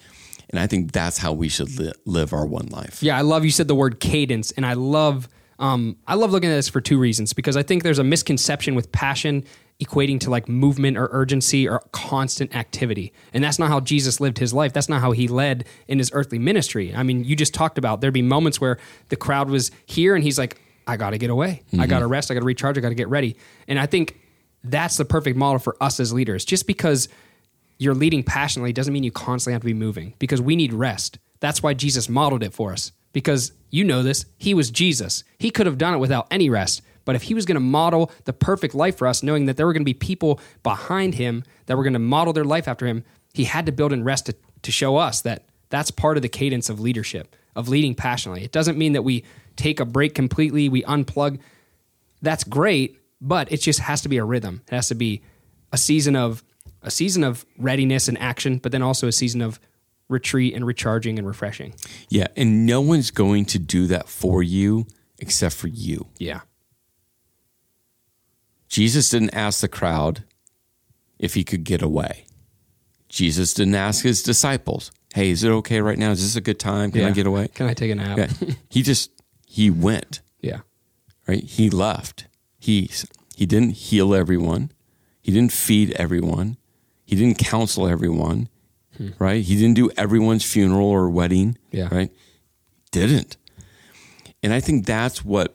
And 0.50 0.60
I 0.60 0.68
think 0.68 0.92
that's 0.92 1.18
how 1.18 1.34
we 1.34 1.48
should 1.48 1.80
li- 1.80 1.94
live 2.06 2.34
our 2.34 2.46
one 2.46 2.68
life. 2.68 3.02
Yeah, 3.02 3.18
I 3.18 3.22
love 3.22 3.46
you 3.46 3.52
said 3.52 3.68
the 3.68 3.76
word 3.76 4.00
cadence, 4.00 4.52
and 4.52 4.66
I 4.66 4.74
love 4.74 5.30
um, 5.60 5.98
I 6.08 6.16
love 6.16 6.32
looking 6.32 6.50
at 6.50 6.56
this 6.56 6.70
for 6.70 6.82
two 6.82 6.98
reasons 6.98 7.34
because 7.34 7.56
I 7.56 7.64
think 7.64 7.84
there's 7.84 8.00
a 8.00 8.04
misconception 8.04 8.74
with 8.74 8.92
passion 8.92 9.44
equating 9.80 10.20
to 10.22 10.30
like 10.30 10.50
movement 10.50 10.98
or 10.98 11.08
urgency 11.12 11.70
or 11.70 11.82
constant 11.92 12.56
activity, 12.56 13.14
and 13.34 13.44
that's 13.44 13.60
not 13.60 13.70
how 13.70 13.80
Jesus 13.80 14.20
lived 14.20 14.40
his 14.40 14.54
life. 14.54 14.74
That's 14.74 14.90
not 14.90 15.02
how 15.02 15.12
he 15.12 15.28
led 15.28 15.66
in 15.88 16.00
his 16.00 16.10
earthly 16.14 16.40
ministry. 16.40 16.94
I 16.94 17.04
mean, 17.04 17.24
you 17.24 17.36
just 17.36 17.54
talked 17.54 17.78
about 17.78 18.02
there'd 18.02 18.14
be 18.14 18.22
moments 18.22 18.60
where 18.60 18.78
the 19.10 19.16
crowd 19.16 19.50
was 19.50 19.72
here, 19.86 20.16
and 20.16 20.24
he's 20.24 20.38
like, 20.38 20.60
"I 20.88 20.98
got 20.98 21.12
to 21.12 21.18
get 21.18 21.30
away. 21.30 21.62
I 21.80 21.88
got 21.88 22.00
to 22.00 22.08
rest. 22.08 22.30
I 22.30 22.34
got 22.34 22.42
to 22.42 22.46
recharge. 22.46 22.78
I 22.78 22.82
got 22.82 22.90
to 22.90 22.96
get 22.96 23.08
ready." 23.08 23.38
And 23.68 23.80
I 23.80 23.86
think 23.86 24.20
that's 24.64 24.98
the 24.98 25.06
perfect 25.06 25.38
model 25.38 25.60
for 25.60 25.78
us 25.82 26.00
as 26.00 26.12
leaders. 26.12 26.44
Just 26.44 26.68
because 26.68 27.08
you're 27.82 27.96
leading 27.96 28.22
passionately 28.22 28.72
doesn't 28.72 28.94
mean 28.94 29.02
you 29.02 29.12
constantly 29.12 29.54
have 29.54 29.64
to 29.64 29.66
be 29.66 29.74
moving 29.74 30.14
because 30.20 30.40
we 30.40 30.56
need 30.56 30.72
rest. 30.72 31.18
That's 31.40 31.64
why 31.64 31.74
Jesus 31.74 32.08
modeled 32.08 32.44
it 32.44 32.54
for 32.54 32.72
us 32.72 32.92
because 33.12 33.54
you 33.72 33.84
know 33.84 34.04
this. 34.04 34.24
He 34.38 34.54
was 34.54 34.70
Jesus. 34.70 35.24
He 35.40 35.50
could 35.50 35.66
have 35.66 35.80
done 35.80 35.96
it 35.96 35.98
without 35.98 36.28
any 36.30 36.48
rest. 36.48 36.84
But 37.06 37.16
if 37.16 37.24
he 37.24 37.34
was 37.34 37.48
going 37.48 37.56
to 37.56 37.60
model 37.60 38.12
the 38.26 38.34
perfect 38.34 38.76
life 38.76 39.00
for 39.00 39.08
us, 39.08 39.24
knowing 39.24 39.48
that 39.48 39.58
there 39.58 39.66
were 39.66 39.74
going 39.74 39.82
to 39.82 39.86
be 39.86 39.96
people 39.96 40.40
behind 40.62 41.16
him 41.16 41.44
that 41.66 41.76
were 41.76 41.82
going 41.82 41.94
to 41.94 42.00
model 42.00 42.34
their 42.34 42.44
life 42.44 42.68
after 42.68 42.86
him, 42.86 43.04
he 43.34 43.46
had 43.46 43.66
to 43.66 43.72
build 43.72 43.92
in 43.92 44.04
rest 44.04 44.28
to, 44.28 44.36
to 44.62 44.72
show 44.72 44.98
us 44.98 45.22
that 45.22 45.46
that's 45.72 45.90
part 45.90 46.18
of 46.18 46.22
the 46.22 46.30
cadence 46.30 46.70
of 46.70 46.80
leadership, 46.80 47.36
of 47.56 47.68
leading 47.68 47.96
passionately. 47.96 48.44
It 48.44 48.52
doesn't 48.52 48.78
mean 48.78 48.94
that 48.94 49.02
we 49.02 49.24
take 49.56 49.80
a 49.80 49.86
break 49.86 50.14
completely, 50.14 50.70
we 50.70 50.84
unplug. 50.84 51.40
That's 52.22 52.44
great, 52.44 53.00
but 53.20 53.52
it 53.52 53.58
just 53.58 53.80
has 53.80 54.02
to 54.02 54.10
be 54.10 54.18
a 54.18 54.24
rhythm. 54.24 54.62
It 54.68 54.76
has 54.76 54.90
to 54.90 54.96
be 54.96 55.24
a 55.72 55.78
season 55.80 56.16
of 56.16 56.44
a 56.84 56.92
season 56.92 57.24
of 57.24 57.46
readiness 57.58 58.08
and 58.08 58.18
action, 58.20 58.58
but 58.58 58.72
then 58.72 58.82
also 58.82 59.08
a 59.08 59.12
season 59.12 59.42
of 59.42 59.60
retreat 60.08 60.54
and 60.54 60.66
recharging 60.66 61.18
and 61.18 61.28
refreshing. 61.28 61.74
Yeah. 62.10 62.28
And 62.36 62.66
no 62.66 62.82
one's 62.82 63.12
going 63.12 63.46
to 63.46 63.60
do 63.60 63.88
that 63.88 64.10
for 64.10 64.44
you 64.44 64.88
except 65.20 65.56
for 65.56 65.68
you. 65.68 66.08
Yeah. 66.18 66.42
Jesus 68.68 69.10
didn't 69.10 69.34
ask 69.34 69.62
the 69.62 69.68
crowd 69.68 70.24
if 71.20 71.34
he 71.34 71.44
could 71.44 71.64
get 71.64 71.82
away. 71.82 72.26
Jesus 73.10 73.54
didn't 73.54 73.76
ask 73.76 74.04
his 74.04 74.24
disciples, 74.24 74.92
"Hey, 75.14 75.32
is 75.32 75.44
it 75.44 75.50
okay 75.50 75.82
right 75.82 76.00
now? 76.00 76.12
Is 76.12 76.22
this 76.22 76.38
a 76.38 76.42
good 76.42 76.58
time? 76.60 76.92
Can 76.92 77.04
I 77.04 77.12
get 77.12 77.28
away?" 77.28 77.50
Can 77.50 77.68
I 77.68 77.74
take 77.74 77.92
a 77.92 77.96
nap? 77.96 78.18
Yeah. 78.18 78.54
he 78.70 78.82
just 78.82 79.12
he 79.46 79.70
went 79.70 80.22
yeah. 80.40 80.62
right? 81.28 81.44
He 81.44 81.70
left. 81.70 82.28
He 82.58 82.90
he 83.36 83.46
didn't 83.46 83.72
heal 83.72 84.16
everyone. 84.16 84.72
He 85.22 85.32
didn't 85.32 85.52
feed 85.52 85.92
everyone. 85.92 86.58
He 87.12 87.18
didn't 87.18 87.40
counsel 87.40 87.90
everyone. 87.90 88.48
Hmm. 88.96 89.10
Right? 89.20 89.44
He 89.44 89.56
didn't 89.56 89.74
do 89.76 89.92
everyone's 89.98 90.46
funeral 90.50 90.88
or 90.88 91.10
wedding. 91.10 91.58
Yeah. 91.70 91.90
Right? 91.94 92.10
Didn't. 92.92 93.36
And 94.42 94.54
I 94.54 94.62
think 94.62 94.86
that's 94.86 95.24
what 95.24 95.54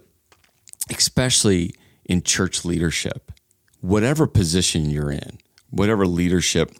especially 0.90 1.72
in 2.04 2.20
church 2.22 2.64
leadership, 2.66 3.32
whatever 3.80 4.26
position 4.26 4.90
you're 4.90 5.11
in, 5.11 5.38
whatever 5.70 6.07
leadership 6.07 6.72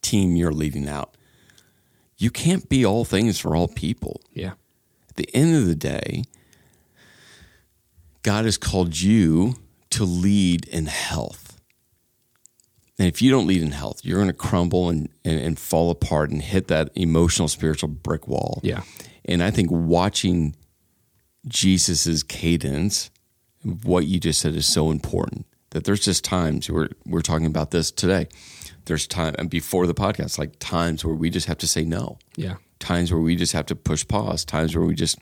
team 0.00 0.36
you're 0.36 0.52
leading 0.52 0.88
out, 0.88 1.14
you 2.16 2.30
can't 2.30 2.66
be 2.70 2.84
all 2.84 3.04
things 3.04 3.38
for 3.38 3.54
all 3.54 3.68
people 3.68 4.22
Yeah. 4.32 4.52
at 5.10 5.16
the 5.16 5.28
end 5.34 5.54
of 5.54 5.66
the 5.66 5.74
day, 5.74 6.24
God 8.22 8.46
has 8.46 8.56
called 8.56 8.98
you 9.00 9.56
to 9.90 10.04
lead 10.04 10.66
in 10.66 10.86
health. 10.86 11.49
And 13.00 13.08
if 13.08 13.22
you 13.22 13.30
don't 13.30 13.46
lead 13.46 13.62
in 13.62 13.70
health, 13.70 14.04
you're 14.04 14.18
going 14.18 14.28
to 14.28 14.34
crumble 14.34 14.90
and, 14.90 15.08
and, 15.24 15.40
and 15.40 15.58
fall 15.58 15.90
apart 15.90 16.28
and 16.28 16.42
hit 16.42 16.68
that 16.68 16.90
emotional, 16.94 17.48
spiritual 17.48 17.88
brick 17.88 18.28
wall. 18.28 18.60
Yeah. 18.62 18.82
And 19.24 19.42
I 19.42 19.50
think 19.50 19.70
watching 19.70 20.54
Jesus's 21.48 22.22
cadence, 22.22 23.10
what 23.84 24.06
you 24.06 24.20
just 24.20 24.38
said 24.42 24.54
is 24.54 24.66
so 24.66 24.90
important. 24.90 25.46
That 25.70 25.84
there's 25.84 26.00
just 26.00 26.24
times 26.24 26.68
we're 26.68 26.90
we're 27.06 27.22
talking 27.22 27.46
about 27.46 27.70
this 27.70 27.90
today. 27.90 28.26
There's 28.84 29.06
time 29.06 29.34
and 29.38 29.48
before 29.48 29.86
the 29.86 29.94
podcast, 29.94 30.38
like 30.38 30.58
times 30.58 31.02
where 31.02 31.14
we 31.14 31.30
just 31.30 31.46
have 31.46 31.58
to 31.58 31.66
say 31.66 31.84
no 31.84 32.18
Yeah. 32.36 32.56
times 32.80 33.10
where 33.10 33.20
we 33.22 33.34
just 33.34 33.52
have 33.54 33.64
to 33.66 33.76
push 33.76 34.06
pause, 34.06 34.44
times 34.44 34.76
where 34.76 34.84
we 34.84 34.94
just 34.94 35.18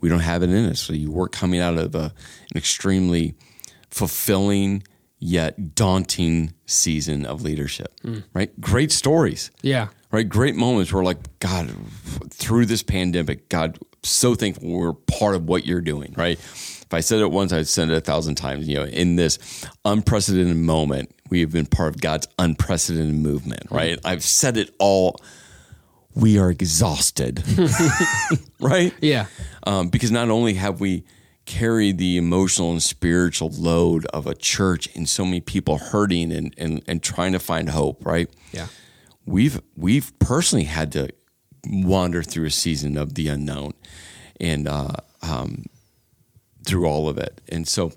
we 0.00 0.08
don't 0.08 0.20
have 0.20 0.42
it 0.42 0.48
in 0.48 0.64
us. 0.70 0.80
So 0.80 0.94
you 0.94 1.10
work 1.10 1.32
coming 1.32 1.60
out 1.60 1.76
of 1.76 1.94
a, 1.94 2.14
an 2.50 2.56
extremely 2.56 3.34
fulfilling 3.90 4.84
yet 5.20 5.74
daunting 5.74 6.52
season 6.66 7.26
of 7.26 7.42
leadership. 7.42 7.94
Right? 8.34 8.58
Great 8.60 8.90
stories. 8.90 9.50
Yeah. 9.62 9.88
Right? 10.10 10.28
Great 10.28 10.56
moments 10.56 10.92
where 10.92 11.04
like 11.04 11.18
God 11.38 11.70
through 12.30 12.66
this 12.66 12.82
pandemic, 12.82 13.48
God 13.48 13.78
so 14.02 14.34
thankful 14.34 14.68
we're 14.68 14.94
part 14.94 15.36
of 15.36 15.44
what 15.44 15.66
you're 15.66 15.82
doing, 15.82 16.14
right? 16.16 16.38
If 16.38 16.94
I 16.94 17.00
said 17.00 17.20
it 17.20 17.30
once, 17.30 17.52
I'd 17.52 17.68
said 17.68 17.90
it 17.90 17.96
a 17.96 18.00
thousand 18.00 18.34
times. 18.34 18.66
You 18.66 18.76
know, 18.76 18.84
in 18.84 19.16
this 19.16 19.38
unprecedented 19.84 20.56
moment, 20.56 21.14
we 21.28 21.40
have 21.40 21.52
been 21.52 21.66
part 21.66 21.94
of 21.94 22.00
God's 22.00 22.26
unprecedented 22.38 23.14
movement, 23.14 23.64
right? 23.70 23.98
I've 24.04 24.24
said 24.24 24.56
it 24.56 24.74
all 24.78 25.20
we 26.14 26.38
are 26.38 26.50
exhausted, 26.50 27.44
right? 28.60 28.92
Yeah. 29.00 29.26
Um, 29.64 29.88
because 29.88 30.10
not 30.10 30.30
only 30.30 30.54
have 30.54 30.80
we 30.80 31.04
carried 31.50 31.98
the 31.98 32.16
emotional 32.16 32.70
and 32.70 32.80
spiritual 32.80 33.50
load 33.50 34.06
of 34.06 34.24
a 34.24 34.36
church 34.36 34.88
and 34.94 35.08
so 35.08 35.24
many 35.24 35.40
people 35.40 35.78
hurting 35.78 36.30
and, 36.30 36.54
and, 36.56 36.80
and 36.86 37.02
trying 37.02 37.32
to 37.32 37.40
find 37.40 37.70
hope, 37.70 38.06
right? 38.06 38.30
Yeah. 38.52 38.68
We've 39.26 39.60
we've 39.76 40.16
personally 40.20 40.64
had 40.64 40.92
to 40.92 41.08
wander 41.66 42.22
through 42.22 42.46
a 42.46 42.50
season 42.50 42.96
of 42.96 43.14
the 43.14 43.26
unknown, 43.28 43.72
and 44.40 44.68
uh, 44.68 44.92
um, 45.22 45.64
through 46.64 46.86
all 46.86 47.08
of 47.08 47.18
it, 47.18 47.40
and 47.48 47.66
so 47.66 47.92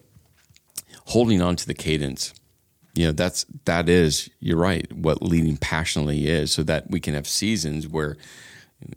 holding 1.06 1.42
on 1.42 1.56
to 1.56 1.68
the 1.68 1.74
cadence 1.74 2.34
you 2.96 3.06
know 3.06 3.12
that's 3.12 3.46
that 3.66 3.90
is 3.90 4.30
you're 4.40 4.58
right 4.58 4.92
what 4.94 5.22
leading 5.22 5.58
passionately 5.58 6.28
is 6.28 6.52
so 6.52 6.64
that 6.64 6.90
we 6.90 7.00
can 7.00 7.14
have 7.14 7.28
seasons 7.28 7.88
where 7.88 8.16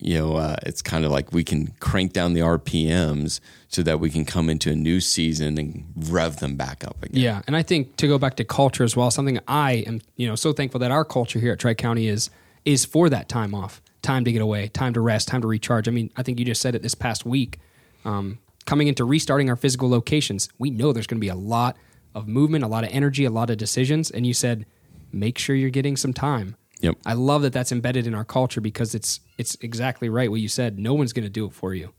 you 0.01 0.19
know 0.19 0.37
uh, 0.37 0.57
it's 0.63 0.83
kind 0.83 1.05
of 1.05 1.11
like 1.11 1.33
we 1.33 1.45
can 1.45 1.69
crank 1.81 2.13
down 2.13 2.33
the 2.33 2.41
rpms 2.41 3.41
so 3.69 3.83
that 3.83 4.01
we 4.01 4.11
can 4.11 4.25
come 4.25 4.49
into 4.49 4.71
a 4.71 4.75
new 4.75 5.01
season 5.01 5.59
and 5.59 5.85
rev 6.11 6.39
them 6.39 6.57
back 6.57 6.85
up 6.85 7.03
again 7.03 7.21
Yeah, 7.21 7.43
and 7.47 7.57
I 7.57 7.63
think 7.63 7.97
to 7.97 8.07
go 8.07 8.19
back 8.19 8.37
to 8.37 8.45
culture 8.45 8.85
as 8.85 8.97
well, 8.97 9.11
something 9.11 9.39
I 9.49 9.85
am, 9.87 10.01
you 10.17 10.27
know, 10.27 10.35
so 10.35 10.53
thankful 10.53 10.81
that 10.81 10.91
our 10.91 11.05
culture 11.05 11.39
here 11.39 11.53
at 11.53 11.59
Tri 11.59 11.75
County 11.75 12.09
is 12.09 12.31
is 12.65 12.85
for 12.85 13.09
that 13.11 13.29
time 13.29 13.55
off, 13.55 13.81
time 14.03 14.25
to 14.25 14.33
get 14.33 14.43
away, 14.43 14.69
time 14.69 14.93
to 14.95 15.01
rest, 15.01 15.29
time 15.29 15.41
to 15.41 15.47
recharge. 15.47 15.89
I 15.89 15.91
mean, 15.91 16.11
I 16.17 16.23
think 16.23 16.39
you 16.39 16.45
just 16.45 16.61
said 16.61 16.75
it 16.75 16.83
this 16.83 16.95
past 16.95 17.25
week. 17.25 17.61
Um, 18.05 18.39
coming 18.65 18.89
into 18.89 19.05
restarting 19.05 19.49
our 19.49 19.57
physical 19.57 19.89
locations, 19.89 20.49
we 20.59 20.71
know 20.71 20.93
there's 20.93 21.07
going 21.07 21.19
to 21.19 21.25
be 21.25 21.29
a 21.29 21.35
lot 21.35 21.77
of 22.15 22.27
movement, 22.27 22.65
a 22.65 22.69
lot 22.69 22.83
of 22.83 22.91
energy, 22.91 23.25
a 23.25 23.31
lot 23.31 23.51
of 23.51 23.57
decisions, 23.57 24.11
and 24.11 24.27
you 24.27 24.35
said 24.35 24.67
make 25.13 25.39
sure 25.39 25.55
you're 25.55 25.71
getting 25.71 25.97
some 25.97 26.13
time. 26.13 26.57
Yep. 26.81 26.97
I 27.07 27.15
love 27.15 27.43
that 27.43 27.53
that's 27.53 27.73
embedded 27.73 28.07
in 28.07 28.15
our 28.15 28.25
culture 28.25 28.61
because 28.61 28.95
it's 28.95 29.21
it's 29.39 29.57
exactly 29.61 30.09
right 30.09 30.31
what 30.31 30.41
you 30.41 30.49
said. 30.49 30.79
No 30.79 30.95
one's 30.95 31.13
going 31.13 31.25
to 31.25 31.31
do 31.31 31.47
it 31.47 31.53
for 31.53 31.75
you, 31.75 31.93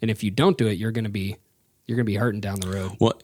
and 0.00 0.10
if 0.10 0.22
you 0.22 0.30
don't 0.30 0.56
do 0.56 0.66
it, 0.68 0.78
you're 0.78 0.92
going 0.92 1.04
to 1.04 1.10
be 1.10 1.36
you're 1.86 1.96
going 1.96 2.06
to 2.06 2.10
be 2.12 2.16
hurting 2.16 2.40
down 2.40 2.60
the 2.60 2.68
road. 2.70 2.92
Well, 3.00 3.14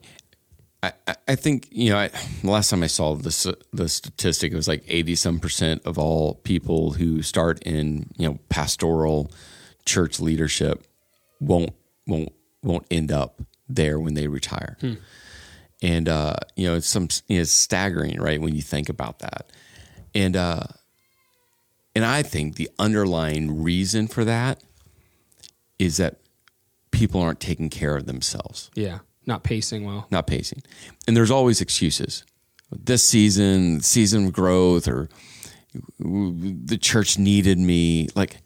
I, 0.83 0.93
I- 1.29 1.37
think 1.37 1.69
you 1.71 1.91
know. 1.91 1.99
I, 1.99 2.09
the 2.43 2.51
last 2.51 2.71
time 2.71 2.83
I 2.83 2.89
saw 2.89 3.15
this, 3.15 3.47
the 3.73 3.89
statistic, 3.89 4.53
it 4.53 4.57
was 4.57 4.67
like 4.69 4.83
eighty 4.89 5.15
some 5.15 5.39
percent 5.39 5.83
of 5.85 5.97
all 5.99 6.35
people 6.35 6.93
who 6.93 7.23
start 7.23 7.63
in 7.63 8.11
you 8.19 8.29
know 8.29 8.39
pastoral 8.49 9.31
church 9.85 10.19
leadership 10.21 10.85
won't 11.41 11.71
won't 12.07 12.33
won't 12.63 12.87
end 12.91 13.13
up 13.13 13.41
there 13.69 14.01
when 14.01 14.15
they 14.15 14.27
retire. 14.27 14.77
And 15.83 16.09
uh, 16.09 16.35
you 16.57 16.67
know, 16.69 16.75
it's 16.77 16.87
some 16.89 17.09
you 17.29 17.37
know, 17.37 17.43
it's 17.43 17.53
staggering, 17.53 18.21
right? 18.21 18.41
When 18.41 18.55
you 18.55 18.63
think 18.63 18.89
about 18.89 19.21
that, 19.21 19.53
and 20.15 20.35
uh, 20.37 20.65
and 21.97 22.05
I 22.05 22.23
think 22.23 22.55
the 22.55 22.69
underlying 22.79 23.63
reason 23.65 24.07
for 24.07 24.25
that 24.25 24.63
is 25.79 25.97
that 25.97 26.21
people 26.93 27.21
aren't 27.21 27.41
taking 27.41 27.69
care 27.71 27.97
of 27.97 28.07
themselves 28.07 28.71
Yeah, 28.75 28.99
not 29.27 29.43
pacing 29.43 29.85
well. 29.85 30.07
not 30.11 30.27
pacing. 30.29 30.63
And 31.09 31.17
there's 31.17 31.31
always 31.33 31.61
excuses. 31.61 32.25
This 32.71 33.03
season, 33.03 33.81
season 33.81 34.27
of 34.27 34.33
growth, 34.33 34.87
or 34.89 35.09
the 35.99 36.79
church 36.81 37.19
needed 37.19 37.59
me. 37.59 38.09
Like, 38.15 38.39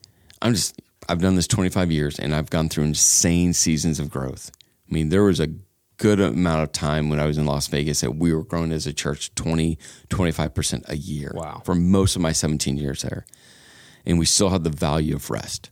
I'm 0.42 0.54
just, 0.54 0.80
I've 1.08 1.20
done 1.20 1.36
this 1.36 1.46
25 1.46 1.90
years 1.90 2.18
and 2.18 2.34
I've 2.34 2.50
gone 2.50 2.68
through 2.68 2.84
insane 2.84 3.52
seasons 3.52 3.98
of 4.00 4.10
growth. 4.10 4.50
I 4.90 4.94
mean, 4.94 5.08
there 5.10 5.22
was 5.24 5.40
a 5.40 5.48
good 5.96 6.18
amount 6.20 6.62
of 6.62 6.72
time 6.72 7.08
when 7.10 7.20
I 7.20 7.26
was 7.26 7.38
in 7.38 7.46
Las 7.46 7.66
Vegas 7.68 8.00
that 8.00 8.16
we 8.16 8.32
were 8.32 8.42
growing 8.44 8.72
as 8.72 8.86
a 8.86 8.92
church 8.92 9.34
20, 9.34 9.78
25% 10.08 10.88
a 10.88 10.96
year. 10.96 11.32
Wow. 11.34 11.62
For 11.64 11.74
most 11.74 12.16
of 12.16 12.22
my 12.22 12.32
17 12.32 12.76
years 12.76 13.02
there. 13.02 13.24
And 14.06 14.18
we 14.18 14.26
still 14.26 14.48
had 14.50 14.64
the 14.64 14.70
value 14.70 15.14
of 15.14 15.30
rest. 15.30 15.70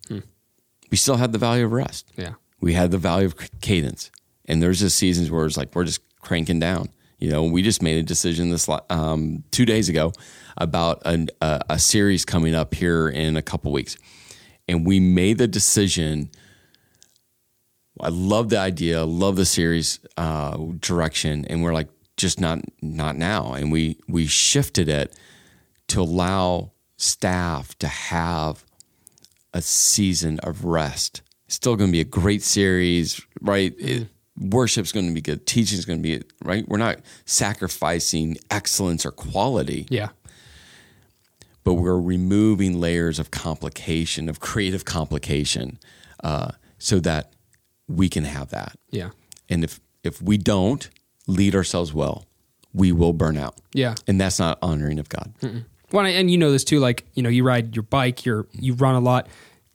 We 0.91 0.97
still 0.97 1.17
had 1.17 1.33
the 1.33 1.39
value 1.39 1.65
of 1.65 1.73
rest. 1.73 2.11
Yeah. 2.17 2.35
we 2.61 2.73
had 2.75 2.91
the 2.91 2.99
value 2.99 3.27
of 3.27 3.35
cadence. 3.61 4.11
And 4.47 4.63
there's 4.63 4.81
just 4.81 4.97
seasons 4.97 5.31
where 5.31 5.45
it's 5.47 5.57
like 5.57 5.75
we're 5.75 5.85
just 5.85 6.01
cranking 6.21 6.59
down. 6.61 6.89
You 7.19 7.31
know 7.31 7.43
we 7.45 7.63
just 7.63 7.83
made 7.83 7.99
a 7.99 8.03
decision 8.03 8.51
this 8.51 8.69
um, 8.91 9.43
two 9.51 9.65
days 9.67 9.89
ago 9.89 10.13
about 10.57 11.03
an, 11.05 11.29
a, 11.41 11.61
a 11.71 11.79
series 11.79 12.25
coming 12.25 12.55
up 12.55 12.75
here 12.75 13.09
in 13.09 13.37
a 13.37 13.43
couple 13.43 13.73
weeks. 13.73 13.97
And 14.69 14.87
we 14.87 15.01
made 15.01 15.39
the 15.39 15.49
decision. 15.49 16.31
I 18.01 18.09
love 18.11 18.49
the 18.51 18.59
idea 18.59 19.05
love 19.05 19.35
the 19.37 19.45
series 19.45 19.99
uh, 20.17 20.57
direction 20.79 21.45
and 21.47 21.63
we're 21.63 21.75
like 21.75 21.89
just 22.17 22.41
not 22.41 22.61
not 22.81 23.17
now. 23.17 23.53
And 23.53 23.73
we 23.73 23.99
we 24.09 24.27
shifted 24.27 24.89
it 24.89 25.13
to 25.89 26.01
allow 26.03 26.73
staff 26.99 27.77
to 27.79 27.89
have 27.89 28.65
a 29.55 29.63
season 29.63 30.39
of 30.41 30.65
rest. 30.65 31.23
Still 31.47 31.75
going 31.77 31.89
to 31.89 31.93
be 31.93 32.01
a 32.01 32.05
great 32.05 32.43
series, 32.43 33.21
right? 33.41 33.75
It, 33.79 34.09
worship's 34.39 34.93
going 34.93 35.07
to 35.07 35.15
be 35.15 35.23
good. 35.23 35.47
Teaching's 35.47 35.87
going 35.87 36.01
to 36.01 36.03
be 36.03 36.23
right. 36.45 36.69
We're 36.69 36.77
not 36.77 36.99
sacrificing 37.25 38.37
excellence 38.51 39.07
or 39.07 39.11
quality, 39.13 39.87
Yeah. 39.89 40.11
but 41.65 41.75
we're 41.75 41.99
removing 42.01 42.79
layers 42.81 43.19
of 43.19 43.31
complication, 43.31 44.29
of 44.29 44.41
creative 44.41 44.85
complication, 44.85 45.79
uh, 46.23 46.51
so 46.79 47.01
that 47.01 47.33
we 47.89 48.09
can 48.09 48.25
have 48.25 48.51
that. 48.51 48.77
Yeah. 48.91 49.11
And 49.49 49.65
if 49.65 49.81
if 50.05 50.21
we 50.23 50.37
don't 50.37 50.89
lead 51.27 51.55
ourselves 51.55 51.93
well, 51.95 52.27
we 52.75 52.93
will 52.93 53.13
burn 53.13 53.37
out, 53.37 53.57
Yeah. 53.73 53.95
and 54.07 54.21
that's 54.21 54.39
not 54.39 54.59
honoring 54.63 54.99
of 54.99 55.09
God. 55.09 55.33
Well, 55.93 56.05
and 56.07 56.31
you 56.31 56.39
know 56.39 56.51
this 56.51 56.65
too. 56.65 56.81
Like 56.81 57.05
you 57.15 57.23
know, 57.23 57.29
you 57.29 57.45
ride 57.45 57.75
your 57.75 57.83
bike, 57.83 58.25
you're 58.25 58.47
you 58.53 58.75
run 58.75 58.95
a 58.95 59.01
lot. 59.01 59.29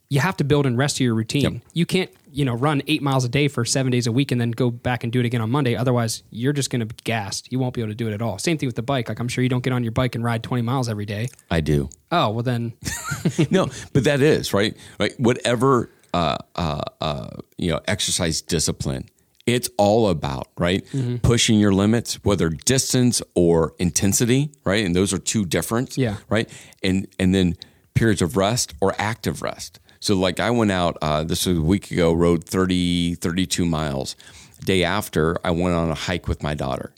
You 0.10 0.20
have 0.20 0.38
to 0.38 0.44
build 0.44 0.66
in 0.66 0.78
rest 0.78 0.98
to 0.98 1.04
your 1.04 1.16
routine. 1.16 1.54
Yep. 1.54 1.62
You 1.74 1.86
can't 1.86 2.12
you 2.32 2.46
know 2.46 2.54
run 2.54 2.82
eight 2.88 3.02
miles 3.02 3.26
a 3.26 3.30
day 3.30 3.48
for 3.48 3.66
seven 3.66 3.92
days 3.92 4.06
a 4.06 4.12
week 4.12 4.32
and 4.32 4.40
then 4.40 4.52
go 4.52 4.70
back 4.70 5.04
and 5.04 5.12
do 5.12 5.20
it 5.20 5.26
again 5.26 5.42
on 5.42 5.50
Monday. 5.50 5.76
Otherwise, 5.76 6.24
you're 6.30 6.54
just 6.54 6.70
going 6.70 6.82
to 6.82 6.86
be 6.86 6.96
gassed. 7.04 7.52
You 7.52 7.60
won't 7.60 7.74
be 7.74 7.82
able 7.82 7.92
to 7.92 7.96
do 7.96 8.08
it 8.08 8.14
at 8.14 8.22
all. 8.22 8.38
Same 8.38 8.58
thing 8.58 8.68
with 8.68 8.76
the 8.76 8.84
bike. 8.84 9.10
Like 9.10 9.20
I'm 9.20 9.28
sure 9.28 9.44
you 9.44 9.50
don't 9.50 9.64
get 9.64 9.74
on 9.74 9.84
your 9.84 9.92
bike 9.92 10.16
and 10.16 10.24
ride 10.24 10.44
20 10.44 10.62
miles 10.62 10.88
every 10.90 11.06
day. 11.06 11.30
I 11.50 11.62
do. 11.62 11.90
Oh 12.12 12.30
well, 12.30 12.44
then 12.44 12.74
no, 13.50 13.70
but 13.94 14.04
that 14.04 14.22
is 14.22 14.54
right. 14.54 14.78
Right. 15.00 15.20
Whatever 15.20 15.90
uh, 16.14 16.38
uh, 16.56 16.82
uh, 17.02 17.30
you 17.58 17.72
know, 17.72 17.80
exercise 17.88 18.42
discipline 18.42 19.10
it's 19.46 19.70
all 19.78 20.08
about 20.10 20.48
right 20.58 20.86
pushing 21.22 21.60
your 21.60 21.74
limits 21.74 22.16
whether 22.24 22.50
distance 22.50 23.22
or 23.36 23.74
intensity 23.80 24.52
right? 24.64 24.86
And 24.86 24.96
those 24.96 25.12
are 25.14 25.18
two 25.18 25.46
different 25.46 25.98
Yeah. 25.98 26.16
right? 26.30 26.50
And 26.82 27.08
and 27.20 27.36
then 27.36 27.56
periods 27.94 28.22
of 28.22 28.38
rest 28.38 28.74
or 28.82 28.96
active 28.98 29.42
rest. 29.42 29.80
So 30.00 30.16
like 30.16 30.40
i 30.40 30.50
went 30.50 30.72
out 30.72 30.98
uh, 31.02 31.24
this 31.24 31.46
was 31.46 31.58
a 31.58 31.62
week 31.62 31.92
ago 31.92 32.14
rode 32.14 32.44
30 32.46 33.16
32 33.16 33.66
miles. 33.66 34.16
Day 34.64 34.84
after 34.84 35.38
i 35.44 35.52
went 35.52 35.76
on 35.76 35.90
a 35.90 35.96
hike 35.96 36.28
with 36.28 36.42
my 36.42 36.54
daughter. 36.54 36.94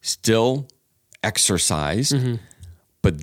Still 0.00 0.68
exercised 1.22 2.14
but 3.02 3.14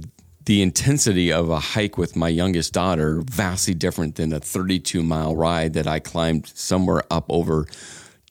the 0.46 0.62
intensity 0.64 1.32
of 1.32 1.50
a 1.52 1.60
hike 1.60 1.98
with 2.00 2.16
my 2.16 2.28
youngest 2.28 2.74
daughter 2.74 3.22
vastly 3.26 3.76
different 3.76 4.16
than 4.16 4.34
a 4.34 4.40
32 4.40 5.04
mile 5.04 5.36
ride 5.36 5.74
that 5.74 5.86
i 5.86 6.00
climbed 6.00 6.48
somewhere 6.48 7.04
up 7.12 7.26
over 7.30 7.68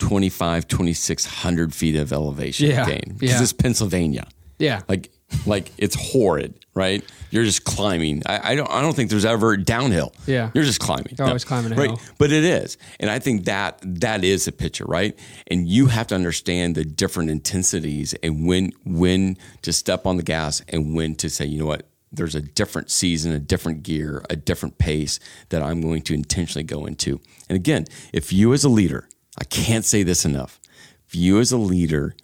25 0.01 0.67
2600 0.67 1.75
feet 1.75 1.97
of 1.97 2.13
elevation 2.13 2.71
Yeah, 2.71 2.87
gain. 2.87 3.17
Because 3.19 3.37
yeah. 3.37 3.43
it's 3.43 3.53
pennsylvania. 3.53 4.27
Yeah. 4.59 4.83
like 4.89 5.11
like 5.47 5.71
it's 5.79 5.95
horrid 5.95 6.55
right? 6.75 7.05
You're 7.31 7.45
just 7.45 7.65
climbing. 7.65 8.23
I, 8.27 8.53
I 8.53 8.55
don't 8.55 8.71
i 8.71 8.81
don't 8.81 8.95
think 8.95 9.11
there's 9.11 9.25
ever 9.25 9.57
downhill. 9.57 10.13
Yeah. 10.27 10.51
you're 10.55 10.65
just 10.65 10.81
climbing. 10.81 11.15
You're 11.19 11.27
always 11.29 11.45
climbing 11.45 11.73
a 11.73 11.77
right. 11.77 11.91
hill. 11.91 12.01
but 12.19 12.33
it 12.33 12.45
is. 12.45 12.79
And 12.99 13.11
i 13.11 13.19
think 13.19 13.45
that 13.45 13.79
that 13.83 14.25
is 14.25 14.49
a 14.49 14.53
picture 14.53 14.85
right? 14.85 15.19
And 15.49 15.69
you 15.69 15.87
have 15.87 16.07
to 16.09 16.15
understand 16.15 16.75
the 16.75 16.85
different 16.85 17.31
intensities 17.31 18.15
and 18.23 18.47
when 18.47 18.73
when 18.85 19.37
to 19.63 19.73
step 19.73 20.07
on 20.07 20.17
the 20.17 20.23
gas 20.23 20.63
and 20.69 20.95
when 20.95 21.15
to 21.17 21.29
say 21.31 21.45
you 21.47 21.59
know 21.59 21.67
what? 21.67 21.87
There's 22.13 22.35
a 22.35 22.43
different 22.43 22.91
season 22.91 23.33
a 23.33 23.39
different 23.39 23.83
gear 23.83 24.23
a 24.31 24.37
different 24.37 24.79
pace 24.79 25.21
that 25.51 25.63
i'm 25.63 25.81
going 25.81 26.03
to 26.03 26.15
intentionally 26.15 26.65
go 26.65 26.87
into. 26.87 27.21
And 27.49 27.57
again 27.57 27.85
if 28.13 28.33
you 28.33 28.53
as 28.53 28.65
a 28.65 28.69
leader 28.69 29.09
i 29.39 29.45
can't 29.45 29.85
say 29.85 30.03
this 30.03 30.25
enough 30.25 30.61
if 31.07 31.15
you 31.15 31.39
as 31.41 31.53
a 31.53 31.57
leader 31.59 32.15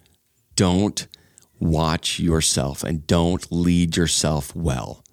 don't 0.55 1.07
watch 1.59 2.19
yourself 2.19 2.83
and 2.83 3.05
don't 3.07 3.51
lead 3.51 3.97
yourself 3.97 4.55
well. 4.55 5.03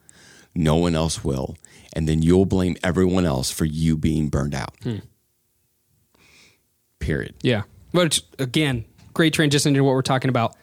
No 0.54 0.76
one 0.76 0.94
else 0.94 1.24
will. 1.24 1.56
And 1.94 2.06
then 2.08 2.22
you'll 2.22 2.44
blame 2.46 2.76
everyone 2.84 3.24
else 3.26 3.50
for 3.50 3.64
you 3.64 3.96
being 3.96 4.28
burned 4.28 4.54
out. 4.54 4.74
Period. 6.98 7.34
Yeah. 7.42 7.62
But 7.92 8.20
again, 8.38 8.84
great 9.12 9.32
transition 9.32 9.70
into 9.70 9.84
what 9.84 9.92
we're 9.92 10.02
talking 10.02 10.28
about 10.28 10.56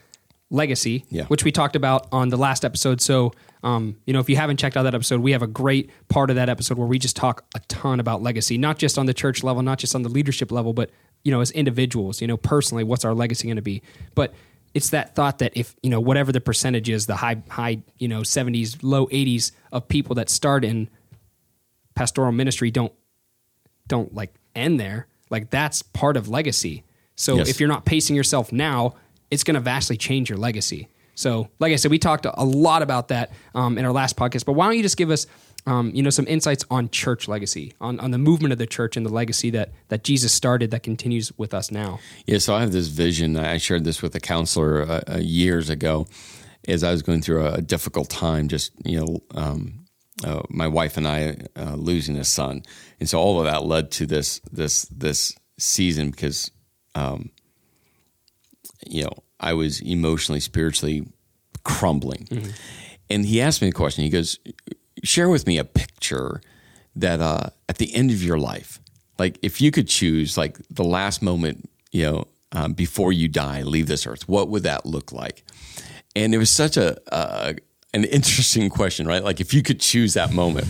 legacy, 0.50 1.06
Yeah. 1.10 1.26
which 1.26 1.44
we 1.44 1.52
talked 1.52 1.76
about 1.76 2.08
on 2.12 2.30
the 2.30 2.38
last 2.38 2.66
episode. 2.66 3.00
So, 3.02 3.32
um, 3.64 3.96
you 4.06 4.14
know, 4.14 4.20
if 4.20 4.30
you 4.30 4.36
haven't 4.36 4.58
checked 4.58 4.76
out 4.76 4.84
that 4.84 4.96
episode, 4.96 5.22
we 5.22 5.32
have 5.32 5.42
a 5.44 5.48
great 5.48 5.90
part 6.10 6.30
of 6.30 6.36
that 6.36 6.50
episode 6.50 6.78
where 6.78 6.88
we 6.88 7.00
just 7.00 7.16
talk 7.16 7.46
a 7.56 7.60
ton 7.68 8.00
about 8.00 8.22
legacy, 8.22 8.58
not 8.58 8.78
just 8.78 8.98
on 8.98 9.06
the 9.06 9.14
church 9.14 9.44
level, 9.44 9.62
not 9.62 9.78
just 9.80 9.96
on 9.96 10.02
the 10.02 10.10
leadership 10.10 10.52
level, 10.52 10.74
but, 10.74 10.90
you 11.24 11.32
know, 11.32 11.42
as 11.42 11.52
individuals, 11.52 12.22
you 12.22 12.28
know, 12.28 12.38
personally, 12.38 12.84
what's 12.84 13.06
our 13.06 13.14
legacy 13.14 13.48
going 13.48 13.56
to 13.58 13.62
be? 13.62 13.82
But 14.16 14.34
it's 14.74 14.90
that 14.92 15.16
thought 15.16 15.40
that 15.40 15.52
if, 15.56 15.76
you 15.84 15.90
know, 15.90 16.00
whatever 16.00 16.32
the 16.32 16.40
percentage 16.42 16.90
is, 16.90 17.06
the 17.06 17.16
high, 17.18 17.42
high, 17.50 17.84
you 18.00 18.08
know, 18.08 18.22
70s, 18.22 18.78
low 18.82 19.08
80s 19.08 19.52
of 19.72 19.88
people 19.88 20.16
that 20.16 20.30
start 20.30 20.64
in 20.64 20.90
pastoral 21.96 22.32
ministry 22.32 22.72
don't 22.72 22.94
don't 23.88 24.14
like 24.14 24.34
end 24.56 24.80
there. 24.80 25.08
Like 25.30 25.50
that's 25.50 25.82
part 25.82 26.16
of 26.18 26.30
legacy. 26.30 26.84
So 27.16 27.36
Yes. 27.38 27.50
if 27.50 27.60
you're 27.60 27.70
not 27.70 27.86
pacing 27.86 28.16
yourself 28.16 28.52
now, 28.52 28.96
it's 29.30 29.44
going 29.44 29.56
to 29.56 29.60
vastly 29.62 29.98
change 29.98 30.30
your 30.30 30.38
legacy. 30.38 30.88
So, 31.14 31.50
like 31.60 31.74
I 31.74 31.76
said, 31.76 31.92
we 31.92 32.00
talked 32.00 32.26
a 32.26 32.44
lot 32.46 32.82
about 32.82 33.10
that 33.10 33.32
um, 33.54 33.78
in 33.78 33.84
our 33.86 33.92
last 33.92 34.16
podcast. 34.16 34.46
But 34.46 34.54
why 34.54 34.66
don't 34.66 34.78
you 34.78 34.82
just 34.82 34.98
give 34.98 35.12
us, 35.12 35.28
um, 35.66 35.92
you 35.94 36.02
know, 36.02 36.10
some 36.10 36.28
insights 36.28 36.66
on 36.70 36.90
church 36.90 37.28
legacy, 37.28 37.74
on, 37.80 38.00
on 38.00 38.12
the 38.12 38.18
movement 38.18 38.52
of 38.52 38.58
the 38.58 38.66
church 38.66 38.98
and 38.98 39.06
the 39.06 39.14
legacy 39.14 39.50
that 39.52 39.72
that 39.90 40.04
Jesus 40.04 40.34
started 40.34 40.72
that 40.72 40.84
continues 40.84 41.32
with 41.38 41.54
us 41.54 41.72
now. 41.72 42.00
Yeah, 42.26 42.40
so 42.40 42.56
I 42.56 42.62
have 42.62 42.72
this 42.72 42.88
vision. 42.88 43.38
I 43.38 43.58
shared 43.58 43.84
this 43.84 44.02
with 44.02 44.16
a 44.16 44.20
counselor 44.20 44.82
uh, 44.84 45.02
uh, 45.08 45.18
years 45.18 45.70
ago 45.70 46.08
as 46.68 46.84
I 46.84 46.92
was 46.92 47.02
going 47.02 47.22
through 47.22 47.46
a, 47.46 47.62
difficult 47.62 48.10
time, 48.10 48.48
just, 48.48 48.72
you 48.86 49.00
know, 49.00 49.24
um, 49.34 49.86
uh, 50.24 50.42
my 50.50 50.68
wife 50.68 50.98
and 50.98 51.08
I 51.08 51.38
uh, 51.56 51.74
losing 51.76 52.18
a 52.18 52.24
son. 52.24 52.64
And 53.00 53.10
so 53.10 53.20
all 53.20 53.40
of 53.40 53.46
that 53.46 53.64
led 53.64 53.90
to 53.92 54.06
this, 54.06 54.40
this, 54.52 54.84
this 54.86 55.36
season 55.58 56.12
because, 56.12 56.52
um, 56.94 57.32
you 58.86 59.04
know, 59.04 59.14
I 59.40 59.54
was 59.54 59.82
emotionally, 59.82 60.40
spiritually 60.40 61.08
crumbling. 61.64 62.28
And 63.10 63.26
he 63.26 63.42
asked 63.42 63.62
me 63.62 63.70
a 63.70 63.72
question. 63.72 64.04
He 64.04 64.10
goes, 64.10 64.38
share 65.04 65.30
with 65.30 65.48
me 65.48 65.58
a 65.58 65.64
picture 65.64 66.42
that 66.96 67.22
uh, 67.22 67.50
at 67.70 67.78
the 67.78 67.94
end 67.94 68.12
of 68.12 68.24
your 68.24 68.38
life, 68.38 68.80
like 69.18 69.38
if 69.42 69.62
you 69.62 69.72
could 69.72 69.88
choose 69.88 70.38
like 70.38 70.58
the 70.70 70.84
last 70.84 71.22
moment, 71.22 71.70
you 71.92 72.04
know, 72.04 72.28
um, 72.54 72.74
before 72.74 73.14
you 73.14 73.28
die, 73.28 73.62
leave 73.64 73.88
this 73.88 74.06
earth, 74.06 74.28
what 74.28 74.50
would 74.50 74.64
that 74.64 74.86
look 74.86 75.12
like? 75.12 75.44
And 76.16 76.34
it 76.36 76.38
was 76.38 76.50
such 76.50 76.76
a 76.76 76.98
uh, 77.14 77.54
an 77.94 78.04
interesting 78.06 78.70
question, 78.70 79.08
right? 79.08 79.24
Like 79.24 79.40
if 79.40 79.54
you 79.54 79.64
could 79.64 79.80
choose 79.80 80.14
that 80.16 80.34
moment, 80.34 80.68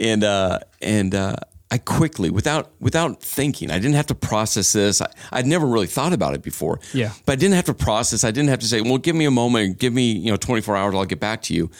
and 0.00 0.24
uh, 0.24 0.58
and 0.80 1.14
uh, 1.14 1.36
I 1.70 1.78
quickly, 1.78 2.30
without 2.30 2.72
without 2.80 3.22
thinking, 3.22 3.70
I 3.70 3.78
didn't 3.78 3.94
have 3.94 4.08
to 4.08 4.14
process 4.14 4.72
this. 4.72 5.00
I, 5.00 5.06
I'd 5.30 5.46
never 5.46 5.66
really 5.66 5.86
thought 5.86 6.12
about 6.12 6.34
it 6.34 6.42
before. 6.42 6.80
Yeah. 6.92 7.12
but 7.24 7.32
I 7.32 7.36
didn't 7.36 7.54
have 7.54 7.64
to 7.66 7.74
process. 7.74 8.24
I 8.24 8.30
didn't 8.30 8.50
have 8.50 8.58
to 8.60 8.66
say, 8.66 8.80
"Well, 8.80 8.98
give 8.98 9.16
me 9.16 9.24
a 9.24 9.30
moment, 9.30 9.78
give 9.78 9.92
me 9.92 10.12
you 10.12 10.30
know 10.30 10.36
24 10.36 10.76
hours, 10.76 10.94
I'll 10.94 11.04
get 11.04 11.20
back 11.20 11.42
to 11.42 11.54
you." 11.54 11.70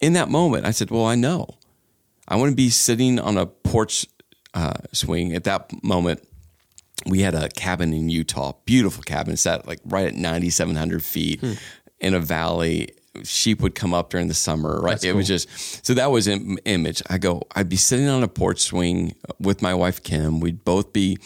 In 0.00 0.14
that 0.14 0.28
moment, 0.28 0.64
I 0.66 0.70
said, 0.70 0.90
"Well, 0.90 1.04
I 1.06 1.14
know." 1.14 1.56
I 2.28 2.36
want 2.36 2.50
to 2.50 2.56
be 2.56 2.70
sitting 2.70 3.18
on 3.18 3.36
a 3.36 3.44
porch 3.46 4.06
uh, 4.54 4.74
swing. 4.92 5.34
At 5.34 5.44
that 5.44 5.70
moment, 5.82 6.22
we 7.06 7.20
had 7.22 7.34
a 7.34 7.48
cabin 7.48 7.92
in 7.92 8.08
Utah, 8.08 8.52
beautiful 8.64 9.02
cabin, 9.02 9.36
sat 9.36 9.66
like 9.66 9.80
right 9.84 10.06
at 10.06 10.14
9,700 10.14 11.02
feet 11.02 11.40
Hmm. 11.40 11.52
in 11.98 12.14
a 12.14 12.20
valley. 12.20 12.90
Sheep 13.24 13.60
would 13.60 13.74
come 13.74 13.92
up 13.92 14.10
during 14.10 14.28
the 14.28 14.34
summer, 14.34 14.80
right? 14.80 15.02
it 15.02 15.14
was 15.16 15.26
just 15.26 15.48
so 15.84 15.94
that 15.94 16.12
was 16.12 16.28
an 16.28 16.58
image. 16.64 17.02
I 17.10 17.18
go, 17.18 17.42
I'd 17.56 17.68
be 17.68 17.76
sitting 17.76 18.08
on 18.08 18.22
a 18.22 18.28
porch 18.28 18.60
swing 18.60 19.16
with 19.40 19.60
my 19.62 19.74
wife 19.74 20.02
Kim. 20.04 20.38
We'd 20.38 20.64
both 20.64 20.92
be 20.92 21.18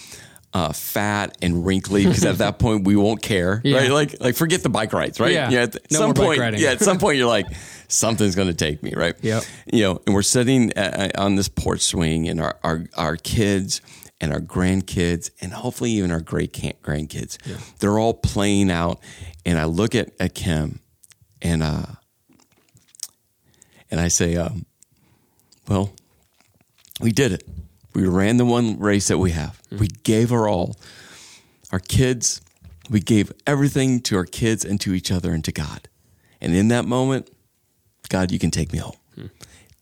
uh, 0.54 0.72
fat 0.72 1.36
and 1.42 1.66
wrinkly 1.66 2.06
because 2.06 2.24
at 2.24 2.38
that 2.38 2.58
point 2.60 2.84
we 2.86 2.94
won't 2.96 3.20
care, 3.20 3.60
Yeah. 3.64 3.78
right? 3.78 3.90
Like, 3.90 4.20
like 4.20 4.36
forget 4.36 4.62
the 4.62 4.68
bike 4.68 4.92
rides, 4.92 5.18
right? 5.18 5.32
Yeah. 5.32 5.50
at 5.50 5.74
No 5.90 5.98
some 5.98 6.04
more 6.06 6.14
bike 6.14 6.24
point, 6.26 6.38
riding. 6.40 6.60
yeah, 6.60 6.70
at 6.70 6.80
some 6.80 6.98
point 7.00 7.18
you're 7.18 7.26
like, 7.26 7.46
something's 7.88 8.36
going 8.36 8.48
to 8.48 8.54
take 8.54 8.80
me, 8.82 8.92
right? 8.94 9.14
Yep. 9.20 9.42
You 9.72 9.82
know, 9.82 10.02
and 10.06 10.14
we're 10.14 10.22
sitting 10.22 10.72
uh, 10.78 11.10
on 11.18 11.34
this 11.34 11.48
porch 11.48 11.80
swing, 11.80 12.28
and 12.28 12.40
our 12.40 12.56
our, 12.62 12.84
our 12.96 13.16
kids 13.16 13.80
and 14.20 14.32
our 14.32 14.40
grandkids, 14.40 15.30
and 15.40 15.52
hopefully 15.52 15.90
even 15.90 16.12
our 16.12 16.20
great 16.20 16.52
grandkids, 16.52 17.36
they're 17.80 17.98
all 17.98 18.14
playing 18.14 18.70
out. 18.70 19.00
And 19.44 19.58
I 19.58 19.64
look 19.64 19.94
at, 19.96 20.10
at 20.20 20.34
Kim, 20.36 20.78
and 21.42 21.62
uh, 21.64 21.82
and 23.90 24.00
I 24.00 24.08
say, 24.08 24.36
um, 24.36 24.66
well, 25.68 25.92
we 27.00 27.10
did 27.12 27.32
it. 27.32 27.42
We 27.94 28.06
ran 28.06 28.36
the 28.38 28.44
one 28.44 28.78
race 28.78 29.08
that 29.08 29.18
we 29.18 29.32
have. 29.32 29.60
Mm-hmm. 29.74 29.80
We 29.80 29.88
gave 29.88 30.32
our 30.32 30.48
all. 30.48 30.76
Our 31.72 31.78
kids, 31.80 32.40
we 32.88 33.00
gave 33.00 33.32
everything 33.46 34.00
to 34.02 34.16
our 34.16 34.24
kids 34.24 34.64
and 34.64 34.80
to 34.82 34.94
each 34.94 35.10
other 35.10 35.32
and 35.32 35.44
to 35.44 35.52
God. 35.52 35.88
And 36.40 36.54
in 36.54 36.68
that 36.68 36.84
moment, 36.84 37.30
God, 38.08 38.30
you 38.30 38.38
can 38.38 38.50
take 38.50 38.72
me 38.72 38.78
home. 38.78 38.96
Hmm. 39.14 39.26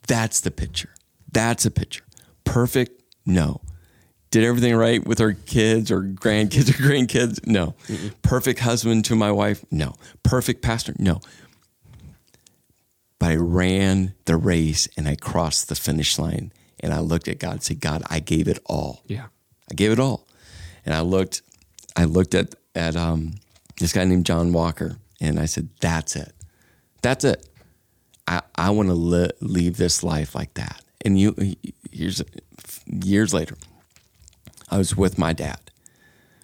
That's 0.07 0.40
the 0.40 0.51
picture. 0.51 0.90
That's 1.30 1.64
a 1.64 1.70
picture. 1.70 2.05
Perfect? 2.45 3.03
No. 3.26 3.61
Did 4.30 4.45
everything 4.45 4.74
right 4.74 5.07
with 5.07 5.20
our 5.20 5.32
kids 5.32 5.90
or 5.90 6.03
grandkids 6.03 6.70
or 6.70 6.82
grandkids? 6.82 7.47
No. 7.47 7.74
Perfect 8.22 8.61
husband 8.61 9.05
to 9.07 9.14
my 9.14 9.30
wife? 9.30 9.64
No. 9.70 9.95
Perfect 10.22 10.62
pastor? 10.62 10.95
No. 10.99 11.20
But 13.18 13.30
I 13.32 13.36
ran 13.36 14.14
the 14.24 14.36
race 14.36 14.88
and 14.97 15.07
I 15.07 15.16
crossed 15.16 15.68
the 15.68 15.74
finish 15.74 16.18
line 16.18 16.53
and 16.80 16.93
I 16.93 17.01
looked 17.01 17.28
at 17.28 17.38
God 17.38 17.53
and 17.53 17.62
said, 17.62 17.80
God, 17.80 18.03
I 18.09 18.20
gave 18.20 18.49
it 18.49 18.59
all. 18.66 19.03
Yeah. 19.07 19.26
I 19.72 19.74
gave 19.74 19.90
it 19.90 19.98
all. 19.98 20.28
And 20.84 20.94
I 20.94 21.00
looked, 21.00 21.40
I 21.96 22.04
looked 22.04 22.34
at 22.34 22.54
at 22.74 22.94
um, 22.94 23.34
this 23.78 23.92
guy 23.92 24.04
named 24.04 24.26
John 24.26 24.52
Walker, 24.52 24.96
and 25.20 25.40
I 25.40 25.46
said, 25.46 25.70
"That's 25.80 26.14
it. 26.14 26.32
That's 27.00 27.24
it. 27.24 27.48
I 28.28 28.42
I 28.54 28.70
want 28.70 28.90
to 28.90 28.94
li- 28.94 29.30
leave 29.40 29.78
this 29.78 30.04
life 30.04 30.34
like 30.34 30.54
that." 30.54 30.82
And 31.04 31.18
you, 31.18 31.34
years 31.90 32.22
years 32.86 33.32
later, 33.32 33.56
I 34.70 34.76
was 34.76 34.94
with 34.96 35.18
my 35.18 35.32
dad 35.32 35.60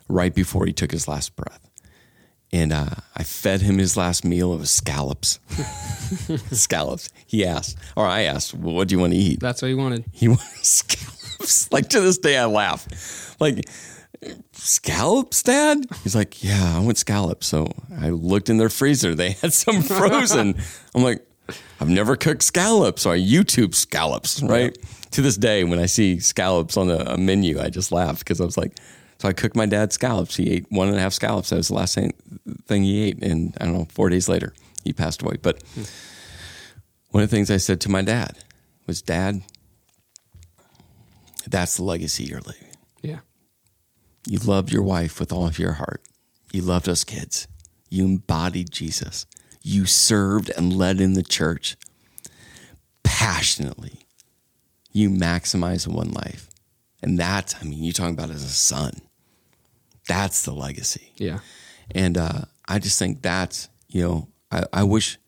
right 0.08 0.34
before 0.34 0.64
he 0.64 0.72
took 0.72 0.90
his 0.90 1.06
last 1.06 1.36
breath, 1.36 1.67
and 2.52 2.72
uh, 2.72 2.86
I 3.16 3.22
fed 3.22 3.60
him 3.60 3.78
his 3.78 3.96
last 3.96 4.24
meal 4.24 4.52
of 4.52 4.68
scallops. 4.68 5.38
scallops. 6.52 7.10
He 7.26 7.44
asked, 7.44 7.76
or 7.96 8.06
I 8.06 8.22
asked, 8.22 8.54
well, 8.54 8.74
"What 8.74 8.88
do 8.88 8.94
you 8.94 9.00
want 9.00 9.12
to 9.12 9.18
eat?" 9.18 9.40
That's 9.40 9.62
what 9.62 9.68
he 9.68 9.74
wanted. 9.74 10.04
He 10.12 10.28
wanted 10.28 10.64
scallops. 10.64 11.70
Like 11.72 11.88
to 11.90 12.00
this 12.00 12.18
day, 12.18 12.38
I 12.38 12.46
laugh. 12.46 13.36
Like 13.40 13.64
scallops, 14.52 15.42
Dad? 15.42 15.84
He's 16.02 16.14
like, 16.14 16.42
yeah, 16.42 16.76
I 16.76 16.80
want 16.80 16.98
scallops. 16.98 17.46
So 17.46 17.70
I 18.00 18.10
looked 18.10 18.50
in 18.50 18.58
their 18.58 18.68
freezer. 18.68 19.14
They 19.14 19.32
had 19.32 19.52
some 19.52 19.82
frozen. 19.82 20.56
I'm 20.94 21.02
like, 21.02 21.24
I've 21.80 21.88
never 21.88 22.16
cooked 22.16 22.42
scallops. 22.42 23.02
So 23.02 23.10
I 23.10 23.18
YouTube 23.18 23.74
scallops. 23.74 24.42
Right 24.42 24.76
to 25.12 25.22
this 25.22 25.36
day, 25.36 25.64
when 25.64 25.78
I 25.78 25.86
see 25.86 26.20
scallops 26.20 26.76
on 26.76 26.90
a, 26.90 26.96
a 26.96 27.16
menu, 27.16 27.60
I 27.60 27.70
just 27.70 27.92
laugh 27.92 28.18
because 28.18 28.40
I 28.40 28.44
was 28.44 28.56
like, 28.58 28.76
So 29.18 29.28
I 29.28 29.32
cooked 29.32 29.56
my 29.56 29.66
dad 29.66 29.92
scallops. 29.92 30.36
He 30.36 30.50
ate 30.50 30.66
one 30.70 30.88
and 30.88 30.96
a 30.96 31.00
half 31.00 31.12
scallops. 31.12 31.50
That 31.50 31.56
was 31.56 31.68
the 31.68 31.74
last 31.74 31.94
thing, 31.94 32.12
thing 32.66 32.84
he 32.84 33.02
ate. 33.02 33.22
And 33.22 33.56
I 33.60 33.64
don't 33.64 33.74
know, 33.74 33.86
four 33.90 34.08
days 34.10 34.28
later, 34.28 34.54
he 34.84 34.92
passed 34.92 35.22
away. 35.22 35.36
But 35.42 35.62
one 37.10 37.22
of 37.22 37.30
the 37.30 37.36
things 37.36 37.50
I 37.50 37.56
said 37.56 37.80
to 37.82 37.88
my 37.88 38.02
dad 38.02 38.38
was, 38.86 39.02
Dad, 39.02 39.42
that's 41.46 41.76
the 41.76 41.82
legacy 41.82 42.24
you're 42.24 42.40
leaving. 42.40 42.68
Yeah. 43.02 43.20
You 44.26 44.38
loved 44.38 44.72
your 44.72 44.82
wife 44.82 45.18
with 45.18 45.32
all 45.32 45.46
of 45.46 45.58
your 45.58 45.72
heart. 45.72 46.02
You 46.52 46.62
loved 46.62 46.88
us 46.88 47.02
kids. 47.02 47.48
You 47.88 48.04
embodied 48.04 48.70
Jesus. 48.70 49.26
You 49.62 49.84
served 49.86 50.50
and 50.56 50.76
led 50.76 51.00
in 51.00 51.14
the 51.14 51.22
church 51.22 51.76
passionately. 53.02 54.06
You 54.92 55.10
maximize 55.10 55.88
one 55.88 56.10
life. 56.10 56.48
And 57.02 57.18
that's, 57.18 57.54
I 57.60 57.64
mean, 57.64 57.82
you're 57.82 57.92
talking 57.92 58.14
about 58.14 58.30
as 58.30 58.44
a 58.44 58.48
son. 58.48 59.00
That's 60.08 60.42
the 60.42 60.52
legacy. 60.52 61.12
Yeah. 61.16 61.38
And 61.94 62.18
uh, 62.18 62.42
I 62.66 62.78
just 62.80 62.98
think 62.98 63.22
that's, 63.22 63.68
you 63.88 64.02
know, 64.02 64.28
I, 64.50 64.64
I 64.72 64.82
wish, 64.82 65.18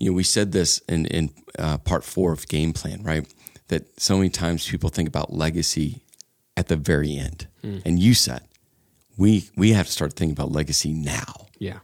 you 0.00 0.10
know, 0.10 0.16
we 0.16 0.22
said 0.22 0.52
this 0.52 0.78
in, 0.88 1.06
in 1.06 1.30
uh, 1.58 1.78
part 1.78 2.04
four 2.04 2.32
of 2.32 2.48
Game 2.48 2.72
Plan, 2.72 3.02
right? 3.02 3.26
That 3.68 4.00
so 4.00 4.16
many 4.16 4.30
times 4.30 4.66
people 4.68 4.88
think 4.90 5.08
about 5.08 5.32
legacy 5.32 6.02
at 6.56 6.68
the 6.68 6.76
very 6.76 7.16
end. 7.16 7.48
And 7.84 7.98
you 7.98 8.14
said, 8.14 8.42
we, 9.16 9.50
we 9.56 9.72
have 9.72 9.86
to 9.86 9.92
start 9.92 10.12
thinking 10.12 10.32
about 10.32 10.52
legacy 10.52 10.92
now, 10.92 11.48
Yeah. 11.58 11.80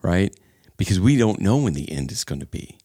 right? 0.00 0.32
Because 0.76 1.00
we 1.00 1.16
don't 1.16 1.40
know 1.40 1.56
when 1.56 1.72
the 1.74 1.90
end 1.90 2.12
is 2.12 2.22
going 2.22 2.38
to 2.40 2.46
be. 2.46 2.78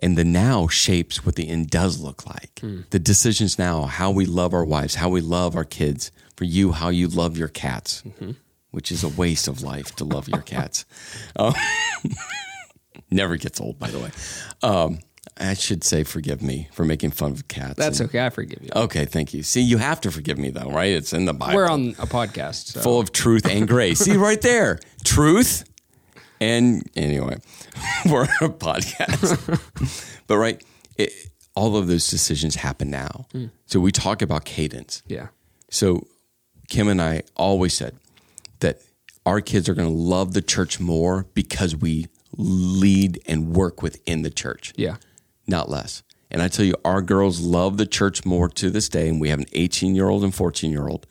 And 0.00 0.16
the 0.16 0.24
now 0.24 0.68
shapes 0.68 1.26
what 1.26 1.34
the 1.34 1.48
end 1.48 1.70
does 1.70 1.98
look 2.00 2.24
like. 2.26 2.60
The 2.90 2.98
decisions 3.00 3.58
now, 3.58 3.82
how 3.86 4.10
we 4.12 4.26
love 4.26 4.54
our 4.54 4.64
wives, 4.64 4.94
how 4.94 5.08
we 5.08 5.20
love 5.20 5.56
our 5.56 5.64
kids, 5.64 6.12
for 6.36 6.44
you, 6.44 6.70
how 6.72 6.88
you 6.90 7.08
love 7.08 7.36
your 7.36 7.48
cats, 7.48 8.04
which 8.70 8.92
is 8.92 9.02
a 9.02 9.08
waste 9.08 9.48
of 9.48 9.62
life 9.62 9.96
to 9.96 10.04
love 10.04 10.28
your 10.28 10.42
cats. 10.42 10.84
Um, 11.36 11.54
never 13.10 13.36
gets 13.36 13.60
old, 13.60 13.78
by 13.78 13.90
the 13.90 13.98
way. 13.98 14.10
Um, 14.62 14.98
I 15.40 15.54
should 15.54 15.84
say, 15.84 16.04
forgive 16.04 16.42
me 16.42 16.68
for 16.72 16.84
making 16.84 17.10
fun 17.12 17.32
of 17.32 17.46
cats. 17.48 17.74
That's 17.76 18.00
And- 18.00 18.08
okay. 18.08 18.24
I 18.26 18.30
forgive 18.30 18.62
you. 18.62 18.70
okay. 18.74 19.04
Thank 19.04 19.34
you. 19.34 19.42
See, 19.42 19.60
you 19.62 19.78
have 19.78 20.00
to 20.02 20.10
forgive 20.10 20.38
me, 20.38 20.50
though, 20.50 20.70
right? 20.70 20.92
It's 20.92 21.12
in 21.12 21.24
the 21.26 21.34
Bible 21.34 21.54
We're 21.56 21.68
on 21.68 21.90
a 21.98 22.06
podcast. 22.06 22.72
So. 22.72 22.80
full 22.80 23.00
of 23.00 23.12
truth 23.12 23.46
and 23.46 23.68
grace. 23.68 24.00
See 24.00 24.16
right 24.16 24.40
there, 24.40 24.78
truth. 25.04 25.67
And 26.40 26.88
anyway, 26.96 27.38
we're 28.06 28.22
on 28.22 28.28
a 28.42 28.48
podcast, 28.48 30.22
but 30.26 30.36
right, 30.38 30.62
it, 30.96 31.12
all 31.54 31.76
of 31.76 31.86
those 31.88 32.08
decisions 32.08 32.54
happen 32.56 32.90
now. 32.90 33.26
Hmm. 33.32 33.46
So 33.66 33.80
we 33.80 33.90
talk 33.92 34.22
about 34.22 34.44
cadence. 34.44 35.02
Yeah. 35.06 35.28
So 35.70 36.06
Kim 36.68 36.88
and 36.88 37.02
I 37.02 37.22
always 37.36 37.74
said 37.74 37.96
that 38.60 38.80
our 39.26 39.40
kids 39.40 39.68
are 39.68 39.74
going 39.74 39.88
to 39.88 39.94
love 39.94 40.32
the 40.34 40.42
church 40.42 40.78
more 40.80 41.26
because 41.34 41.74
we 41.76 42.06
lead 42.36 43.20
and 43.26 43.54
work 43.54 43.82
within 43.82 44.22
the 44.22 44.30
church 44.30 44.72
Yeah. 44.76 44.96
not 45.46 45.68
less. 45.68 46.02
And 46.30 46.42
I 46.42 46.48
tell 46.48 46.64
you, 46.64 46.74
our 46.84 47.00
girls 47.02 47.40
love 47.40 47.78
the 47.78 47.86
church 47.86 48.24
more 48.26 48.48
to 48.50 48.70
this 48.70 48.88
day. 48.88 49.08
And 49.08 49.18
we 49.20 49.30
have 49.30 49.38
an 49.40 49.46
18 49.52 49.94
year 49.94 50.08
old 50.08 50.22
and 50.24 50.34
14 50.34 50.70
year 50.70 50.86
old. 50.88 51.06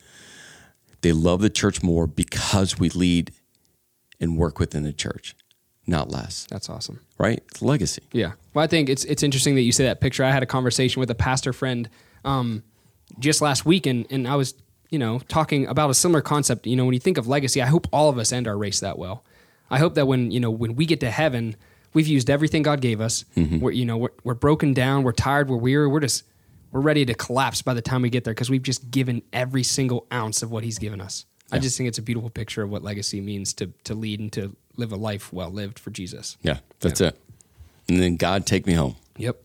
They 1.00 1.12
love 1.12 1.40
the 1.40 1.50
church 1.50 1.82
more 1.82 2.06
because 2.06 2.78
we 2.78 2.88
lead 2.90 3.32
and 4.20 4.36
work 4.36 4.58
within 4.58 4.82
the 4.82 4.92
church, 4.92 5.36
not 5.86 6.10
less. 6.10 6.46
That's 6.50 6.68
awesome. 6.68 7.00
Right? 7.18 7.42
It's 7.50 7.62
legacy. 7.62 8.02
Yeah. 8.12 8.32
Well, 8.54 8.64
I 8.64 8.66
think 8.66 8.88
it's 8.88 9.04
it's 9.04 9.22
interesting 9.22 9.54
that 9.54 9.62
you 9.62 9.72
say 9.72 9.84
that 9.84 10.00
picture. 10.00 10.24
I 10.24 10.30
had 10.30 10.42
a 10.42 10.46
conversation 10.46 11.00
with 11.00 11.10
a 11.10 11.14
pastor 11.14 11.52
friend 11.52 11.88
um, 12.24 12.62
just 13.18 13.40
last 13.40 13.64
week, 13.64 13.86
and 13.86 14.06
and 14.10 14.26
I 14.26 14.36
was 14.36 14.54
you 14.90 14.98
know 14.98 15.20
talking 15.28 15.66
about 15.66 15.90
a 15.90 15.94
similar 15.94 16.20
concept. 16.20 16.66
You 16.66 16.76
know, 16.76 16.84
when 16.84 16.94
you 16.94 17.00
think 17.00 17.18
of 17.18 17.26
legacy, 17.26 17.62
I 17.62 17.66
hope 17.66 17.86
all 17.92 18.08
of 18.08 18.18
us 18.18 18.32
end 18.32 18.48
our 18.48 18.56
race 18.56 18.80
that 18.80 18.98
well. 18.98 19.24
I 19.70 19.78
hope 19.78 19.94
that 19.94 20.06
when 20.06 20.30
you 20.30 20.40
know 20.40 20.50
when 20.50 20.74
we 20.76 20.86
get 20.86 21.00
to 21.00 21.10
heaven, 21.10 21.56
we've 21.94 22.06
used 22.06 22.30
everything 22.30 22.62
God 22.62 22.80
gave 22.80 23.00
us. 23.00 23.24
We're 23.60 23.72
you 23.72 23.84
know 23.84 23.96
we're, 23.98 24.12
we're 24.24 24.34
broken 24.34 24.74
down, 24.74 25.02
we're 25.02 25.12
tired, 25.12 25.48
we're 25.48 25.56
weary, 25.56 25.86
we're 25.86 26.00
just 26.00 26.24
we're 26.72 26.80
ready 26.80 27.04
to 27.06 27.14
collapse 27.14 27.62
by 27.62 27.74
the 27.74 27.82
time 27.82 28.02
we 28.02 28.10
get 28.10 28.24
there 28.24 28.34
because 28.34 28.50
we've 28.50 28.62
just 28.62 28.90
given 28.90 29.22
every 29.32 29.62
single 29.62 30.06
ounce 30.12 30.42
of 30.42 30.50
what 30.50 30.64
He's 30.64 30.78
given 30.78 31.00
us. 31.00 31.24
I 31.50 31.58
just 31.58 31.76
think 31.76 31.88
it's 31.88 31.98
a 31.98 32.02
beautiful 32.02 32.30
picture 32.30 32.62
of 32.62 32.70
what 32.70 32.82
legacy 32.82 33.20
means 33.20 33.52
to 33.54 33.72
to 33.84 33.94
lead 33.94 34.20
and 34.20 34.32
to 34.32 34.54
live 34.76 34.92
a 34.92 34.96
life 34.96 35.32
well 35.32 35.50
lived 35.50 35.78
for 35.78 35.90
Jesus. 35.90 36.36
Yeah, 36.42 36.58
that's 36.80 37.00
it. 37.00 37.18
And 37.88 38.00
then 38.00 38.16
God 38.16 38.46
take 38.46 38.66
me 38.66 38.74
home. 38.74 38.96
Yep. 39.16 39.42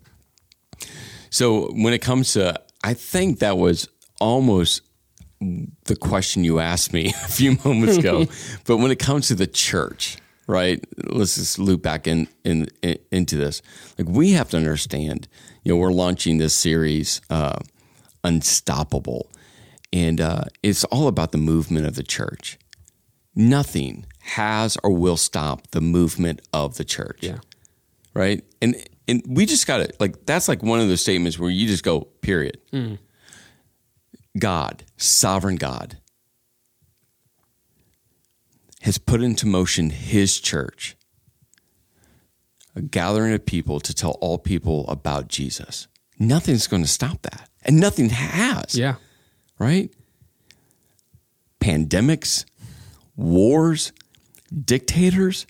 So 1.30 1.72
when 1.72 1.94
it 1.94 2.00
comes 2.00 2.34
to, 2.34 2.62
I 2.84 2.94
think 2.94 3.40
that 3.40 3.58
was 3.58 3.88
almost 4.20 4.82
the 5.40 5.96
question 5.96 6.44
you 6.44 6.60
asked 6.60 6.94
me 6.94 7.08
a 7.26 7.28
few 7.28 7.58
moments 7.66 7.98
ago. 7.98 8.26
but 8.66 8.78
when 8.78 8.92
it 8.92 9.00
comes 9.00 9.30
to 9.30 9.36
the 9.36 9.48
church, 9.48 10.18
right? 10.48 10.84
Let's 11.06 11.36
just 11.36 11.58
loop 11.60 11.82
back 11.82 12.08
in, 12.08 12.28
in, 12.44 12.68
in 12.82 13.00
into 13.12 13.38
this. 13.38 13.62
Like 13.98 14.08
we 14.08 14.32
have 14.32 14.50
to 14.50 14.58
understand, 14.58 15.28
you 15.64 15.72
know, 15.72 15.78
we're 15.78 15.92
launching 15.92 16.38
this 16.38 16.54
series, 16.54 17.22
uh, 17.30 17.60
Unstoppable, 18.26 19.30
and 19.94 20.20
uh, 20.20 20.44
it's 20.62 20.84
all 20.86 21.08
about 21.08 21.32
the 21.32 21.38
movement 21.38 21.86
of 21.86 21.96
the 21.96 22.04
church. 22.04 22.58
Nothing 23.36 24.06
has 24.22 24.78
or 24.84 24.92
will 24.92 25.16
stop 25.18 25.72
the 25.72 25.80
movement 25.82 26.42
of 26.54 26.76
the 26.78 26.84
church 26.86 27.20
Yeah. 27.22 27.38
right? 28.14 28.44
And 28.62 28.76
and 29.08 29.22
we 29.28 29.46
just 29.46 29.66
got 29.68 29.78
to 29.78 29.90
like 30.00 30.26
that's 30.26 30.48
like 30.50 30.62
one 30.64 30.80
of 30.82 30.88
those 30.90 31.02
statements 31.02 31.38
where 31.40 31.50
you 31.50 31.68
just 31.68 31.84
go 31.84 32.02
period. 32.22 32.58
God, 34.38 34.84
sovereign 34.98 35.58
God, 35.58 35.98
has 38.82 38.98
put 38.98 39.22
into 39.22 39.46
motion 39.46 39.90
His 39.92 40.40
church, 40.40 40.96
a 42.76 42.82
gathering 42.82 43.34
of 43.34 43.46
people 43.46 43.80
to 43.80 43.94
tell 43.94 44.12
all 44.22 44.38
people 44.38 44.88
about 44.88 45.28
Jesus. 45.28 45.88
Nothing's 46.20 46.68
going 46.68 46.82
to 46.84 46.90
stop 46.90 47.22
that, 47.24 47.50
and 47.64 47.80
nothing 47.80 48.10
has 48.10 48.76
Yeah. 48.76 48.96
Right? 49.60 49.90
Pandemics, 51.60 52.46
wars, 53.16 53.92
dictators, 54.54 55.46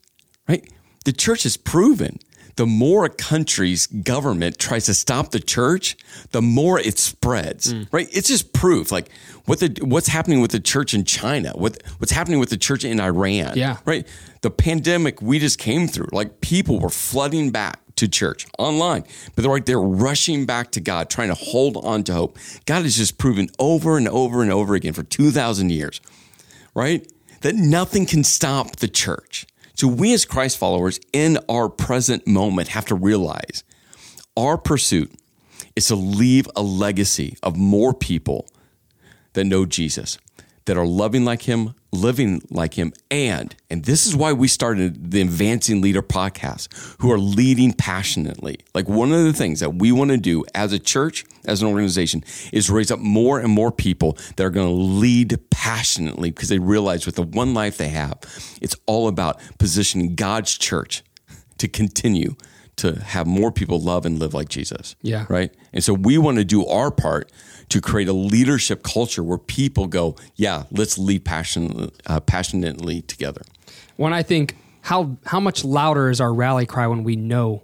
right? 0.47 0.67
The 1.05 1.11
church 1.11 1.43
has 1.43 1.57
proven 1.57 2.19
the 2.55 2.65
more 2.65 3.05
a 3.05 3.09
country's 3.09 3.87
government 3.87 4.59
tries 4.59 4.85
to 4.85 4.93
stop 4.93 5.31
the 5.31 5.39
church, 5.39 5.97
the 6.31 6.41
more 6.41 6.79
it 6.79 6.99
spreads, 6.99 7.73
mm. 7.73 7.87
right? 7.91 8.07
It's 8.11 8.27
just 8.27 8.53
proof, 8.53 8.91
like 8.91 9.09
what 9.45 9.59
the 9.59 9.75
what's 9.81 10.07
happening 10.07 10.39
with 10.39 10.51
the 10.51 10.59
church 10.59 10.93
in 10.93 11.03
China, 11.03 11.51
what 11.55 11.81
what's 11.97 12.11
happening 12.11 12.39
with 12.39 12.49
the 12.49 12.57
church 12.57 12.83
in 12.85 12.99
Iran, 12.99 13.53
Yeah. 13.55 13.77
right? 13.85 14.07
The 14.41 14.51
pandemic 14.51 15.21
we 15.21 15.39
just 15.39 15.57
came 15.57 15.87
through, 15.87 16.09
like 16.11 16.41
people 16.41 16.79
were 16.79 16.89
flooding 16.89 17.49
back 17.49 17.79
to 18.03 18.09
church 18.09 18.45
online, 18.59 19.03
but 19.35 19.41
they're 19.41 19.51
like 19.51 19.65
they're 19.65 19.81
rushing 19.81 20.45
back 20.45 20.71
to 20.71 20.81
God, 20.81 21.09
trying 21.09 21.29
to 21.29 21.35
hold 21.35 21.77
on 21.77 22.03
to 22.03 22.13
hope. 22.13 22.37
God 22.65 22.83
has 22.83 22.97
just 22.97 23.17
proven 23.17 23.49
over 23.57 23.97
and 23.97 24.07
over 24.07 24.41
and 24.43 24.51
over 24.51 24.75
again 24.75 24.93
for 24.93 25.03
two 25.03 25.31
thousand 25.31 25.71
years, 25.71 26.01
right? 26.75 27.09
That 27.41 27.55
nothing 27.55 28.05
can 28.05 28.23
stop 28.23 28.77
the 28.77 28.87
church. 28.87 29.45
So 29.75 29.87
we 29.87 30.13
as 30.13 30.25
Christ 30.25 30.57
followers 30.57 30.99
in 31.11 31.39
our 31.49 31.67
present 31.67 32.27
moment 32.27 32.69
have 32.69 32.85
to 32.85 32.95
realize 32.95 33.63
our 34.37 34.57
pursuit 34.57 35.11
is 35.75 35.87
to 35.87 35.95
leave 35.95 36.47
a 36.55 36.61
legacy 36.61 37.35
of 37.41 37.57
more 37.57 37.93
people 37.93 38.47
that 39.33 39.45
know 39.45 39.65
Jesus, 39.65 40.19
that 40.65 40.77
are 40.77 40.85
loving 40.85 41.25
like 41.25 41.43
him, 41.43 41.73
living 41.93 42.41
like 42.49 42.73
him, 42.73 42.91
and, 43.09 43.55
and 43.69 43.85
this 43.85 44.05
is 44.05 44.15
why 44.15 44.33
we 44.33 44.47
started 44.47 45.11
the 45.11 45.21
Advancing 45.21 45.81
Leader 45.81 46.01
podcast, 46.01 46.67
who 46.99 47.11
are 47.11 47.19
leading 47.19 47.71
passionately. 47.71 48.59
Like 48.73 48.89
one 48.89 49.13
of 49.13 49.23
the 49.23 49.33
things 49.33 49.59
that 49.59 49.75
we 49.75 49.91
want 49.91 50.11
to 50.11 50.17
do 50.17 50.43
as 50.53 50.73
a 50.73 50.79
church, 50.79 51.23
as 51.45 51.61
an 51.61 51.67
organization, 51.67 52.23
is 52.51 52.69
raise 52.69 52.91
up 52.91 52.99
more 52.99 53.39
and 53.39 53.49
more 53.49 53.71
people 53.71 54.17
that 54.35 54.43
are 54.43 54.49
going 54.49 54.67
to 54.67 54.73
lead 54.73 55.39
passionately 55.49 56.31
because 56.31 56.49
they 56.49 56.59
realize 56.59 57.05
with 57.05 57.15
the 57.15 57.23
one 57.23 57.53
life 57.53 57.77
they 57.77 57.89
have, 57.89 58.19
it's 58.61 58.75
all 58.85 59.07
about 59.07 59.39
positioning 59.59 60.15
God's 60.15 60.57
church 60.57 61.03
to 61.59 61.67
continue 61.67 62.35
to 62.78 62.99
have 62.99 63.28
more 63.28 63.51
people 63.51 63.80
love 63.80 64.05
and 64.05 64.17
live 64.19 64.34
like 64.34 64.49
Jesus. 64.49 64.95
Yeah. 65.01 65.26
Right. 65.30 65.53
And 65.74 65.84
so 65.84 65.93
we 65.93 66.17
want 66.17 66.38
to 66.38 66.43
do 66.45 66.65
our 66.65 66.89
part 66.91 67.32
to 67.69 67.80
create 67.82 68.07
a 68.07 68.13
leadership 68.13 68.84
culture 68.84 69.24
where 69.24 69.38
people 69.38 69.88
go, 69.88 70.15
yeah, 70.36 70.63
let's 70.71 70.97
lead 70.97 71.24
passion, 71.26 71.91
uh, 72.07 72.19
passionately 72.19 73.01
together. 73.03 73.41
When 73.97 74.11
I 74.13 74.24
think 74.24 74.57
how 74.82 75.17
how 75.26 75.39
much 75.39 75.63
louder 75.63 76.09
is 76.09 76.19
our 76.19 76.34
rally 76.34 76.65
cry 76.65 76.88
when 76.88 77.03
we 77.03 77.15
know 77.15 77.63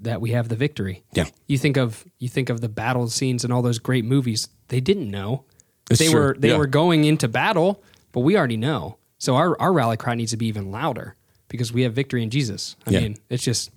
that 0.00 0.20
we 0.20 0.30
have 0.32 0.48
the 0.48 0.56
victory? 0.56 1.04
Yeah. 1.12 1.26
You 1.46 1.58
think 1.58 1.76
of 1.76 2.04
you 2.18 2.28
think 2.28 2.50
of 2.50 2.60
the 2.60 2.68
battle 2.68 3.08
scenes 3.08 3.44
and 3.44 3.52
all 3.52 3.62
those 3.62 3.78
great 3.78 4.04
movies. 4.04 4.48
They 4.68 4.80
didn't 4.80 5.10
know. 5.10 5.44
It's 5.90 6.00
they 6.00 6.08
true. 6.10 6.20
were 6.20 6.36
they 6.38 6.50
Yeah. 6.50 6.56
were 6.58 6.66
going 6.66 7.04
into 7.04 7.28
battle, 7.28 7.82
but 8.12 8.20
we 8.20 8.36
already 8.36 8.56
know. 8.56 8.98
So 9.18 9.36
our 9.36 9.58
our 9.60 9.72
rally 9.72 9.96
cry 9.96 10.14
needs 10.14 10.32
to 10.32 10.36
be 10.36 10.46
even 10.46 10.70
louder 10.70 11.14
because 11.48 11.72
we 11.72 11.82
have 11.82 11.94
victory 11.94 12.22
in 12.22 12.30
Jesus. 12.30 12.76
I 12.86 12.90
Yeah. 12.90 13.00
mean, 13.00 13.16
it's 13.30 13.42
just 13.42 13.70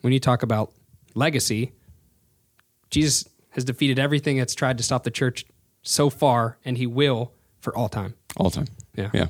when 0.00 0.12
you 0.12 0.20
talk 0.20 0.42
about 0.42 0.72
legacy, 1.14 1.72
Jesus 2.90 3.28
has 3.50 3.64
defeated 3.64 3.98
everything 3.98 4.36
that's 4.36 4.54
tried 4.54 4.78
to 4.78 4.84
stop 4.84 5.04
the 5.04 5.10
church 5.10 5.44
so 5.82 6.10
far, 6.10 6.58
and 6.64 6.76
He 6.78 6.86
will 6.86 7.32
for 7.60 7.76
all 7.76 7.88
time. 7.88 8.14
All 8.36 8.50
time. 8.50 8.66
Yeah. 8.94 9.10
Yeah. 9.12 9.26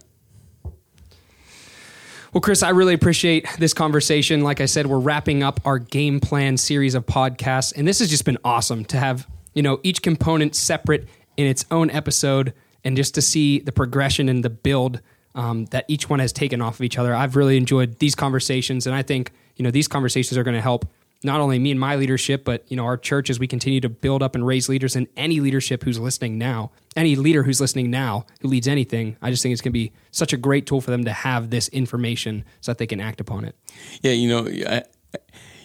Well, 2.32 2.42
Chris, 2.42 2.62
I 2.62 2.70
really 2.70 2.92
appreciate 2.92 3.46
this 3.58 3.72
conversation. 3.72 4.42
Like 4.42 4.60
I 4.60 4.66
said, 4.66 4.86
we're 4.86 4.98
wrapping 4.98 5.42
up 5.42 5.60
our 5.64 5.78
game 5.78 6.20
plan 6.20 6.58
series 6.58 6.94
of 6.94 7.06
podcasts, 7.06 7.72
and 7.74 7.88
this 7.88 8.00
has 8.00 8.10
just 8.10 8.26
been 8.26 8.38
awesome 8.44 8.84
to 8.86 8.98
have 8.98 9.26
you 9.54 9.62
know 9.62 9.80
each 9.82 10.02
component 10.02 10.54
separate 10.54 11.08
in 11.38 11.46
its 11.46 11.64
own 11.70 11.90
episode, 11.90 12.52
and 12.84 12.96
just 12.96 13.14
to 13.14 13.22
see 13.22 13.60
the 13.60 13.72
progression 13.72 14.28
and 14.28 14.44
the 14.44 14.50
build 14.50 15.00
um, 15.34 15.64
that 15.66 15.86
each 15.88 16.10
one 16.10 16.18
has 16.18 16.32
taken 16.32 16.60
off 16.60 16.74
of 16.74 16.82
each 16.82 16.98
other. 16.98 17.14
I've 17.14 17.34
really 17.34 17.56
enjoyed 17.56 17.98
these 17.98 18.14
conversations, 18.14 18.86
and 18.86 18.94
I 18.94 19.02
think 19.02 19.32
you 19.58 19.62
know 19.62 19.70
these 19.70 19.88
conversations 19.88 20.38
are 20.38 20.44
going 20.44 20.56
to 20.56 20.62
help 20.62 20.86
not 21.24 21.40
only 21.40 21.58
me 21.58 21.72
and 21.72 21.80
my 21.80 21.96
leadership, 21.96 22.44
but 22.44 22.64
you 22.68 22.76
know 22.76 22.84
our 22.84 22.96
church 22.96 23.28
as 23.28 23.38
we 23.38 23.46
continue 23.46 23.80
to 23.80 23.88
build 23.88 24.22
up 24.22 24.34
and 24.34 24.46
raise 24.46 24.68
leaders, 24.68 24.96
and 24.96 25.06
any 25.16 25.40
leadership 25.40 25.82
who's 25.82 25.98
listening 25.98 26.38
now, 26.38 26.70
any 26.96 27.16
leader 27.16 27.42
who's 27.42 27.60
listening 27.60 27.90
now 27.90 28.24
who 28.40 28.48
leads 28.48 28.68
anything. 28.68 29.16
I 29.20 29.30
just 29.30 29.42
think 29.42 29.52
it's 29.52 29.60
going 29.60 29.72
to 29.72 29.78
be 29.78 29.92
such 30.10 30.32
a 30.32 30.36
great 30.36 30.66
tool 30.66 30.80
for 30.80 30.90
them 30.90 31.04
to 31.04 31.12
have 31.12 31.50
this 31.50 31.68
information 31.68 32.44
so 32.60 32.70
that 32.70 32.78
they 32.78 32.86
can 32.86 33.00
act 33.00 33.20
upon 33.20 33.44
it. 33.44 33.56
Yeah, 34.00 34.12
you 34.12 34.28
know, 34.28 34.48
I, 34.68 34.84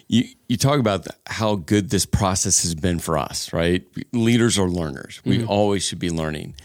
you 0.07 0.25
you 0.47 0.57
talk 0.57 0.79
about 0.79 1.07
how 1.27 1.55
good 1.55 1.91
this 1.91 2.05
process 2.05 2.63
has 2.63 2.75
been 2.75 2.99
for 2.99 3.17
us, 3.17 3.53
right? 3.53 3.85
Leaders 4.11 4.57
are 4.57 4.67
learners. 4.69 5.21
We 5.23 5.39
mm-hmm. 5.39 5.49
always 5.49 5.85
should 5.85 5.99
be 5.99 6.09
learning. 6.09 6.55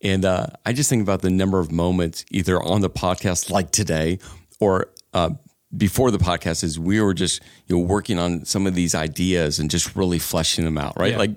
And 0.00 0.24
uh, 0.24 0.46
I 0.64 0.72
just 0.72 0.88
think 0.88 1.02
about 1.02 1.22
the 1.22 1.30
number 1.30 1.58
of 1.58 1.72
moments, 1.72 2.24
either 2.30 2.62
on 2.62 2.82
the 2.82 2.90
podcast 2.90 3.50
like 3.50 3.72
today, 3.72 4.20
or 4.60 4.90
uh, 5.12 5.30
before 5.76 6.10
the 6.10 6.18
podcast 6.18 6.64
is 6.64 6.78
we 6.78 7.00
were 7.00 7.14
just 7.14 7.42
you 7.66 7.76
know 7.76 7.82
working 7.82 8.18
on 8.18 8.44
some 8.44 8.66
of 8.66 8.74
these 8.74 8.94
ideas 8.94 9.58
and 9.58 9.70
just 9.70 9.94
really 9.94 10.18
fleshing 10.18 10.64
them 10.64 10.78
out 10.78 10.94
right? 10.98 11.12
Yeah. 11.12 11.18
like 11.18 11.30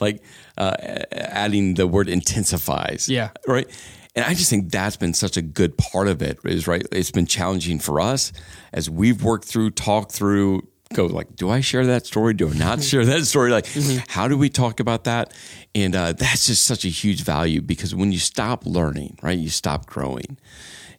like 0.00 0.22
uh, 0.56 0.76
adding 1.12 1.74
the 1.74 1.86
word 1.86 2.08
intensifies 2.08 3.08
yeah. 3.08 3.30
right? 3.46 3.68
And 4.16 4.24
i 4.24 4.34
just 4.34 4.50
think 4.50 4.72
that's 4.72 4.96
been 4.96 5.14
such 5.14 5.36
a 5.36 5.42
good 5.42 5.78
part 5.78 6.08
of 6.08 6.20
it 6.20 6.38
is 6.44 6.66
right 6.66 6.84
it's 6.90 7.12
been 7.12 7.26
challenging 7.26 7.78
for 7.78 8.00
us 8.00 8.32
as 8.72 8.90
we've 8.90 9.22
worked 9.22 9.44
through 9.44 9.70
talked 9.70 10.10
through 10.10 10.66
go 10.92 11.06
like 11.06 11.36
do 11.36 11.48
i 11.48 11.60
share 11.60 11.86
that 11.86 12.06
story? 12.06 12.34
Do 12.34 12.48
i 12.48 12.52
not 12.52 12.82
share 12.82 13.04
that 13.04 13.24
story? 13.24 13.50
Like 13.50 13.66
mm-hmm. 13.66 13.98
how 14.08 14.26
do 14.26 14.36
we 14.36 14.48
talk 14.48 14.80
about 14.80 15.04
that? 15.04 15.32
And 15.74 15.94
uh, 15.94 16.12
that's 16.12 16.46
just 16.46 16.64
such 16.64 16.84
a 16.84 16.88
huge 16.88 17.22
value 17.22 17.60
because 17.60 17.94
when 17.94 18.10
you 18.10 18.18
stop 18.18 18.66
learning 18.66 19.18
right 19.22 19.38
you 19.38 19.50
stop 19.50 19.86
growing 19.86 20.38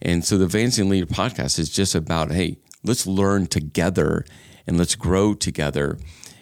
and 0.01 0.25
so 0.25 0.37
the 0.37 0.45
Advancing 0.45 0.89
Leader 0.89 1.05
podcast 1.05 1.59
is 1.59 1.69
just 1.69 1.95
about, 1.95 2.31
hey, 2.31 2.57
let's 2.83 3.05
learn 3.05 3.47
together 3.47 4.25
and 4.67 4.77
let's 4.77 4.95
grow 4.95 5.33
together 5.33 5.97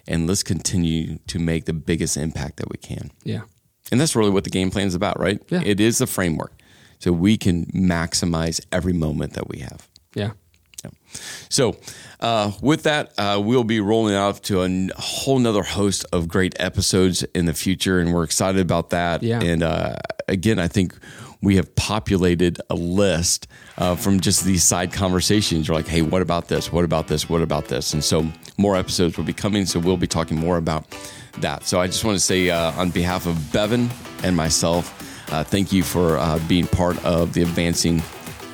and 0.07 0.28
let's 0.28 0.43
continue 0.43 1.20
to 1.28 1.39
make 1.39 1.66
the 1.66 1.74
biggest 1.74 2.18
impact 2.18 2.57
that 2.57 2.70
we 2.70 2.78
can. 2.78 3.12
Yeah. 3.24 3.41
And 3.91 3.99
that's 3.99 4.16
really 4.16 4.32
what 4.32 4.43
the 4.43 4.49
game 4.49 4.72
plan 4.72 4.88
is 4.88 4.95
about, 4.95 5.20
right? 5.20 5.41
Yeah. 5.49 5.62
It 5.64 5.80
is 5.80 5.97
the 5.97 6.07
framework. 6.07 6.53
So 6.99 7.12
we 7.12 7.38
can 7.38 7.66
maximize 7.68 8.60
every 8.72 8.93
moment 8.93 9.34
that 9.34 9.47
we 9.47 9.60
have. 9.60 9.88
Yeah. 10.14 10.32
yeah. 10.84 10.91
So, 11.49 11.78
uh, 12.20 12.51
with 12.62 12.84
that, 12.84 13.14
uh, 13.18 13.41
we'll 13.43 13.64
be 13.64 13.80
rolling 13.80 14.16
out 14.16 14.43
to 14.43 14.62
a 14.62 14.89
whole 14.97 15.39
nother 15.39 15.64
host 15.64 16.05
of 16.12 16.28
great 16.28 16.55
episodes 16.60 17.24
in 17.34 17.45
the 17.45 17.53
future, 17.53 17.99
and 17.99 18.14
we're 18.14 18.26
excited 18.26 18.60
about 18.60 18.89
that. 18.89 19.24
Yeah. 19.24 19.39
And 19.41 19.64
uh, 19.64 19.95
again, 20.28 20.60
I 20.60 20.68
think 20.68 20.93
we 21.41 21.55
have 21.55 21.73
populated 21.75 22.59
a 22.69 22.75
list 22.75 23.47
uh, 23.77 23.95
from 23.95 24.19
just 24.19 24.43
these 24.43 24.63
side 24.63 24.91
conversations. 24.91 25.67
You're 25.67 25.75
like, 25.77 25.87
hey, 25.87 26.01
what 26.01 26.21
about 26.21 26.47
this? 26.47 26.71
What 26.71 26.83
about 26.83 27.07
this? 27.07 27.29
What 27.29 27.41
about 27.41 27.65
this? 27.65 27.93
And 27.93 28.03
so 28.03 28.27
more 28.57 28.75
episodes 28.75 29.17
will 29.17 29.23
be 29.23 29.33
coming. 29.33 29.65
So 29.65 29.79
we'll 29.79 29.97
be 29.97 30.07
talking 30.07 30.37
more 30.37 30.57
about 30.57 30.85
that. 31.39 31.63
So 31.63 31.79
I 31.79 31.87
just 31.87 32.03
want 32.03 32.15
to 32.15 32.23
say, 32.23 32.49
uh, 32.49 32.71
on 32.71 32.89
behalf 32.89 33.25
of 33.25 33.53
Bevan 33.53 33.89
and 34.23 34.35
myself, 34.35 35.31
uh, 35.31 35.43
thank 35.43 35.71
you 35.71 35.83
for 35.83 36.17
uh, 36.17 36.39
being 36.47 36.67
part 36.67 37.03
of 37.05 37.33
the 37.33 37.41
Advancing 37.43 38.01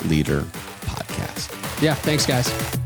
Leader 0.05 0.41
podcast. 0.81 1.81
Yeah, 1.81 1.95
thanks, 1.95 2.25
guys. 2.25 2.84